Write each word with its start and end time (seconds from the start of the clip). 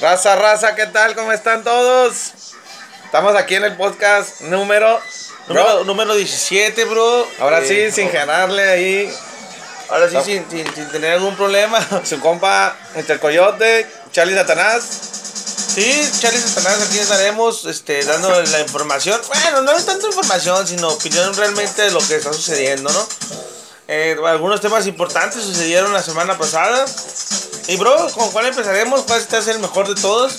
Raza, 0.00 0.34
raza, 0.34 0.74
¿qué 0.74 0.86
tal? 0.86 1.14
¿Cómo 1.14 1.30
están 1.30 1.62
todos? 1.62 2.32
Estamos 3.04 3.36
aquí 3.36 3.56
en 3.56 3.64
el 3.64 3.76
podcast 3.76 4.40
número... 4.42 4.98
Número, 5.46 5.84
número 5.84 6.14
17, 6.14 6.84
bro. 6.86 7.28
ahora 7.38 7.60
Eh, 7.60 7.90
sí, 7.90 7.92
sin 8.02 8.10
ganarle 8.10 8.62
ahí 8.62 9.12
Ahora 9.90 10.08
sí, 10.08 10.16
sin, 10.24 10.50
sin, 10.50 10.74
sin 10.74 10.88
tener 10.88 11.14
algún 11.14 11.36
problema. 11.36 11.86
su 12.04 12.18
compa 12.20 12.76
entre 12.94 13.14
el 13.14 13.20
Coyote, 13.20 13.86
Charlie 14.10 14.34
Satanás. 14.34 14.84
Sí, 15.74 16.10
Charlie 16.18 16.40
Satanás, 16.40 16.80
aquí 16.88 16.98
estaremos 16.98 17.66
este, 17.66 18.02
dando 18.04 18.42
la 18.42 18.60
información. 18.60 19.20
Bueno, 19.26 19.62
no 19.62 19.72
es 19.72 19.84
tanto 19.84 20.06
información, 20.06 20.66
sino 20.66 20.88
opinión 20.88 21.34
realmente 21.34 21.82
de 21.82 21.90
lo 21.90 22.00
que 22.00 22.16
está 22.16 22.32
sucediendo, 22.32 22.90
¿no? 22.90 23.08
Eh, 23.92 24.16
algunos 24.24 24.60
temas 24.60 24.86
importantes 24.86 25.42
sucedieron 25.42 25.92
la 25.92 26.00
semana 26.00 26.38
pasada. 26.38 26.84
Y, 27.66 27.76
bro, 27.76 28.08
¿con 28.14 28.30
cuál 28.30 28.46
empezaremos? 28.46 29.02
¿Cuál 29.02 29.20
es 29.20 29.48
el 29.48 29.58
mejor 29.58 29.92
de 29.92 30.00
todos? 30.00 30.32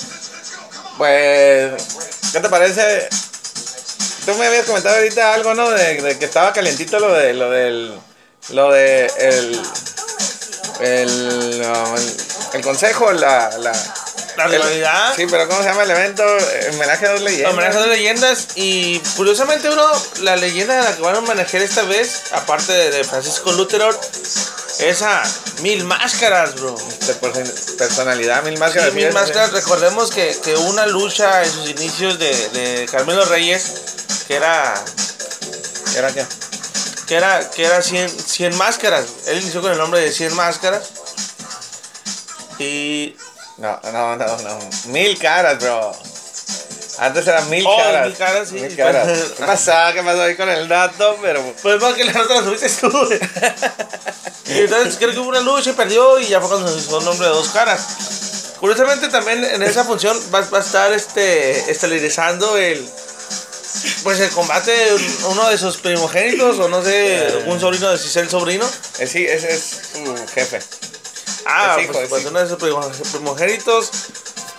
Pues, 0.98 1.84
¿qué 2.32 2.40
te 2.40 2.48
parece? 2.48 3.10
Tú 4.26 4.36
me 4.36 4.48
habías 4.48 4.66
comentado 4.66 4.96
ahorita 4.96 5.34
algo, 5.34 5.54
¿no? 5.54 5.70
De, 5.70 6.02
de 6.02 6.18
que 6.18 6.24
estaba 6.24 6.54
calientito 6.54 6.98
lo 7.00 7.12
de 7.12 7.34
lo 7.34 7.50
del 7.50 7.94
lo 8.52 8.72
de 8.72 9.12
el 9.20 9.62
el, 10.80 11.62
el, 12.54 12.62
consejo, 12.62 13.12
la 13.12 13.50
La 14.38 14.48
rivalidad. 14.48 15.16
Sí, 15.16 15.26
pero 15.30 15.48
¿cómo 15.48 15.62
se 15.62 15.70
llama 15.70 15.84
el 15.84 15.92
evento? 15.92 16.24
Homenaje 16.74 17.08
a 17.08 17.12
dos 17.12 17.22
leyendas. 17.22 17.54
Homenaje 17.54 17.78
a 17.78 17.80
dos 17.80 17.90
leyendas 17.90 18.48
y 18.56 19.00
curiosamente 19.16 19.70
uno, 19.70 19.86
la 20.22 20.36
leyenda 20.36 20.78
de 20.78 20.84
la 20.84 20.96
que 20.96 21.02
van 21.02 21.16
a 21.16 21.22
manejar 21.22 21.62
esta 21.62 21.84
vez, 21.84 22.24
aparte 22.32 22.72
de, 22.72 23.04
Francisco 23.04 23.52
Lutero, 23.54 23.90
es 24.80 25.02
a 25.02 25.24
Mil 25.62 25.84
Máscaras, 25.84 26.56
bro. 26.56 26.76
Personalidad, 27.78 28.44
mil 28.44 28.54
Sí, 28.54 28.60
máscaras. 28.60 28.94
Mil 28.94 29.12
Máscaras, 29.12 29.52
recordemos 29.52 30.12
que, 30.12 30.36
que 30.44 30.56
una 30.56 30.86
lucha 30.88 31.44
en 31.44 31.52
sus 31.52 31.70
inicios 31.70 32.20
de, 32.20 32.50
de 32.50 32.88
Carmelo 32.92 33.26
Reyes, 33.26 33.74
que 34.28 34.36
era 34.36 34.74
¿Era 35.96 36.14
qué? 36.14 36.26
que 37.12 37.18
era, 37.18 37.50
que 37.50 37.66
era 37.66 37.82
100, 37.82 38.10
100 38.10 38.56
máscaras. 38.56 39.06
Él 39.28 39.42
inició 39.42 39.62
con 39.62 39.74
el 39.74 39.78
nombre 39.78 40.00
de 40.00 40.14
100 40.14 40.34
máscaras. 40.34 40.90
Y... 42.58 43.18
No, 43.62 43.80
no, 43.92 44.16
no, 44.16 44.26
no. 44.38 44.60
Mil 44.88 45.18
caras, 45.20 45.60
bro. 45.60 45.92
Antes 46.98 47.28
eran 47.28 47.50
mil 47.50 47.64
Oh, 47.66 47.78
caras. 47.78 48.08
mil 48.08 48.18
caras, 48.18 48.50
sí. 48.50 48.56
Mil 48.56 48.76
caras. 48.76 49.08
¿Qué 49.38 49.44
pasó? 49.46 49.72
¿Qué 49.94 50.02
pasó 50.04 50.22
ahí 50.24 50.36
con 50.36 50.50
el 50.50 50.68
dato? 50.68 51.18
Pero. 51.22 51.42
Pues 51.62 51.80
más 51.82 51.94
que 51.94 52.04
la 52.06 52.22
otra 52.22 52.36
la 52.36 52.44
subiste 52.44 52.70
tú. 52.82 53.10
y 54.48 54.60
entonces 54.60 54.96
creo 54.98 55.12
que 55.12 55.20
hubo 55.20 55.30
una 55.30 55.42
lucha 55.42 55.70
y 55.70 55.74
perdió 55.74 56.20
y 56.20 56.28
ya 56.28 56.40
fue 56.40 56.50
cuando 56.50 56.72
se 56.72 56.80
hizo 56.80 57.00
el 57.00 57.06
nombre 57.06 57.28
de 57.28 57.34
dos 57.34 57.50
caras. 57.50 58.56
Curiosamente 58.60 59.08
también 59.10 59.44
en 59.44 59.64
esa 59.64 59.84
función 59.84 60.20
va, 60.34 60.42
va 60.42 60.58
a 60.60 60.62
estar 60.62 60.92
este 60.94 61.72
estelarizando 61.72 62.58
el 62.58 62.88
pues 64.04 64.20
el 64.20 64.30
combate 64.32 64.72
de 64.72 64.96
uno 65.30 65.50
de 65.50 65.58
sus 65.58 65.78
primogénitos 65.78 66.60
o 66.60 66.68
no 66.68 66.84
sé, 66.84 67.44
un 67.48 67.60
sobrino 67.60 67.90
de 67.92 67.98
Cisel 67.98 68.30
sobrino. 68.30 68.66
eh, 69.00 69.08
sí, 69.08 69.26
ese 69.26 69.54
es 69.54 69.80
su 69.94 70.16
jefe. 70.34 70.60
Ah, 71.46 71.76
Es 71.78 71.84
hijo, 71.84 71.94
pues, 71.94 72.04
es 72.06 72.10
pues 72.10 72.26
uno 72.26 72.40
de 72.40 72.48
sus 72.50 72.58
primo- 72.58 72.92
primogénitos. 73.12 73.90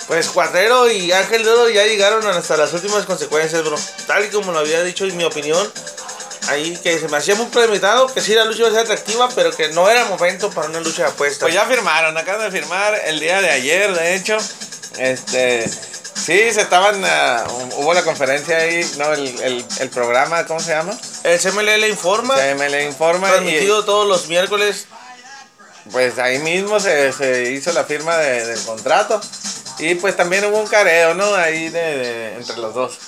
Pues 0.08 0.28
Cuatrero 0.28 0.90
y 0.90 1.12
Ángel 1.12 1.44
de 1.44 1.50
Oro 1.50 1.68
ya 1.70 1.84
llegaron 1.84 2.26
hasta 2.26 2.56
las 2.56 2.72
últimas 2.72 3.04
consecuencias, 3.06 3.62
bro. 3.64 3.76
Tal 4.06 4.24
y 4.24 4.28
como 4.30 4.52
lo 4.52 4.58
había 4.58 4.82
dicho 4.82 5.04
en 5.04 5.16
mi 5.16 5.24
opinión. 5.24 5.72
Ahí 6.48 6.76
que 6.82 6.98
se 6.98 7.06
me 7.08 7.16
hacía 7.18 7.36
muy 7.36 7.46
premeditado 7.46 8.12
que 8.12 8.20
sí 8.20 8.34
la 8.34 8.44
lucha 8.44 8.58
iba 8.60 8.68
a 8.68 8.72
ser 8.72 8.80
atractiva, 8.80 9.28
pero 9.34 9.54
que 9.56 9.68
no 9.68 9.88
era 9.88 10.04
momento 10.06 10.50
para 10.50 10.68
una 10.68 10.80
lucha 10.80 11.04
de 11.04 11.08
apuestas. 11.10 11.42
Pues 11.42 11.54
ya 11.54 11.64
firmaron, 11.66 12.16
acaban 12.18 12.50
de 12.50 12.58
firmar 12.60 13.00
el 13.06 13.20
día 13.20 13.40
de 13.40 13.50
ayer, 13.50 13.94
de 13.94 14.16
hecho. 14.16 14.36
Este. 14.98 15.68
Sí, 15.68 16.52
se 16.52 16.60
estaban. 16.62 17.00
ah, 17.04 17.44
hubo 17.76 17.94
la 17.94 18.02
conferencia 18.02 18.56
ahí, 18.58 18.84
¿no? 18.98 19.12
El, 19.12 19.40
el, 19.40 19.64
el 19.78 19.88
programa, 19.90 20.44
¿cómo 20.46 20.60
se 20.60 20.70
llama? 20.72 20.98
El 21.24 21.38
CMLL 21.40 21.86
informa, 21.88 22.34
CML 22.34 22.82
Informa. 22.86 23.28
Y, 23.28 23.30
transmitido 23.30 23.84
todos 23.84 24.06
los 24.06 24.26
miércoles. 24.28 24.86
Pues 25.90 26.18
ahí 26.18 26.38
mismo 26.38 26.78
se, 26.80 27.12
se 27.12 27.50
hizo 27.52 27.72
la 27.72 27.84
firma 27.84 28.16
de- 28.18 28.46
del 28.46 28.60
contrato. 28.62 29.20
Y 29.78 29.94
pues 29.96 30.16
también 30.16 30.44
hubo 30.44 30.58
un 30.58 30.66
careo, 30.68 31.14
¿no? 31.14 31.34
Ahí 31.34 31.68
de, 31.68 31.80
de- 31.80 32.34
entre 32.36 32.56
los 32.58 32.74
dos. 32.74 32.98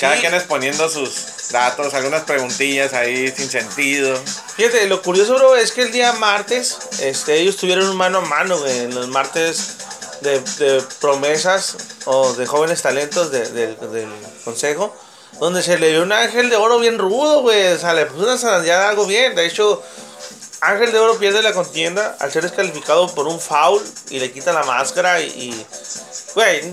Cada 0.00 0.14
Sí. 0.14 0.20
quien 0.20 0.34
exponiendo 0.34 0.88
sus 0.88 1.48
datos, 1.50 1.92
algunas 1.94 2.22
preguntillas 2.22 2.92
ahí 2.94 3.32
sin 3.36 3.50
sentido. 3.50 4.18
Fíjate, 4.56 4.86
lo 4.86 5.02
curioso, 5.02 5.34
bro, 5.34 5.56
es 5.56 5.72
que 5.72 5.82
el 5.82 5.92
día 5.92 6.12
martes, 6.14 6.76
este, 7.00 7.34
ellos 7.40 7.56
tuvieron 7.56 7.88
un 7.88 7.96
mano 7.96 8.18
a 8.18 8.22
mano, 8.22 8.58
güey, 8.58 8.78
en 8.80 8.94
los 8.94 9.08
martes 9.08 9.76
de, 10.20 10.40
de 10.40 10.82
promesas 11.00 11.76
o 12.04 12.32
de 12.34 12.46
jóvenes 12.46 12.82
talentos 12.82 13.30
de- 13.30 13.48
de- 13.50 13.74
del 13.76 14.08
consejo, 14.44 14.94
donde 15.40 15.62
se 15.62 15.78
le 15.78 15.90
dio 15.90 16.02
un 16.02 16.12
ángel 16.12 16.50
de 16.50 16.56
oro 16.56 16.78
bien 16.78 16.98
rudo, 16.98 17.42
güey, 17.42 17.68
o 17.72 17.78
sea, 17.78 17.94
le 17.94 18.06
puso 18.06 18.24
una 18.24 18.88
algo 18.88 19.06
bien, 19.06 19.34
de 19.34 19.46
hecho, 19.46 19.82
Ángel 20.60 20.92
de 20.92 20.98
Oro 20.98 21.18
pierde 21.18 21.42
la 21.42 21.52
contienda 21.52 22.16
al 22.18 22.32
ser 22.32 22.42
descalificado 22.42 23.14
por 23.14 23.26
un 23.26 23.40
foul 23.40 23.82
y 24.10 24.18
le 24.18 24.32
quita 24.32 24.52
la 24.52 24.64
máscara 24.64 25.20
y, 25.20 25.66
güey, 26.34 26.72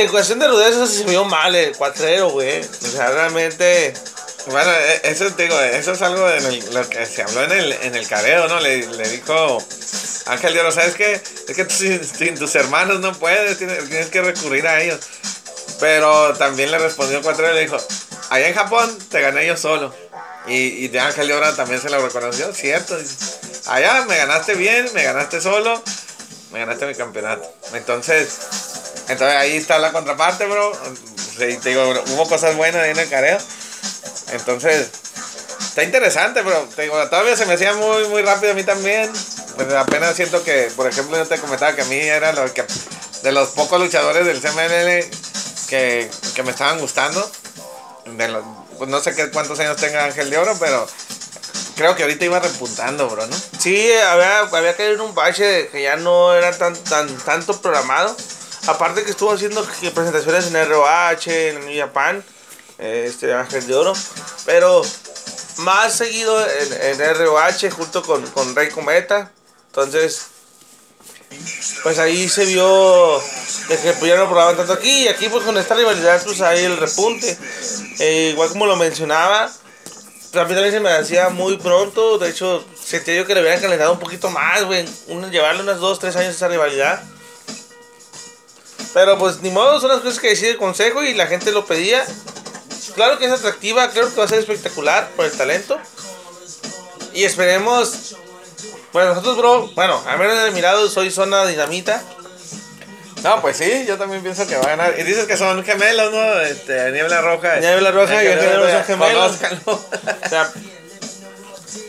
en 0.00 0.08
cuestión 0.08 0.38
de 0.38 0.48
rudeza 0.48 0.86
se 0.86 1.04
vio 1.04 1.24
mal 1.24 1.54
el 1.54 1.76
cuatrero, 1.76 2.30
güey, 2.30 2.60
o 2.60 2.86
sea, 2.88 3.10
realmente... 3.10 3.94
Bueno, 4.46 4.70
e- 4.72 5.00
eso 5.04 5.28
digo, 5.30 5.60
eso 5.60 5.92
es 5.92 6.00
algo 6.00 6.26
de 6.26 6.62
lo 6.72 6.88
que 6.88 7.04
se 7.04 7.22
habló 7.22 7.44
en 7.44 7.52
el, 7.52 7.72
en 7.72 7.94
el 7.94 8.08
careo, 8.08 8.48
¿no? 8.48 8.58
Le, 8.58 8.86
le 8.86 9.08
dijo 9.10 9.62
Ángel 10.26 10.54
de 10.54 10.60
Oro, 10.60 10.72
¿sabes 10.72 10.94
qué? 10.94 11.20
Es 11.46 11.54
que 11.54 11.66
sin, 11.68 12.38
tus 12.38 12.54
hermanos 12.54 13.00
no 13.00 13.12
puedes, 13.12 13.58
tienes, 13.58 13.86
tienes 13.88 14.06
que 14.08 14.22
recurrir 14.22 14.66
a 14.66 14.80
ellos. 14.80 14.98
Pero 15.78 16.32
también 16.34 16.70
le 16.70 16.78
respondió 16.78 17.20
Cuatrero 17.20 17.52
y 17.52 17.56
le 17.56 17.60
dijo, 17.62 17.76
allá 18.30 18.48
en 18.48 18.54
Japón 18.54 18.98
te 19.10 19.20
gané 19.20 19.46
yo 19.46 19.56
solo. 19.56 19.94
Y, 20.46 20.54
y 20.54 20.88
de 20.88 20.98
Ángel 21.00 21.28
de 21.28 21.34
Oro 21.34 21.54
también 21.54 21.80
se 21.80 21.90
lo 21.90 22.00
reconoció, 22.00 22.52
cierto. 22.54 22.96
allá 23.66 24.04
me 24.08 24.16
ganaste 24.16 24.54
bien, 24.54 24.88
me 24.94 25.04
ganaste 25.04 25.40
solo, 25.40 25.82
me 26.50 26.60
ganaste 26.60 26.86
mi 26.86 26.94
campeonato. 26.94 27.46
Entonces, 27.74 28.38
entonces 29.08 29.36
ahí 29.36 29.56
está 29.56 29.78
la 29.78 29.92
contraparte, 29.92 30.46
bro. 30.46 30.72
Te 31.36 31.56
digo, 31.68 31.82
hubo 32.14 32.28
cosas 32.28 32.56
buenas 32.56 32.82
ahí 32.82 32.90
en 32.90 32.98
el 32.98 33.08
careo. 33.08 33.38
Entonces, 34.32 34.88
está 35.60 35.82
interesante, 35.82 36.42
pero 36.42 36.66
digo, 36.78 36.96
todavía 37.08 37.36
se 37.36 37.46
me 37.46 37.54
hacía 37.54 37.74
muy, 37.74 38.06
muy 38.08 38.22
rápido 38.22 38.52
a 38.52 38.54
mí 38.54 38.64
también. 38.64 39.10
Apenas 39.76 40.16
siento 40.16 40.42
que, 40.42 40.70
por 40.76 40.86
ejemplo, 40.86 41.16
yo 41.16 41.26
te 41.26 41.38
comentaba 41.38 41.74
que 41.74 41.82
a 41.82 41.86
mí 41.86 41.96
era 41.96 42.32
lo 42.32 42.52
que, 42.52 42.64
de 43.22 43.32
los 43.32 43.50
pocos 43.50 43.80
luchadores 43.80 44.24
del 44.24 44.40
CMLL 44.40 45.10
que, 45.68 46.10
que 46.34 46.42
me 46.42 46.50
estaban 46.50 46.78
gustando. 46.78 47.30
De 48.16 48.28
los- 48.28 48.44
no 48.88 49.00
sé 49.00 49.14
qué, 49.14 49.30
cuántos 49.30 49.58
años 49.60 49.76
tenga 49.76 50.04
Ángel 50.04 50.30
de 50.30 50.38
Oro, 50.38 50.56
pero 50.58 50.86
creo 51.76 51.94
que 51.96 52.02
ahorita 52.02 52.24
iba 52.24 52.40
repuntando, 52.40 53.08
bro, 53.08 53.26
¿no? 53.26 53.36
Sí, 53.58 53.92
había, 53.92 54.40
había 54.40 54.76
caído 54.76 54.94
en 54.94 55.00
un 55.00 55.14
bache 55.14 55.68
que 55.68 55.82
ya 55.82 55.96
no 55.96 56.34
era 56.34 56.56
tan, 56.56 56.74
tan 56.84 57.14
tanto 57.18 57.60
programado. 57.60 58.14
Aparte 58.66 59.04
que 59.04 59.10
estuvo 59.10 59.32
haciendo 59.32 59.62
presentaciones 59.94 60.46
en 60.46 60.56
ROH, 60.56 61.26
en 61.48 61.78
Japan, 61.78 62.22
este 62.78 63.32
Ángel 63.32 63.66
de 63.66 63.74
Oro. 63.74 63.92
Pero 64.44 64.82
más 65.58 65.94
seguido 65.94 66.38
en, 66.46 67.00
en 67.00 67.16
ROH 67.16 67.70
junto 67.70 68.02
con, 68.02 68.26
con 68.32 68.54
Rey 68.54 68.68
Cometa. 68.70 69.30
Entonces, 69.68 70.26
pues 71.82 71.98
ahí 71.98 72.28
se 72.28 72.44
vio 72.44 73.20
de 73.68 73.78
que 73.78 73.92
pues, 73.92 74.10
ya 74.10 74.16
no 74.16 74.28
probaban 74.28 74.56
tanto 74.56 74.72
aquí. 74.72 75.04
Y 75.04 75.08
aquí 75.08 75.28
pues 75.28 75.44
con 75.44 75.56
esta 75.56 75.74
rivalidad 75.74 76.22
pues 76.24 76.40
hay 76.40 76.64
el 76.64 76.76
repunte. 76.76 77.36
Eh, 77.98 78.30
igual 78.32 78.48
como 78.50 78.66
lo 78.66 78.76
mencionaba, 78.76 79.50
pues, 80.30 80.44
a 80.44 80.46
mí 80.46 80.54
también 80.54 80.72
se 80.72 80.80
me 80.80 80.90
hacía 80.90 81.28
muy 81.28 81.56
pronto. 81.56 82.18
De 82.18 82.30
hecho, 82.30 82.64
sentía 82.82 83.16
yo 83.16 83.26
que 83.26 83.34
le 83.34 83.40
hubieran 83.40 83.60
calentado 83.60 83.92
un 83.92 83.98
poquito 83.98 84.30
más, 84.30 84.64
güey. 84.64 84.86
Llevarle 85.30 85.62
unos 85.62 85.80
2, 85.80 85.98
3 85.98 86.16
años 86.16 86.36
esa 86.36 86.48
rivalidad. 86.48 87.02
Pero 88.92 89.18
pues 89.18 89.40
ni 89.40 89.50
modo, 89.50 89.80
son 89.80 89.90
las 89.90 90.00
cosas 90.00 90.18
que 90.18 90.30
decide 90.30 90.50
el 90.50 90.56
consejo 90.56 91.02
y 91.02 91.14
la 91.14 91.26
gente 91.26 91.52
lo 91.52 91.64
pedía. 91.66 92.04
Claro 92.94 93.18
que 93.18 93.26
es 93.26 93.32
atractiva, 93.32 93.90
creo 93.90 94.10
que 94.10 94.16
va 94.16 94.24
a 94.24 94.28
ser 94.28 94.40
espectacular 94.40 95.10
por 95.16 95.26
el 95.26 95.32
talento. 95.32 95.78
Y 97.14 97.24
esperemos. 97.24 98.16
Bueno, 98.92 99.10
nosotros, 99.10 99.36
bro, 99.36 99.68
bueno, 99.74 100.02
al 100.06 100.18
menos 100.18 100.42
de 100.44 100.50
mi 100.50 100.60
lado 100.60 100.88
soy 100.88 101.10
zona 101.10 101.46
dinamita. 101.46 102.02
No, 103.22 103.40
pues 103.42 103.58
sí, 103.58 103.84
yo 103.86 103.98
también 103.98 104.22
pienso 104.22 104.46
que 104.46 104.56
va 104.56 104.62
a 104.64 104.68
ganar. 104.76 104.94
Y 104.98 105.02
dices 105.04 105.26
que 105.26 105.36
son 105.36 105.62
gemelos, 105.64 106.10
¿no? 106.12 106.40
Este, 106.40 106.90
Niebla 106.90 107.20
Roja. 107.20 107.56
Niebla 107.60 107.90
Roja 107.90 108.24
y 108.24 108.28
Oro, 108.28 108.70
son 108.70 108.84
gemelos. 108.84 109.32
O 109.66 110.28
sea, 110.28 110.50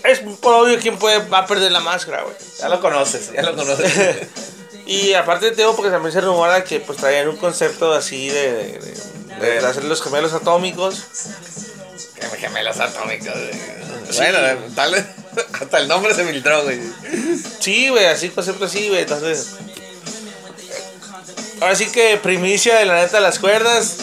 es 0.04 0.20
por 0.42 0.54
obvio 0.56 0.78
quién 0.80 0.98
puede, 0.98 1.20
va 1.30 1.40
a 1.40 1.48
perder 1.48 1.72
la 1.72 1.80
máscara, 1.80 2.24
güey. 2.24 2.36
ya 2.60 2.70
lo 2.70 2.82
conoces, 2.82 3.32
ya 3.32 3.42
lo 3.44 3.56
conoces. 3.56 4.28
Y 4.84 5.14
aparte 5.14 5.52
tengo 5.52 5.74
porque 5.76 5.92
también 5.92 6.12
se 6.12 6.20
rumora 6.20 6.64
que 6.66 6.80
pues 6.82 6.98
traían 6.98 7.30
un 7.30 7.38
concepto 7.38 7.94
así 7.94 8.28
de, 8.30 8.52
de, 8.52 8.94
de- 9.40 9.62
de 9.62 9.66
hacer 9.66 9.86
los 9.86 10.02
gemelos 10.04 10.34
atómicos. 10.34 11.04
Gemelos 12.38 12.78
atómicos. 12.80 13.32
güey. 13.34 14.18
Bueno, 14.18 14.40
tal 14.76 14.92
vez 14.94 15.06
hasta 15.62 15.78
el 15.80 15.88
nombre 15.88 16.14
se 16.14 16.26
filtró, 16.26 16.64
güey. 16.64 16.80
Sí, 17.60 17.90
güey, 17.90 18.06
así 18.06 18.30
concepto 18.30 18.66
así, 18.66 18.90
güey. 18.90 19.02
Entonces, 19.02 19.48
Ahora 21.62 21.76
sí 21.76 21.86
que 21.92 22.18
primicia 22.18 22.78
de 22.80 22.86
la 22.86 22.96
neta 22.96 23.18
de 23.18 23.22
las 23.24 23.38
cuerdas. 23.38 23.98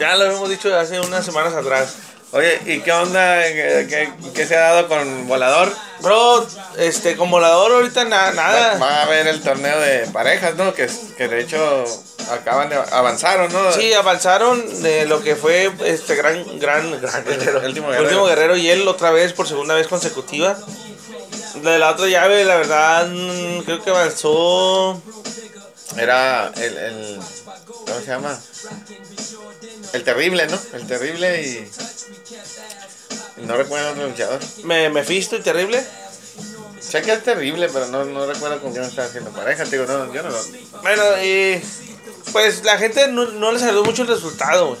Ya 0.00 0.16
lo 0.16 0.24
hemos 0.24 0.48
dicho 0.48 0.74
hace 0.76 0.98
unas 1.00 1.24
semanas 1.24 1.54
atrás. 1.54 1.94
Oye, 2.32 2.60
¿y 2.66 2.80
qué 2.80 2.90
onda? 2.90 3.42
¿Qué, 3.44 3.86
qué- 3.88 4.12
qué 4.34 4.44
se 4.44 4.56
ha 4.56 4.60
dado 4.60 4.88
con 4.88 5.28
Volador? 5.28 5.72
Bro, 6.00 6.44
este, 6.76 7.16
con 7.16 7.30
volador 7.30 7.70
ahorita 7.72 8.04
na- 8.06 8.24
Va, 8.26 8.32
nada. 8.32 8.78
va 8.78 8.88
a 8.98 9.02
haber 9.04 9.28
el 9.28 9.40
torneo 9.40 9.78
de 9.80 10.00
parejas, 10.12 10.56
¿no? 10.56 10.74
Que, 10.74 10.90
que 11.16 11.28
de 11.28 11.40
hecho 11.42 11.84
acaban 12.30 12.68
de 12.68 12.76
avanzaron, 12.76 13.52
¿no? 13.52 13.72
Sí, 13.72 13.92
avanzaron 13.92 14.82
de 14.82 15.06
lo 15.06 15.22
que 15.22 15.36
fue 15.36 15.72
este 15.84 16.14
gran, 16.14 16.58
gran, 16.58 17.00
gran 17.00 17.24
guerrero. 17.24 17.58
El 17.62 17.68
último 17.68 17.88
guerrero. 17.88 18.04
Último 18.04 18.26
guerrero 18.26 18.56
y 18.56 18.70
él 18.70 18.86
otra 18.88 19.10
vez 19.10 19.32
por 19.32 19.46
segunda 19.46 19.74
vez 19.74 19.86
consecutiva. 19.88 20.56
De 21.62 21.78
la 21.78 21.90
otra 21.90 22.08
llave, 22.08 22.44
la 22.44 22.56
verdad, 22.56 23.08
mm, 23.08 23.60
creo 23.62 23.82
que 23.82 23.90
avanzó. 23.90 25.00
Era 25.96 26.52
el, 26.56 26.76
el. 26.76 27.20
¿Cómo 27.66 28.00
se 28.00 28.06
llama? 28.06 28.40
El 29.92 30.02
terrible, 30.02 30.46
¿no? 30.48 30.58
El 30.72 30.86
terrible 30.86 31.42
y. 31.42 31.70
no 33.42 33.56
recuerdo 33.56 33.92
otro 33.92 34.08
luchador. 34.08 34.40
Me, 34.64 34.90
Mephisto 34.90 35.36
y 35.36 35.40
terrible. 35.40 35.84
Sé 36.80 37.02
que 37.02 37.12
es 37.12 37.22
terrible, 37.22 37.68
pero 37.72 37.86
no, 37.86 38.04
no 38.04 38.26
recuerdo 38.26 38.60
con 38.60 38.72
quién 38.72 38.84
estaba 38.84 39.08
haciendo 39.08 39.30
pareja. 39.30 39.64
Digo, 39.64 39.86
no, 39.86 40.12
yo 40.12 40.22
no 40.22 40.30
lo. 40.30 40.38
Bueno, 40.82 41.02
y 41.22 41.62
pues 42.34 42.64
la 42.64 42.76
gente 42.78 43.06
no, 43.06 43.26
no 43.26 43.52
les 43.52 43.62
agradó 43.62 43.84
mucho 43.84 44.02
el 44.02 44.08
resultado, 44.08 44.70
güey. 44.70 44.80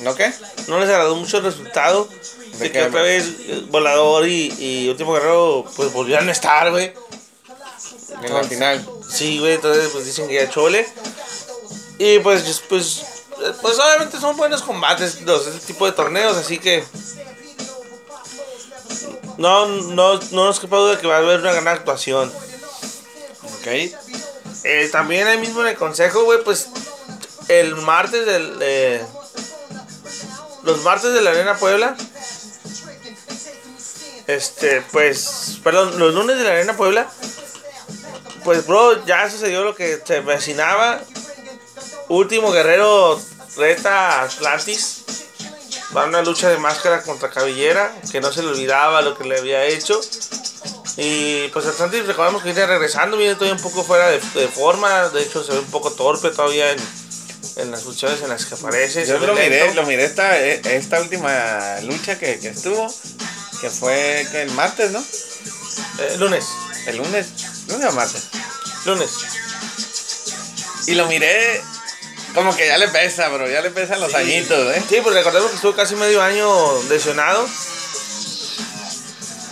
¿No 0.00 0.14
qué? 0.14 0.32
No 0.68 0.80
les 0.80 0.88
agradó 0.88 1.14
mucho 1.16 1.36
el 1.36 1.44
resultado. 1.44 2.08
De, 2.54 2.58
¿De 2.60 2.72
que 2.72 2.82
otra 2.82 3.02
vez 3.02 3.26
eh, 3.40 3.66
Volador 3.68 4.26
y, 4.26 4.54
y 4.58 4.88
Último 4.88 5.12
Guerrero 5.12 5.66
pues 5.76 5.92
volvieron 5.92 6.30
a 6.30 6.32
estar, 6.32 6.70
güey. 6.70 6.94
En 8.22 8.32
la 8.32 8.42
final. 8.44 8.88
Sí, 9.06 9.38
güey, 9.38 9.56
entonces 9.56 9.90
pues 9.92 10.06
dicen 10.06 10.28
que 10.28 10.36
ya 10.36 10.48
chole. 10.48 10.88
Y 11.98 12.20
pues, 12.20 12.62
pues, 12.70 13.02
eh, 13.44 13.52
pues 13.60 13.78
obviamente 13.78 14.18
son 14.18 14.38
buenos 14.38 14.62
combates 14.62 15.20
los 15.20 15.46
este 15.46 15.74
tipo 15.74 15.84
de 15.84 15.92
torneos, 15.92 16.38
así 16.38 16.56
que 16.56 16.82
no, 19.36 19.66
no, 19.66 20.14
no 20.14 20.46
nos 20.46 20.58
quepa 20.58 20.78
duda 20.78 20.98
que 20.98 21.06
va 21.06 21.16
a 21.16 21.18
haber 21.18 21.40
una 21.40 21.52
gran 21.52 21.68
actuación. 21.68 22.32
Ok. 23.42 24.11
Eh, 24.64 24.88
también 24.92 25.26
ahí 25.26 25.38
mismo 25.38 25.62
en 25.62 25.68
el 25.68 25.76
consejo, 25.76 26.24
güey, 26.24 26.42
pues 26.44 26.68
el 27.48 27.74
martes 27.76 28.24
del... 28.26 28.58
eh, 28.60 29.04
los 30.62 30.82
martes 30.82 31.12
de 31.12 31.20
la 31.20 31.30
Arena 31.30 31.56
Puebla. 31.56 31.96
Este, 34.26 34.82
pues, 34.92 35.58
perdón, 35.64 35.98
los 35.98 36.14
lunes 36.14 36.38
de 36.38 36.44
la 36.44 36.50
Arena 36.50 36.76
Puebla. 36.76 37.10
Pues, 38.44 38.66
bro, 38.66 39.04
ya 39.04 39.28
sucedió 39.28 39.64
lo 39.64 39.74
que 39.74 40.00
se 40.04 40.18
avecinaba. 40.18 41.00
Último 42.08 42.52
guerrero 42.52 43.20
reta 43.56 44.22
Atlantis. 44.22 45.04
Va 45.96 46.04
a 46.04 46.06
una 46.06 46.22
lucha 46.22 46.48
de 46.48 46.58
máscara 46.58 47.02
contra 47.02 47.30
Cabellera. 47.30 47.94
Que 48.10 48.20
no 48.20 48.32
se 48.32 48.42
le 48.42 48.48
olvidaba 48.48 49.02
lo 49.02 49.16
que 49.18 49.24
le 49.24 49.38
había 49.38 49.64
hecho. 49.64 50.00
Y 50.96 51.48
pues 51.48 51.64
Atlantis 51.66 52.06
recordamos 52.06 52.42
que 52.42 52.52
viene 52.52 52.66
regresando, 52.66 53.16
viene 53.16 53.34
todavía 53.34 53.54
un 53.56 53.62
poco 53.62 53.82
fuera 53.82 54.08
de, 54.08 54.20
de 54.34 54.48
forma. 54.48 55.08
De 55.08 55.22
hecho, 55.22 55.42
se 55.42 55.52
ve 55.52 55.58
un 55.60 55.70
poco 55.70 55.92
torpe 55.92 56.30
todavía 56.30 56.70
en, 56.72 56.78
en 57.56 57.70
las 57.70 57.84
luchas 57.84 58.20
en 58.22 58.28
las 58.28 58.44
que 58.44 58.54
aparece. 58.54 59.06
Yo 59.06 59.18
lo 59.18 59.34
miré, 59.34 59.72
lo 59.74 59.84
miré 59.84 60.04
esta, 60.04 60.38
esta 60.38 61.00
última 61.00 61.80
lucha 61.82 62.18
que, 62.18 62.38
que 62.38 62.48
estuvo. 62.48 62.92
Que 63.60 63.70
fue 63.70 64.26
que 64.32 64.42
el 64.42 64.50
martes, 64.52 64.90
¿no? 64.90 64.98
Eh, 66.00 66.16
lunes, 66.18 66.44
El 66.86 66.96
lunes. 66.96 67.28
¿Lunes 67.68 67.88
o 67.88 67.92
martes? 67.92 68.24
lunes. 68.84 69.10
Y 70.88 70.94
lo 70.94 71.06
miré. 71.06 71.62
Como 72.34 72.56
que 72.56 72.66
ya 72.66 72.76
le 72.78 72.88
pesa, 72.88 73.28
bro. 73.28 73.48
Ya 73.48 73.60
le 73.60 73.70
pesan 73.70 74.00
los 74.00 74.10
Sí. 74.10 74.16
añitos, 74.16 74.74
¿eh? 74.74 74.82
Sí, 74.88 74.98
pues 75.02 75.14
recordemos 75.14 75.50
que 75.50 75.56
estuvo 75.56 75.74
casi 75.74 75.94
medio 75.94 76.20
año 76.22 76.48
lesionado. 76.88 77.46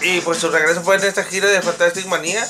Y 0.03 0.21
pues 0.21 0.39
su 0.39 0.51
regreso 0.51 0.83
fue 0.83 0.97
en 0.97 1.05
esta 1.05 1.25
gira 1.25 1.49
de 1.49 1.63
Fantastic 1.63 2.07
Manía. 2.07 2.49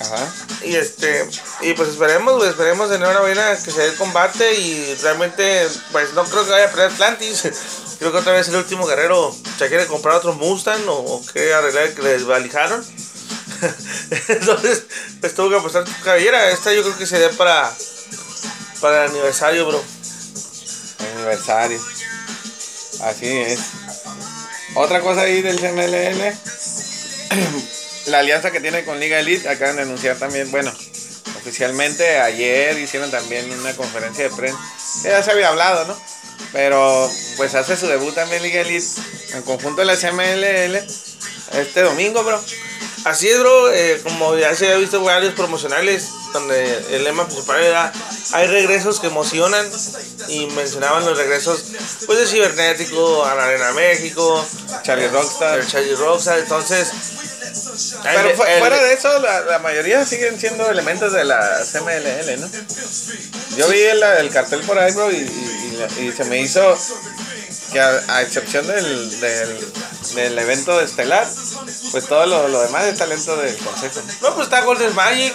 Ajá. 0.00 0.32
Y 0.64 0.76
este, 0.76 1.28
y 1.60 1.74
pues 1.74 1.90
esperemos, 1.90 2.36
güey, 2.36 2.48
esperemos 2.48 2.88
de 2.88 2.96
enhorabuena 2.96 3.56
que 3.56 3.70
se 3.70 3.80
dé 3.80 3.88
el 3.88 3.96
combate 3.96 4.54
y 4.54 4.94
realmente, 5.02 5.68
pues 5.92 6.12
no 6.14 6.24
creo 6.24 6.44
que 6.44 6.50
vaya 6.50 6.66
a 6.66 6.70
perder 6.70 6.92
Atlantis. 6.92 7.42
Creo 8.00 8.12
que 8.12 8.18
otra 8.18 8.32
vez 8.32 8.48
el 8.48 8.56
último 8.56 8.86
guerrero 8.86 9.36
se 9.58 9.68
quiere 9.68 9.86
comprar 9.86 10.16
otro 10.16 10.32
Mustang 10.32 10.88
o, 10.88 10.94
o 10.94 11.20
quiere 11.20 11.52
arreglar 11.52 11.92
que 11.92 12.00
les 12.00 12.24
valijaron. 12.24 12.82
Entonces, 14.28 14.84
pues 15.20 15.34
tuvo 15.34 15.50
que 15.50 15.56
apostar 15.56 15.86
su 15.86 16.02
cabellera. 16.02 16.50
Esta 16.50 16.72
yo 16.72 16.82
creo 16.82 16.96
que 16.96 17.06
se 17.06 17.18
dé 17.18 17.28
para, 17.30 17.70
para 18.80 19.04
el 19.04 19.10
aniversario, 19.10 19.66
bro. 19.66 19.84
Aniversario. 21.14 21.78
Así 23.02 23.26
es. 23.26 23.60
Otra 24.74 25.00
cosa 25.00 25.22
ahí 25.22 25.42
del 25.42 25.58
CMLL. 25.58 26.34
La 28.06 28.20
alianza 28.20 28.50
que 28.50 28.60
tiene 28.60 28.84
con 28.84 29.00
Liga 29.00 29.18
Elite. 29.20 29.48
Acaban 29.48 29.76
de 29.76 29.82
anunciar 29.82 30.16
también, 30.16 30.50
bueno, 30.50 30.72
oficialmente 31.36 32.18
ayer 32.18 32.78
hicieron 32.78 33.10
también 33.10 33.50
una 33.52 33.74
conferencia 33.74 34.28
de 34.28 34.36
prensa. 34.36 34.58
Ya 35.04 35.22
se 35.22 35.30
había 35.30 35.48
hablado, 35.48 35.86
¿no? 35.86 35.96
Pero 36.52 37.10
pues 37.36 37.54
hace 37.54 37.76
su 37.76 37.86
debut 37.86 38.14
también 38.14 38.42
Liga 38.42 38.60
Elite 38.62 38.86
en 39.34 39.42
conjunto 39.42 39.82
de 39.82 39.86
la 39.86 39.96
CMLL 39.96 41.09
este 41.52 41.82
domingo, 41.82 42.22
bro. 42.24 42.42
Así 43.04 43.28
es, 43.30 43.38
bro. 43.40 43.72
eh, 43.72 43.98
como 44.04 44.36
ya 44.36 44.54
se 44.54 44.70
ha 44.72 44.76
visto 44.76 45.00
varios 45.02 45.32
promocionales, 45.34 46.08
donde 46.34 46.84
el 46.94 47.04
lema 47.04 47.24
principal 47.26 47.62
era: 47.62 47.92
hay 48.32 48.46
regresos 48.46 49.00
que 49.00 49.06
emocionan. 49.06 49.66
Y 50.28 50.46
mencionaban 50.48 51.04
los 51.06 51.16
regresos, 51.16 51.64
pues 52.06 52.18
de 52.18 52.26
Cibernético, 52.26 53.24
a 53.24 53.34
la 53.34 53.44
Arena 53.46 53.72
México, 53.72 54.46
Charlie 54.82 55.08
Rockstar. 55.08 55.58
el 55.60 55.66
Charlie 55.66 55.94
Rockstar. 55.96 56.38
Entonces, 56.38 56.88
Pero 58.02 58.28
el- 58.30 58.36
fu- 58.36 58.44
el- 58.44 58.60
fuera 58.60 58.80
de 58.80 58.92
eso, 58.92 59.18
la, 59.18 59.40
la 59.40 59.58
mayoría 59.60 60.04
siguen 60.06 60.38
siendo 60.38 60.70
elementos 60.70 61.12
de 61.12 61.24
la 61.24 61.64
CMLL, 61.64 62.38
¿no? 62.40 62.48
Yo 63.56 63.66
vi 63.68 63.80
el, 63.80 64.02
el 64.02 64.30
cartel 64.30 64.60
por 64.60 64.78
ahí, 64.78 64.92
bro, 64.92 65.10
y, 65.10 65.16
y- 65.16 65.70
y 65.72 65.76
la- 65.78 66.00
y 66.02 66.12
se 66.12 66.24
me 66.24 66.38
hizo 66.40 66.78
que 67.72 67.80
a, 67.80 68.02
a 68.08 68.22
excepción 68.22 68.66
del, 68.66 69.20
del, 69.20 69.72
del 70.14 70.38
evento 70.38 70.80
estelar, 70.80 71.26
pues 71.90 72.06
todo 72.06 72.26
lo, 72.26 72.48
lo 72.48 72.60
demás 72.62 72.84
es 72.84 72.98
talento 72.98 73.36
del 73.36 73.56
consejo. 73.58 74.00
No, 74.22 74.34
pues 74.34 74.46
está 74.46 74.62
Golden 74.62 74.94
Magic. 74.94 75.34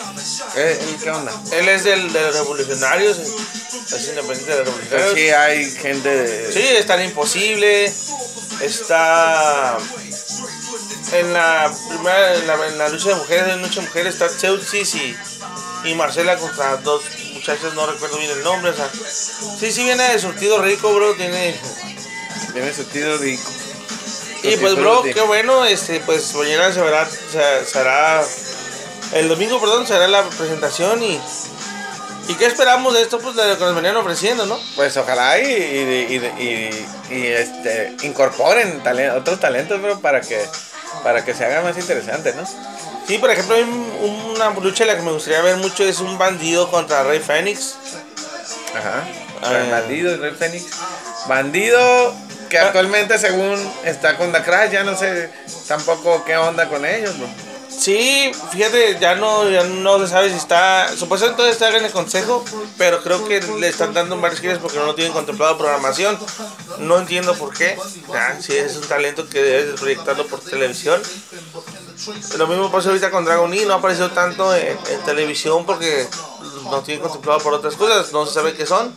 ¿Eh, 0.55 0.79
¿y 0.91 1.03
¿Qué 1.03 1.09
onda? 1.11 1.31
Él 1.51 1.69
es 1.69 1.83
del, 1.83 2.11
de 2.11 2.21
los 2.21 2.35
revolucionarios. 2.35 3.17
Es 3.17 4.07
independiente 4.07 4.51
de 4.51 4.65
los 4.65 4.67
revolucionarios. 4.67 5.13
sí 5.13 5.29
hay 5.29 5.71
gente 5.71 6.09
de... 6.09 6.53
Sí, 6.53 6.61
está 6.61 6.95
en 6.95 7.09
Imposible. 7.09 7.93
Está. 8.61 9.77
En 11.11 11.33
la 11.33 11.71
primera, 11.89 12.35
en 12.35 12.47
la, 12.47 12.67
en 12.67 12.77
la 12.77 12.89
lucha 12.89 13.09
de 13.09 13.15
mujeres, 13.15 13.47
en 13.53 13.61
lucha 13.61 13.81
de 13.81 13.87
mujeres 13.87 14.13
está 14.13 14.35
Cheusis 14.35 14.95
y, 14.95 15.15
y 15.83 15.93
Marcela 15.93 16.35
contra 16.37 16.77
dos 16.77 17.03
muchachas, 17.33 17.73
no 17.75 17.85
recuerdo 17.85 18.17
bien 18.17 18.31
el 18.31 18.43
nombre. 18.43 18.71
O 18.71 18.75
sea, 18.75 18.89
sí, 19.59 19.71
sí 19.71 19.83
viene 19.83 20.03
de 20.03 20.19
surtido 20.19 20.61
rico, 20.61 20.93
bro. 20.93 21.13
Tiene. 21.15 21.59
Tiene 22.55 22.73
sentido 22.73 23.17
de... 23.19 23.37
Y 24.43 24.57
pues, 24.57 24.75
bro, 24.75 25.03
qué 25.03 25.21
bueno. 25.21 25.65
Este, 25.65 25.99
pues 25.99 26.33
mañana 26.35 26.71
se 26.71 26.79
verá, 26.81 27.05
se, 27.07 27.65
se 27.65 27.79
hará. 27.79 28.23
El 29.13 29.27
domingo, 29.27 29.59
perdón, 29.59 29.85
se 29.85 29.93
hará 29.93 30.07
la 30.07 30.23
presentación 30.23 31.03
y. 31.03 31.19
¿Y 32.27 32.33
qué 32.35 32.45
esperamos 32.45 32.93
de 32.93 33.01
esto? 33.01 33.19
Pues 33.19 33.35
de 33.35 33.45
lo 33.47 33.57
que 33.57 33.63
nos 33.65 33.75
venían 33.75 33.97
ofreciendo, 33.97 34.45
¿no? 34.45 34.57
Pues 34.75 34.95
ojalá 34.97 35.37
y, 35.39 35.45
y, 35.45 37.13
y, 37.13 37.25
este, 37.27 37.95
incorporen 38.03 38.81
talen- 38.83 39.15
otros 39.15 39.39
talentos, 39.39 39.79
bro, 39.81 39.99
para 39.99 40.21
que, 40.21 40.43
para 41.03 41.23
que 41.25 41.33
se 41.35 41.43
haga 41.45 41.61
más 41.61 41.77
interesante, 41.77 42.33
¿no? 42.33 42.43
Sí, 43.07 43.17
por 43.19 43.29
ejemplo, 43.29 43.55
hay 43.55 43.63
un- 43.63 44.31
una 44.35 44.49
lucha 44.51 44.85
en 44.85 44.87
la 44.89 44.95
que 44.95 45.03
me 45.03 45.11
gustaría 45.11 45.41
ver 45.41 45.57
mucho 45.57 45.83
es 45.83 45.99
un 45.99 46.17
bandido 46.17 46.71
contra 46.71 47.03
Rey 47.03 47.19
Fénix. 47.19 47.75
Ajá. 48.75 49.03
El 49.59 49.69
bandido, 49.71 50.17
Rey 50.17 50.31
Fénix. 50.37 50.65
Bandido 51.27 52.15
que 52.49 52.57
Ah. 52.57 52.67
actualmente 52.67 53.17
según 53.17 53.57
está 53.83 54.17
con 54.17 54.31
The 54.31 54.41
ya 54.71 54.83
no 54.83 54.97
sé 54.97 55.29
tampoco 55.67 56.23
qué 56.25 56.37
onda 56.37 56.67
con 56.69 56.85
ellos. 56.85 57.13
Sí, 57.77 58.31
fíjate, 58.51 58.97
ya 58.99 59.15
no, 59.15 59.49
ya 59.49 59.63
no 59.63 59.99
se 59.99 60.07
sabe 60.07 60.29
si 60.29 60.37
está. 60.37 60.87
Supuestamente 60.95 61.35
todavía 61.37 61.53
está 61.53 61.77
en 61.77 61.85
el 61.85 61.91
consejo, 61.91 62.43
pero 62.77 63.03
creo 63.03 63.27
que 63.27 63.41
le 63.41 63.67
están 63.67 63.93
dando 63.93 64.19
varias 64.19 64.39
giras 64.39 64.59
porque 64.59 64.77
no 64.77 64.95
tienen 64.95 65.13
contemplado 65.13 65.57
programación. 65.57 66.17
No 66.79 66.99
entiendo 66.99 67.35
por 67.35 67.53
qué. 67.53 67.77
Ya, 68.11 68.39
si 68.41 68.55
es 68.55 68.77
un 68.77 68.87
talento 68.87 69.27
que 69.27 69.41
debes 69.41 69.67
de 69.67 69.73
proyectarlo 69.73 70.25
por 70.27 70.39
televisión. 70.39 71.01
Lo 72.37 72.47
mismo 72.47 72.71
pasa 72.71 72.89
ahorita 72.89 73.09
con 73.11 73.25
Dragon 73.25 73.49
Lee, 73.49 73.65
no 73.65 73.73
ha 73.73 73.77
aparecido 73.77 74.11
tanto 74.11 74.53
en, 74.55 74.77
televisión 75.05 75.65
porque 75.65 76.07
no 76.63 76.81
tiene 76.81 77.01
contemplado 77.01 77.39
por 77.39 77.53
otras 77.53 77.75
cosas, 77.75 78.11
no 78.11 78.25
se 78.25 78.33
sabe 78.33 78.53
qué 78.53 78.65
son. 78.65 78.93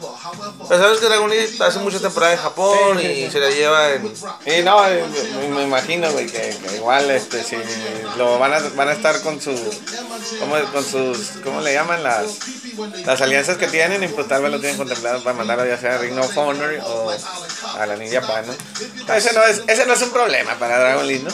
Pero 0.68 0.82
sabes 0.82 0.98
que 0.98 1.06
Dragon 1.06 1.30
Lee 1.30 1.56
hace 1.60 1.78
mucha 1.78 2.00
temporada 2.00 2.32
en 2.32 2.38
Japón 2.38 2.98
Sí, 2.98 3.06
sí, 3.06 3.12
y 3.12 3.24
sí. 3.26 3.30
se 3.30 3.40
la 3.40 3.50
lleva 3.50 3.90
en... 3.92 4.12
Y 4.46 4.62
no, 4.62 4.86
eh, 4.86 5.04
me, 5.50 5.62
imagino, 5.62 6.08
que, 6.16 6.56
igual, 6.74 7.10
este, 7.10 7.42
si 7.44 7.56
lo 8.16 8.38
van 8.38 8.54
a, 8.54 8.60
van 8.74 8.88
a 8.88 8.92
estar 8.92 9.20
con 9.22 9.40
sus, 9.40 9.60
¿cómo, 10.40 10.56
con 10.72 10.84
sus, 10.84 11.30
¿cómo 11.44 11.60
le 11.60 11.74
llaman? 11.74 12.02
Las, 12.02 12.38
las 13.04 13.20
alianzas 13.20 13.56
que 13.56 13.66
tienen 13.66 14.02
y 14.02 14.08
pues 14.08 14.26
tal 14.28 14.42
vez 14.42 14.50
lo 14.50 14.60
tienen 14.60 14.76
contemplado 14.76 15.22
para 15.22 15.36
mandarlo 15.36 15.66
ya 15.66 15.78
sea 15.78 15.96
a 15.96 15.98
Ring 15.98 16.18
of 16.18 16.36
Honor 16.36 16.80
o 16.84 17.12
a 17.78 17.86
la 17.86 17.96
Ninja 17.96 18.20
Pan, 18.20 18.44
¿no? 18.46 19.14
Ese 19.14 19.32
no 19.32 19.44
es, 19.44 19.62
ese 19.66 19.86
no 19.86 19.94
es 19.94 20.02
un 20.02 20.10
problema 20.10 20.54
para 20.58 20.78
Dragon 20.78 21.06
Lee, 21.06 21.20
¿no? 21.20 21.30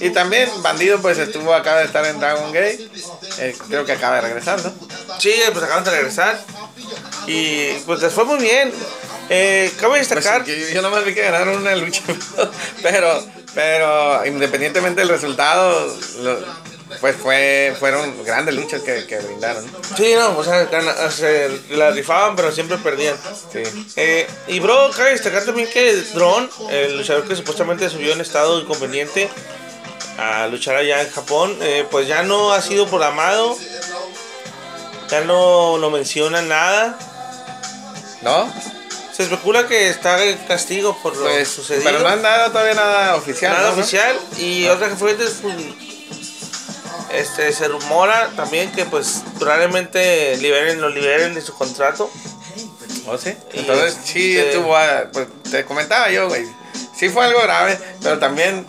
Y 0.00 0.10
también 0.10 0.50
Bandido 0.62 1.00
pues 1.00 1.18
estuvo, 1.18 1.54
acaba 1.54 1.80
de 1.80 1.86
estar 1.86 2.04
en 2.06 2.18
Dragon 2.20 2.52
Gate, 2.52 2.88
eh, 3.38 3.56
creo 3.68 3.84
que 3.84 3.92
acaba 3.92 4.16
de 4.16 4.20
regresar, 4.22 4.60
¿no? 4.64 4.72
Sí, 5.18 5.32
pues 5.52 5.64
acaban 5.64 5.84
de 5.84 5.90
regresar 5.90 6.40
y 7.26 7.72
pues 7.86 8.00
les 8.00 8.12
fue 8.12 8.24
muy 8.24 8.38
bien. 8.38 8.72
Eh, 9.30 9.70
cabe 9.78 9.98
Pues, 9.98 10.08
destacar... 10.08 10.42
que 10.44 10.72
yo 10.72 10.80
nomás 10.80 11.04
vi 11.04 11.12
que 11.14 11.20
ganaron 11.22 11.58
una 11.58 11.74
lucha, 11.76 12.00
pero, 12.82 13.22
pero 13.54 14.24
independientemente 14.24 15.02
del 15.02 15.10
resultado, 15.10 15.94
lo- 16.20 16.67
pues 17.00 17.16
fue, 17.16 17.74
fueron 17.78 18.24
grandes 18.24 18.54
luchas 18.54 18.82
que, 18.82 19.06
que 19.06 19.18
brindaron. 19.18 19.64
¿no? 19.66 19.96
Sí, 19.96 20.14
no, 20.14 20.36
o 20.36 20.44
sea, 20.44 20.68
sea, 21.10 21.48
la 21.70 21.90
rifaban, 21.90 22.34
pero 22.36 22.50
siempre 22.52 22.76
perdían. 22.78 23.16
Sí. 23.52 23.62
Eh, 23.96 24.26
y 24.48 24.60
bro, 24.60 24.90
cabe 24.96 25.10
destacar 25.10 25.44
también 25.44 25.68
que 25.70 25.94
Drone, 26.14 26.48
el 26.70 26.98
luchador 26.98 27.26
que 27.26 27.36
supuestamente 27.36 27.88
subió 27.88 28.12
en 28.12 28.20
estado 28.20 28.60
inconveniente 28.60 29.28
a 30.18 30.46
luchar 30.48 30.76
allá 30.76 31.00
en 31.02 31.10
Japón, 31.10 31.56
eh, 31.60 31.86
pues 31.90 32.08
ya 32.08 32.22
no 32.22 32.52
ha 32.52 32.60
sido 32.60 32.86
programado, 32.88 33.56
ya 35.10 35.20
no 35.22 35.78
lo 35.78 35.90
mencionan 35.90 36.48
nada. 36.48 36.98
¿No? 38.22 38.52
Se 39.12 39.22
especula 39.24 39.66
que 39.66 39.88
está 39.88 40.22
en 40.24 40.36
castigo 40.38 40.96
por 41.02 41.16
lo 41.16 41.22
Pues, 41.24 41.48
sucedido. 41.48 41.84
pero 41.84 42.00
no 42.00 42.08
han 42.08 42.22
dado 42.22 42.50
todavía 42.50 42.74
nada 42.74 43.16
oficial. 43.16 43.52
nada 43.52 43.70
¿no? 43.70 43.74
¿no? 43.76 43.80
oficial. 43.80 44.16
Y 44.38 44.66
otra 44.66 44.88
que 44.88 44.96
fue 44.96 45.16
este, 47.12 47.52
se 47.52 47.68
rumora 47.68 48.30
también 48.36 48.70
que 48.72 48.84
pues 48.84 49.22
probablemente 49.38 50.36
liberen, 50.38 50.80
lo 50.80 50.88
liberen 50.88 51.34
de 51.34 51.40
su 51.40 51.54
contrato. 51.54 52.10
¿Oh, 53.06 53.16
sí? 53.16 53.34
Y 53.54 53.60
Entonces, 53.60 53.96
sí, 54.04 54.36
este- 54.36 54.50
estuvo, 54.50 54.74
pues 55.12 55.26
te 55.50 55.64
comentaba 55.64 56.10
yo, 56.10 56.28
güey. 56.28 56.44
Sí 56.94 57.08
fue 57.08 57.24
algo 57.24 57.40
grave, 57.42 57.78
pero 58.02 58.18
también 58.18 58.66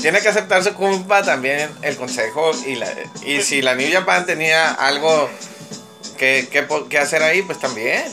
tiene 0.00 0.20
que 0.20 0.28
aceptar 0.28 0.62
su 0.62 0.74
culpa 0.74 1.22
también 1.22 1.70
el 1.82 1.96
consejo 1.96 2.52
y 2.66 2.74
la 2.74 2.92
y 3.24 3.40
si 3.42 3.62
la 3.62 3.74
New 3.74 3.90
Japan 3.90 4.26
tenía 4.26 4.70
algo 4.72 5.30
que, 6.18 6.46
que, 6.52 6.66
que 6.88 6.98
hacer 6.98 7.22
ahí, 7.22 7.42
pues 7.42 7.58
también. 7.58 8.04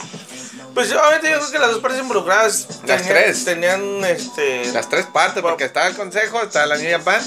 Pues 0.73 0.89
obviamente 0.93 1.29
yo 1.29 1.37
creo 1.39 1.51
que 1.51 1.59
las 1.59 1.71
dos 1.71 1.79
partes 1.81 1.99
involucradas 1.99 2.67
Las 2.85 3.01
tenían- 3.01 3.07
tres. 3.23 3.45
tenían 3.45 4.05
este 4.05 4.71
Las 4.71 4.87
tres 4.89 5.05
partes, 5.07 5.41
porque 5.41 5.65
está 5.65 5.85
el 5.87 5.95
consejo, 5.97 6.41
está 6.41 6.65
la 6.65 6.77
New 6.77 6.89
Japan 6.89 7.21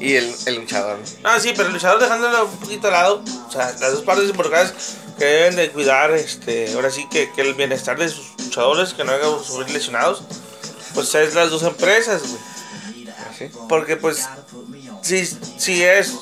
y 0.00 0.14
el, 0.14 0.34
el 0.46 0.54
luchador. 0.56 0.98
Ah, 1.22 1.38
sí, 1.38 1.52
pero 1.54 1.68
el 1.68 1.74
luchador 1.74 2.00
dejándolo 2.00 2.46
un 2.46 2.56
poquito 2.58 2.86
al 2.86 2.92
lado, 2.94 3.22
o 3.48 3.52
sea, 3.52 3.74
las 3.80 3.92
dos 3.92 4.02
partes 4.02 4.30
involucradas 4.30 4.72
que 5.18 5.24
deben 5.26 5.56
de 5.56 5.70
cuidar, 5.72 6.10
este, 6.12 6.72
ahora 6.74 6.90
sí 6.90 7.06
que, 7.10 7.30
que 7.32 7.42
el 7.42 7.54
bienestar 7.54 7.98
de 7.98 8.08
sus 8.08 8.32
luchadores, 8.38 8.94
que 8.94 9.04
no 9.04 9.12
hagan 9.12 9.44
sufrir 9.44 9.70
lesionados, 9.70 10.22
pues 10.94 11.14
es 11.14 11.34
las 11.34 11.50
dos 11.50 11.62
empresas, 11.64 12.22
güey. 12.22 12.40
¿sí? 13.38 13.50
Porque 13.68 13.96
pues, 13.98 14.26
si, 15.02 15.26
si 15.58 15.82
es, 15.82 16.14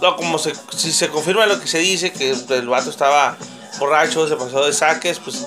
no, 0.00 0.14
como 0.16 0.38
se, 0.38 0.52
si 0.76 0.92
se 0.92 1.08
confirma 1.08 1.46
lo 1.46 1.60
que 1.60 1.66
se 1.66 1.78
dice, 1.78 2.12
que 2.12 2.30
el 2.30 2.68
vato 2.68 2.90
estaba 2.90 3.36
borracho, 3.80 4.28
se 4.28 4.36
pasó 4.36 4.64
de 4.64 4.72
saques, 4.72 5.18
pues 5.18 5.44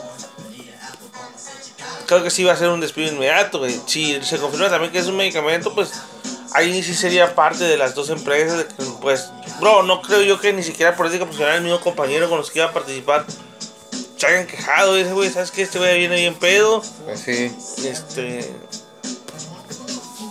creo 2.05 2.23
que 2.23 2.29
sí 2.29 2.43
va 2.43 2.53
a 2.53 2.57
ser 2.57 2.69
un 2.69 2.79
despido 2.81 3.11
inmediato, 3.11 3.59
güey. 3.59 3.79
Si 3.85 4.21
se 4.23 4.37
confirma 4.37 4.69
también 4.69 4.91
que 4.91 4.99
es 4.99 5.07
un 5.07 5.17
medicamento, 5.17 5.73
pues 5.73 5.91
ahí 6.53 6.81
sí 6.83 6.93
sería 6.93 7.35
parte 7.35 7.63
de 7.63 7.77
las 7.77 7.95
dos 7.95 8.09
empresas. 8.09 8.65
que, 8.65 8.83
Pues, 9.01 9.29
bro, 9.59 9.83
no 9.83 10.01
creo 10.01 10.21
yo 10.21 10.39
que 10.39 10.53
ni 10.53 10.63
siquiera 10.63 10.95
por 10.95 11.07
ética 11.07 11.25
profesional 11.25 11.57
el 11.57 11.63
mismo 11.63 11.79
compañero 11.81 12.29
con 12.29 12.37
los 12.37 12.51
que 12.51 12.59
iba 12.59 12.67
a 12.67 12.73
participar 12.73 13.25
se 14.17 14.27
hayan 14.27 14.47
quejado. 14.47 14.95
Dice, 14.95 15.11
güey, 15.13 15.29
¿sabes 15.29 15.51
qué? 15.51 15.63
Este 15.63 15.77
güey 15.77 15.99
viene 15.99 16.15
bien 16.15 16.35
pedo. 16.35 16.81
Pues 17.05 17.19
sí. 17.19 17.51
Este. 17.85 18.49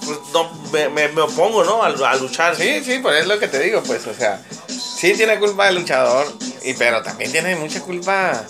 Pues 0.04 0.18
no, 0.34 0.50
me, 0.72 0.88
me, 0.90 1.08
me 1.08 1.22
opongo, 1.22 1.64
¿no? 1.64 1.82
A, 1.82 1.86
a 1.86 2.16
luchar. 2.16 2.54
Sí, 2.56 2.82
sí, 2.84 2.98
por 2.98 3.12
eso 3.14 3.22
es 3.22 3.28
lo 3.28 3.38
que 3.38 3.48
te 3.48 3.58
digo, 3.58 3.82
pues, 3.82 4.06
o 4.06 4.12
sea, 4.14 4.42
sí 4.68 5.14
tiene 5.14 5.38
culpa 5.38 5.68
el 5.68 5.76
luchador, 5.76 6.26
y 6.62 6.74
pero 6.74 7.02
también 7.02 7.32
tiene 7.32 7.56
mucha 7.56 7.80
culpa, 7.80 8.44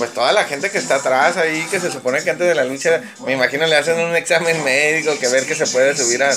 pues, 0.00 0.14
toda 0.14 0.32
la 0.32 0.44
gente 0.44 0.70
que 0.70 0.78
está 0.78 0.94
atrás 0.96 1.36
ahí, 1.36 1.62
que 1.70 1.78
se 1.78 1.92
supone 1.92 2.22
que 2.24 2.30
antes 2.30 2.48
de 2.48 2.54
la 2.54 2.64
lucha, 2.64 3.02
me 3.26 3.34
imagino 3.34 3.66
le 3.66 3.76
hacen 3.76 4.00
un 4.00 4.16
examen 4.16 4.64
médico, 4.64 5.12
que 5.20 5.28
ver 5.28 5.44
que 5.46 5.54
se 5.54 5.66
puede 5.66 5.94
subir 5.96 6.22
al 6.22 6.34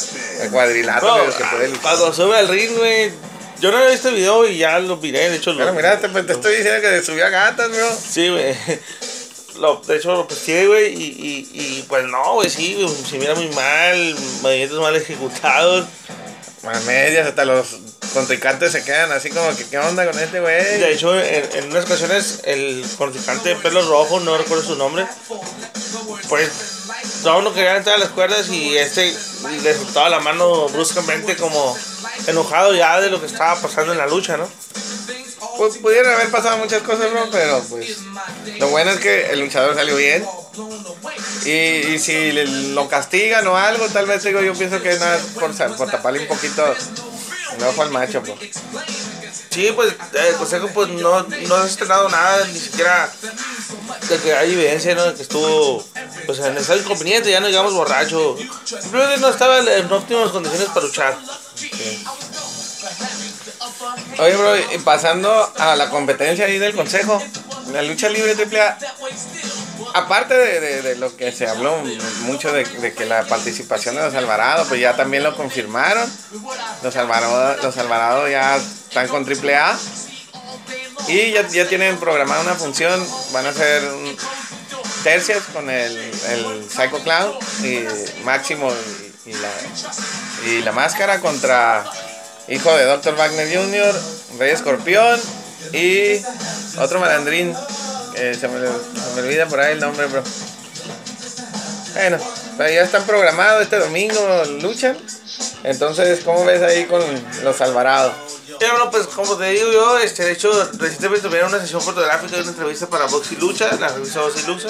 cuadrilátero, 0.51 1.13
Bro, 1.25 1.37
que 1.37 1.43
puede 1.45 1.67
luchar. 1.69 1.81
cuando 1.81 2.13
sube 2.13 2.37
al 2.37 2.47
ring, 2.49 2.75
güey. 2.77 3.11
Yo 3.61 3.71
no 3.71 3.77
había 3.77 3.91
visto 3.91 4.09
el 4.09 4.15
video 4.15 4.45
y 4.45 4.57
ya 4.57 4.77
lo 4.79 4.97
miré, 4.97 5.29
de 5.29 5.37
hecho. 5.37 5.53
lo- 5.53 5.59
Pero 5.59 5.71
mira, 5.73 5.97
te, 5.97 6.09
pues, 6.09 6.27
te 6.27 6.33
estoy 6.33 6.57
diciendo 6.57 6.81
que 6.81 7.01
subió 7.01 7.25
a 7.25 7.29
gatas, 7.29 7.69
bro. 7.71 7.89
Sí, 8.11 8.27
güey. 8.29 8.53
Lo, 9.59 9.77
de 9.87 9.95
hecho, 9.97 10.11
lo 10.13 10.27
pesqué, 10.27 10.67
güey, 10.67 10.93
y, 10.93 11.05
y, 11.05 11.49
y 11.79 11.85
pues 11.87 12.03
no, 12.05 12.33
güey, 12.33 12.49
sí, 12.49 12.85
se 13.09 13.17
mira 13.19 13.35
muy 13.35 13.47
mal, 13.49 14.15
movimientos 14.41 14.81
mal 14.81 14.95
ejecutados. 14.95 15.85
A 16.65 16.79
medias, 16.81 17.27
hasta 17.27 17.43
los 17.45 17.67
contrincantes 18.13 18.71
se 18.71 18.83
quedan 18.83 19.11
así 19.11 19.29
como 19.29 19.55
que, 19.55 19.65
¿qué 19.65 19.77
onda 19.77 20.05
con 20.09 20.19
este 20.19 20.39
De 20.39 20.41
güey? 20.41 20.83
hecho, 20.93 21.17
en, 21.19 21.49
en 21.53 21.71
unas 21.71 21.85
ocasiones, 21.85 22.41
el 22.43 22.85
contrincante 22.97 23.49
de 23.49 23.55
pelo 23.55 23.81
rojo, 23.87 24.19
no 24.19 24.37
recuerdo 24.37 24.63
su 24.63 24.75
nombre, 24.75 25.05
pues 26.29 26.49
no, 27.23 27.41
no 27.41 27.53
quería 27.53 27.77
entrar 27.77 27.95
a 27.95 27.99
las 27.99 28.09
cuerdas 28.09 28.49
y 28.49 28.77
este 28.77 29.13
le 29.63 29.73
soltaba 29.75 30.09
la 30.09 30.19
mano 30.19 30.67
bruscamente 30.69 31.35
como 31.35 31.77
enojado 32.27 32.73
ya 32.73 32.99
de 33.01 33.09
lo 33.09 33.19
que 33.19 33.27
estaba 33.27 33.59
pasando 33.61 33.91
en 33.93 33.97
la 33.97 34.07
lucha, 34.07 34.37
¿no? 34.37 34.47
Pues 35.57 35.77
pudieron 35.77 36.11
haber 36.13 36.29
pasado 36.31 36.57
muchas 36.57 36.81
cosas, 36.81 37.11
bro, 37.11 37.29
pero 37.31 37.61
pues 37.69 37.97
lo 38.59 38.69
bueno 38.69 38.91
es 38.91 38.99
que 38.99 39.27
el 39.31 39.39
luchador 39.41 39.75
salió 39.75 39.95
bien. 39.95 40.25
Y, 41.45 41.49
y 41.51 41.99
si 41.99 42.31
le- 42.31 42.45
lo 42.73 42.87
castigan 42.87 43.45
o 43.47 43.57
algo, 43.57 43.87
tal 43.89 44.05
vez 44.05 44.23
digo, 44.23 44.41
yo 44.41 44.53
pienso 44.53 44.81
que 44.81 44.91
es 44.91 44.99
nada 44.99 45.19
por, 45.35 45.51
por 45.75 45.89
taparle 45.91 46.21
un 46.21 46.27
poquito 46.27 46.63
el 47.57 47.63
ojo 47.63 47.81
al 47.81 47.91
macho, 47.91 48.21
bro. 48.21 48.37
Sí, 49.49 49.71
pues 49.75 49.93
el 50.13 50.35
consejo 50.35 50.67
pues 50.73 50.89
no, 50.89 51.21
no 51.21 51.55
ha 51.55 51.65
estrenado 51.65 52.09
nada, 52.09 52.45
ni 52.47 52.59
siquiera 52.59 53.11
de 54.09 54.19
que 54.19 54.33
hay 54.33 54.53
evidencia, 54.53 54.95
¿no? 54.95 55.05
De 55.05 55.13
que 55.13 55.21
estuvo 55.21 55.85
pues 56.25 56.39
en 56.39 56.57
estado 56.57 56.79
inconveniente, 56.79 57.29
ya 57.29 57.39
no 57.39 57.47
digamos 57.47 57.73
borracho. 57.73 58.35
Simplemente 58.65 59.19
no 59.19 59.29
estaba 59.29 59.59
en 59.59 59.91
óptimas 59.91 60.31
condiciones 60.31 60.69
para 60.69 60.85
luchar. 60.85 61.17
Oye, 64.19 64.35
bro, 64.35 64.57
y 64.57 64.77
pasando 64.79 65.53
a 65.57 65.75
la 65.75 65.89
competencia 65.89 66.45
ahí 66.45 66.57
del 66.57 66.75
consejo, 66.75 67.21
la 67.71 67.81
lucha 67.81 68.09
libre 68.09 68.33
AAA, 68.33 68.77
aparte 69.93 70.33
de, 70.35 70.81
de- 70.81 70.95
lo 70.95 71.15
que 71.15 71.31
se 71.31 71.47
habló 71.47 71.77
mucho 72.21 72.51
de, 72.51 72.63
que 72.93 73.05
la 73.05 73.23
participación 73.25 73.95
de 73.95 74.01
los 74.03 74.13
Alvarado, 74.15 74.65
pues 74.67 74.79
ya 74.81 74.95
también 74.95 75.23
lo 75.23 75.35
confirmaron. 75.35 76.09
Los 76.81 76.95
Alvarado, 76.95 77.57
los 77.61 77.77
Alvarado 77.77 78.27
ya 78.27 78.55
están 78.57 79.07
con 79.07 79.25
AAA. 79.27 79.77
Y 81.07 81.31
ya, 81.33 81.47
ya 81.49 81.67
tienen 81.67 81.97
programada 81.97 82.41
una 82.41 82.55
función, 82.55 83.05
van 83.33 83.45
a 83.45 83.49
hacer 83.49 83.81
tercias 85.03 85.43
con 85.51 85.69
el, 85.69 85.91
el 85.97 86.69
Psycho 86.69 86.99
Clown 87.03 87.33
y 87.63 87.83
Máximo 88.23 88.71
y, 89.25 89.31
y 89.31 89.33
la, 89.33 89.51
y 90.49 90.61
la 90.61 90.71
máscara 90.71 91.19
contra 91.19 91.83
hijo 92.47 92.73
de 92.75 92.85
Dr. 92.85 93.15
Wagner 93.17 93.53
Jr., 93.53 93.95
Rey 94.39 94.51
Escorpión 94.51 95.19
y 95.73 96.21
otro 96.79 96.99
malandrín. 97.01 97.53
Eh, 98.15 98.35
se, 98.39 98.47
me, 98.47 98.59
se 98.59 99.15
me 99.15 99.21
olvida 99.21 99.47
por 99.47 99.59
ahí 99.59 99.73
el 99.73 99.79
nombre, 99.79 100.05
bro. 100.07 100.23
Bueno, 101.93 102.17
ya 102.57 102.81
están 102.81 103.03
programados 103.03 103.63
este 103.63 103.77
domingo, 103.77 104.43
luchan. 104.61 104.97
Entonces, 105.63 106.21
¿cómo 106.23 106.43
ves 106.45 106.61
ahí 106.61 106.85
con 106.85 107.01
los 107.43 107.61
Alvarado? 107.61 108.13
Bueno, 108.59 108.91
pues 108.91 109.07
como 109.07 109.37
te 109.37 109.45
digo 109.45 109.71
yo, 109.71 109.97
este, 109.99 110.23
de 110.23 110.31
hecho, 110.33 110.51
recientemente 110.73 111.27
tuvieron 111.27 111.49
una 111.49 111.61
sesión 111.61 111.81
fotográfica 111.81 112.37
y 112.37 112.41
una 112.41 112.49
entrevista 112.49 112.87
para 112.87 113.05
Box 113.05 113.31
y 113.31 113.35
Lucha, 113.37 113.69
la 113.79 113.89
revista 113.89 114.21
y 114.35 114.47
Lucha. 114.47 114.69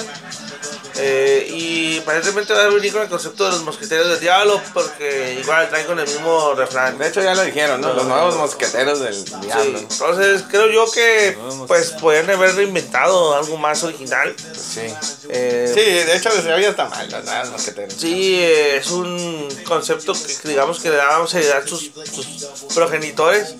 Eh, 0.96 1.48
y 1.50 1.98
aparentemente 1.98 2.52
va 2.52 2.64
a 2.64 2.68
venir 2.68 2.92
con 2.92 3.02
el 3.02 3.08
concepto 3.08 3.44
de 3.46 3.50
los 3.52 3.62
mosqueteros 3.62 4.08
del 4.10 4.20
diablo, 4.20 4.60
porque 4.72 5.38
igual 5.40 5.68
traen 5.68 5.86
con 5.86 5.98
el 5.98 6.06
mismo 6.06 6.54
refrán. 6.54 6.96
De 6.98 7.08
hecho 7.08 7.20
ya 7.22 7.34
lo 7.34 7.42
dijeron, 7.42 7.80
¿no? 7.80 7.92
Los 7.94 8.04
nuevos 8.06 8.36
mosqueteros 8.36 9.00
del 9.00 9.14
Sí, 9.14 9.32
diablo. 9.42 9.78
entonces 9.78 10.42
creo 10.50 10.70
yo 10.70 10.90
que 10.92 11.36
pues 11.66 11.90
podrían 12.00 12.30
haber 12.30 12.54
reinventado 12.54 13.34
algo 13.36 13.56
más 13.56 13.82
original. 13.82 14.34
Sí. 14.38 14.82
Eh, 15.30 15.70
Sí, 15.74 15.80
de 15.80 16.16
hecho 16.16 16.30
se 16.30 16.52
oye 16.52 16.68
hasta 16.68 16.84
mal, 16.88 17.10
los 17.10 17.24
nuevos 17.24 17.50
mosqueteros. 17.50 17.94
Sí, 17.94 18.36
eh, 18.40 18.76
es 18.76 18.90
un 18.90 19.48
concepto 19.64 20.12
que 20.12 20.48
digamos 20.48 20.78
que 20.80 20.90
le 20.90 20.96
daba 20.96 21.26
seriedad 21.26 21.62
a 21.64 21.66
sus, 21.66 21.90
sus 22.12 22.72
progenitores, 22.74 23.54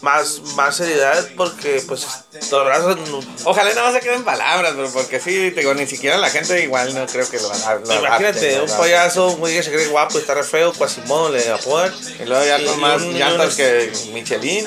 más, 0.00 0.40
más 0.56 0.76
seriedad 0.76 1.28
porque 1.36 1.82
pues 1.86 2.06
los 2.50 2.64
brazos 2.64 2.96
no- 3.08 3.20
Ojalá 3.44 3.72
no 3.74 3.92
se 3.92 4.00
queden 4.00 4.24
palabras, 4.24 4.72
pero 4.76 4.90
porque 4.90 5.20
sí, 5.20 5.50
te 5.52 5.60
digo, 5.60 5.74
ni 5.74 5.86
siquiera 5.86 6.16
la 6.18 6.30
gente 6.30 6.54
igual 6.72 6.94
no 6.94 7.06
creo 7.06 7.28
que 7.28 7.36
lo, 7.38 7.48
lo 7.48 7.54
adapte, 7.54 7.94
Imagínate, 7.94 8.56
lo 8.56 8.64
un 8.64 8.70
payaso, 8.70 9.36
güey 9.36 9.54
que 9.56 9.62
se 9.62 9.70
cree 9.70 9.86
guapo 9.88 10.18
y 10.18 10.22
está 10.22 10.32
re 10.34 10.42
feo, 10.42 10.72
Quasimodo 10.72 11.28
le 11.30 11.48
apodan. 11.50 11.92
Y 12.18 12.24
luego 12.24 12.44
ya 12.46 12.64
con 12.64 12.80
más 12.80 13.02
llantas 13.02 13.54
que 13.54 13.92
Michelin. 14.12 14.66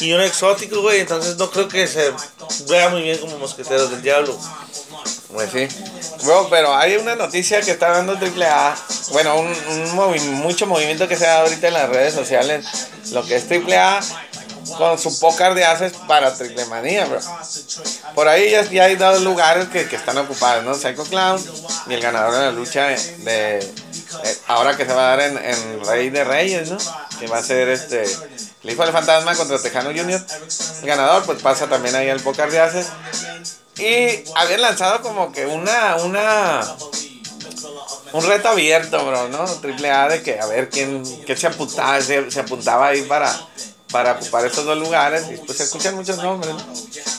Y 0.00 0.12
un 0.14 0.22
exótico, 0.22 0.80
güey, 0.80 1.00
entonces 1.00 1.36
no 1.36 1.50
creo 1.50 1.68
que 1.68 1.86
se 1.86 2.12
vea 2.68 2.88
muy 2.88 3.02
bien 3.02 3.18
como 3.18 3.36
mosqueteros 3.38 3.90
del 3.90 4.00
diablo. 4.02 4.38
Pues 5.32 5.50
sí. 5.52 5.68
Bro, 6.24 6.48
pero 6.48 6.74
hay 6.74 6.96
una 6.96 7.14
noticia 7.16 7.60
que 7.60 7.72
está 7.72 7.90
dando 7.90 8.12
AAA. 8.14 8.76
Bueno, 9.12 9.36
un, 9.38 9.46
un 9.48 9.90
movi- 9.96 10.20
mucho 10.20 10.66
movimiento 10.66 11.06
que 11.08 11.16
se 11.16 11.24
da 11.26 11.40
ahorita 11.42 11.68
en 11.68 11.74
las 11.74 11.88
redes 11.90 12.14
sociales. 12.14 12.64
Lo 13.12 13.24
que 13.24 13.36
es 13.36 13.44
AAA 13.50 14.00
con 14.78 14.98
su 14.98 15.18
pócar 15.20 15.54
de 15.54 15.64
haces 15.64 15.92
para 16.08 16.34
Triple 16.34 16.64
Manía, 16.66 17.04
bro. 17.06 17.18
Por 18.14 18.28
ahí 18.28 18.50
ya, 18.50 18.62
ya 18.70 18.84
hay 18.84 18.96
dos 18.96 19.20
lugares 19.22 19.68
que, 19.68 19.86
que 19.88 19.96
están 19.96 20.18
ocupados, 20.18 20.64
¿no? 20.64 20.74
Psycho 20.74 21.04
Clown 21.04 21.42
y 21.88 21.94
el 21.94 22.00
ganador 22.00 22.32
de 22.34 22.40
la 22.40 22.50
lucha 22.52 22.84
de, 22.86 22.96
de- 23.18 23.58
eh, 24.24 24.38
ahora 24.46 24.76
que 24.76 24.84
se 24.86 24.92
va 24.92 25.12
a 25.12 25.16
dar 25.16 25.20
en, 25.20 25.38
en 25.38 25.84
Rey 25.86 26.10
de 26.10 26.24
Reyes, 26.24 26.70
¿no? 26.70 26.78
Que 27.18 27.26
va 27.26 27.38
a 27.38 27.42
ser 27.42 27.68
este 27.68 28.04
el 28.62 28.70
hijo 28.70 28.82
del 28.82 28.92
fantasma 28.92 29.34
contra 29.34 29.60
Tejano 29.60 29.90
Junior. 29.90 30.24
El 30.82 30.86
ganador 30.88 31.24
pues 31.24 31.42
pasa 31.42 31.66
también 31.68 31.94
ahí 31.96 32.08
al 32.08 32.20
pócar 32.20 32.50
de 32.50 32.60
haces. 32.60 32.86
Y 33.76 34.24
habían 34.36 34.62
lanzado 34.62 35.02
como 35.02 35.32
que 35.32 35.46
una, 35.46 35.96
una, 35.96 36.60
un 38.12 38.24
reto 38.26 38.48
abierto, 38.48 39.04
bro, 39.04 39.28
¿no? 39.28 39.44
Triple 39.60 39.90
A 39.90 40.08
de 40.08 40.22
que 40.22 40.38
a 40.40 40.46
ver 40.46 40.70
quién, 40.70 41.02
quién 41.26 41.36
se 41.36 41.48
apuntaba, 41.48 42.00
se, 42.00 42.30
se 42.30 42.40
apuntaba 42.40 42.86
ahí 42.88 43.02
para, 43.02 43.34
para 43.90 44.12
ocupar 44.12 44.44
estos 44.46 44.64
dos 44.64 44.78
lugares. 44.78 45.24
Y 45.32 45.36
pues 45.38 45.58
se 45.58 45.64
escuchan 45.64 45.94
muchos 45.94 46.18
nombres, 46.18 46.54
¿no? 46.54 46.64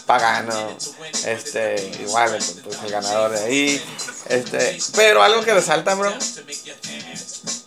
Pagano, 0.06 0.78
este, 1.26 1.92
igual, 2.02 2.30
pues, 2.64 2.80
el 2.84 2.92
ganador 2.92 3.32
de 3.32 3.44
ahí, 3.44 3.84
este, 4.30 4.78
pero 4.96 5.24
algo 5.24 5.44
que 5.44 5.54
resalta, 5.54 5.96
bro. 5.96 6.14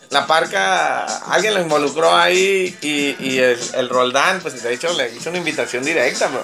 La 0.09 0.25
parca, 0.25 1.05
alguien 1.25 1.53
lo 1.53 1.61
involucró 1.61 2.15
ahí 2.15 2.75
y, 2.81 3.15
y 3.19 3.37
el, 3.39 3.59
el 3.75 3.89
Roldán, 3.89 4.39
pues 4.41 4.63
de 4.63 4.73
hecho 4.73 4.91
le 4.93 5.13
hizo 5.13 5.29
una 5.29 5.37
invitación 5.37 5.83
directa, 5.83 6.27
bro. 6.27 6.43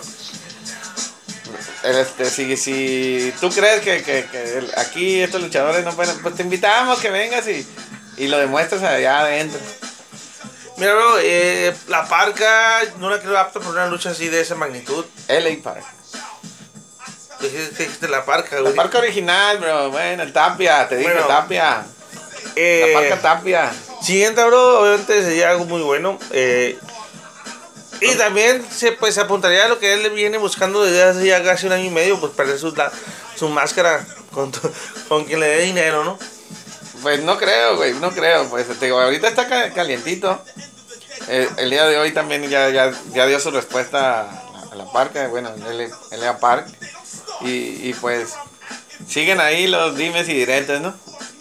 Este, 1.84 2.30
si, 2.30 2.58
si 2.58 3.34
tú 3.40 3.50
crees 3.50 3.82
que, 3.82 4.04
que, 4.04 4.26
que 4.32 4.68
aquí 4.78 5.22
estos 5.22 5.42
luchadores 5.42 5.86
no 5.86 5.96
pueden, 5.96 6.20
pues 6.20 6.36
te 6.36 6.44
invitamos 6.44 7.00
que 7.00 7.10
vengas 7.10 7.48
y, 7.48 7.66
y 8.18 8.28
lo 8.28 8.38
demuestres 8.38 8.84
allá 8.84 9.22
adentro. 9.22 9.60
Mira, 10.78 10.94
bro, 10.94 11.18
eh, 11.22 11.74
la 11.88 12.06
parca 12.08 12.82
no 13.00 13.10
la 13.10 13.20
creo 13.20 13.38
apta 13.38 13.60
para 13.60 13.72
una 13.72 13.88
lucha 13.88 14.10
así 14.10 14.28
de 14.30 14.42
esa 14.42 14.56
magnitud. 14.56 15.06
LA 15.30 15.52
Park. 15.64 15.84
Dijiste, 17.40 18.08
la 18.08 18.26
parca, 18.26 18.56
La 18.56 18.62
güey. 18.62 18.76
parca 18.76 18.98
original, 19.00 19.58
bro. 19.60 19.92
Bueno, 19.92 20.24
el 20.24 20.34
Tapia, 20.34 20.88
te 20.88 20.98
dije 20.98 21.12
Bueno, 21.12 21.28
Tapia. 21.28 21.86
Eh, 22.56 22.92
La 22.94 23.00
parca 23.00 23.22
Tapia. 23.22 23.72
Siguiente, 24.02 24.44
bro, 24.44 24.82
obviamente 24.82 25.22
sería 25.24 25.52
algo 25.52 25.66
muy 25.66 25.82
bueno. 25.82 26.18
eh, 26.32 26.78
y 28.02 28.14
también 28.16 28.66
se, 28.70 28.92
pues, 28.92 29.16
se 29.16 29.22
apuntaría 29.22 29.66
a 29.66 29.68
lo 29.70 29.80
que 29.80 29.94
él 29.94 30.10
viene 30.10 30.38
buscando 30.38 30.84
desde 30.84 31.04
hace 31.04 31.26
ya 31.28 31.42
casi 31.44 31.66
un 31.68 31.72
año 31.72 31.86
y 31.86 31.90
medio, 31.90 32.20
pues 32.20 32.34
perder 32.34 32.60
su, 32.60 32.76
la- 32.76 32.92
su 33.38 33.48
máscara 33.48 34.06
con, 34.32 34.52
tu- 34.52 34.70
con 35.08 35.24
quien 35.24 35.40
le 35.40 35.48
dé 35.48 35.62
dinero, 35.62 36.04
¿no? 36.04 36.20
Pues 37.02 37.22
no 37.22 37.38
creo, 37.38 37.78
güey, 37.78 37.94
no 37.94 38.12
creo. 38.12 38.48
Pues 38.50 38.68
te 38.80 38.86
digo, 38.86 39.00
ahorita 39.00 39.28
está 39.28 39.48
ca- 39.48 39.72
calientito. 39.74 40.42
Eh, 41.28 41.50
el 41.58 41.70
día 41.70 41.86
de 41.86 41.98
hoy 41.98 42.12
también 42.12 42.48
ya, 42.50 42.70
ya, 42.70 42.92
ya 43.14 43.26
dio 43.26 43.40
su 43.40 43.52
respuesta 43.52 44.22
a 44.72 44.76
la, 44.76 44.92
parca, 44.92 45.28
bueno, 45.28 45.50
el 45.70 45.92
LA 46.20 46.38
Park. 46.40 46.68
Y, 47.42 47.90
y 47.90 47.96
pues 48.00 48.34
siguen 49.08 49.40
ahí 49.42 49.68
los 49.68 49.96
dimes 49.98 50.28
y 50.30 50.34
diretes, 50.34 50.82
¿no? 50.82 50.96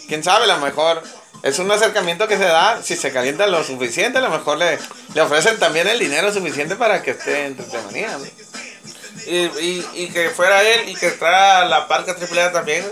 Quién 0.09 0.23
sabe, 0.25 0.45
a 0.45 0.55
lo 0.55 0.59
mejor 0.59 1.03
es 1.43 1.59
un 1.59 1.71
acercamiento 1.71 2.27
que 2.29 2.37
se 2.37 2.45
da. 2.45 2.83
Si 2.83 2.97
se 2.97 3.13
calienta 3.13 3.47
lo 3.47 3.63
suficiente, 3.65 4.19
a 4.19 4.23
lo 4.23 4.31
mejor 4.31 4.59
le, 4.59 4.79
le 5.15 5.21
ofrecen 5.21 5.59
también 5.59 5.87
el 5.89 5.99
dinero 5.99 6.33
suficiente 6.33 6.77
para 6.77 7.03
que 7.03 7.13
esté 7.13 7.47
en 7.47 7.57
Triplemanía, 7.57 8.19
¿no? 8.19 8.25
Y, 9.27 9.37
y, 9.37 9.87
y 9.95 10.09
que 10.09 10.29
fuera 10.31 10.63
él 10.63 10.89
y 10.91 10.95
que 10.95 11.07
entrara 11.09 11.65
la 11.65 11.89
parca 11.89 12.13
AAA 12.13 12.53
también. 12.53 12.85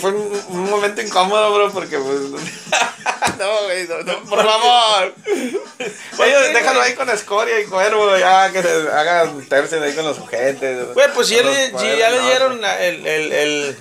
Fue 0.00 0.10
un, 0.12 0.70
momento 0.70 1.00
incómodo, 1.00 1.54
bro, 1.54 1.72
porque 1.72 1.98
pues. 1.98 2.20
no, 3.38 3.62
güey, 3.64 3.88
no, 3.88 3.98
no, 4.02 4.20
por 4.24 4.44
favor. 4.44 5.14
Ellos 5.26 6.52
déjalo 6.52 6.80
ahí 6.82 6.94
con 6.94 7.08
escoria 7.10 7.60
y 7.60 7.64
cuervo, 7.64 8.16
ya 8.16 8.50
que 8.52 8.62
se 8.62 8.68
hagan 8.92 9.44
tercios 9.48 9.82
ahí 9.82 9.94
con 9.94 10.04
los 10.04 10.16
sujetos. 10.16 10.94
Güey, 10.94 11.12
pues 11.14 11.28
si 11.28 11.36
ya 11.36 11.42
le, 11.42 11.68
si 11.78 11.96
ya 11.98 12.10
le 12.10 12.20
dieron 12.20 12.60
la, 12.60 12.80
el, 12.84 13.06
el, 13.06 13.32
el, 13.32 13.76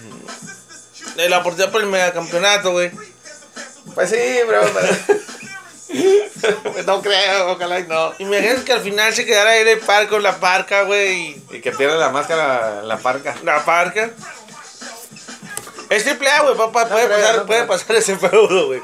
el- 1.17 1.29
la 1.29 1.39
oportunidad 1.39 1.71
por 1.71 1.81
el 1.81 1.87
megacampeonato, 1.87 2.71
güey. 2.71 2.91
Pues 3.95 4.09
sí, 4.11 4.39
bro, 4.47 4.61
pero. 4.73 4.95
no 6.85 7.01
creo, 7.01 7.51
ojalá 7.51 7.79
y 7.79 7.83
no. 7.87 8.13
Imagínate 8.19 8.63
que 8.63 8.73
al 8.73 8.81
final 8.81 9.13
se 9.13 9.25
quedara 9.25 9.51
ahí 9.51 9.67
el 9.67 9.79
par 9.79 10.07
con 10.07 10.21
la 10.21 10.39
parca, 10.39 10.83
güey. 10.83 11.31
y 11.31 11.43
Y 11.55 11.61
que 11.61 11.71
pierda 11.71 11.95
la 11.97 12.09
máscara 12.09 12.83
la 12.83 12.97
parca. 12.97 13.35
La 13.43 13.65
parca. 13.65 14.11
Es 15.89 16.03
triple 16.03 16.29
A, 16.29 16.41
güey. 16.41 16.55
pa- 16.57 16.71
pa- 16.71 16.87
puede, 16.89 17.07
pasar, 17.07 17.35
no 17.37 17.45
puede 17.45 17.63
pasar 17.65 17.95
ese 17.95 18.17
feudo, 18.17 18.67
güey. 18.67 18.81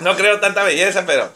No 0.00 0.16
creo 0.16 0.40
tanta 0.40 0.62
belleza, 0.62 1.04
pero. 1.06 1.30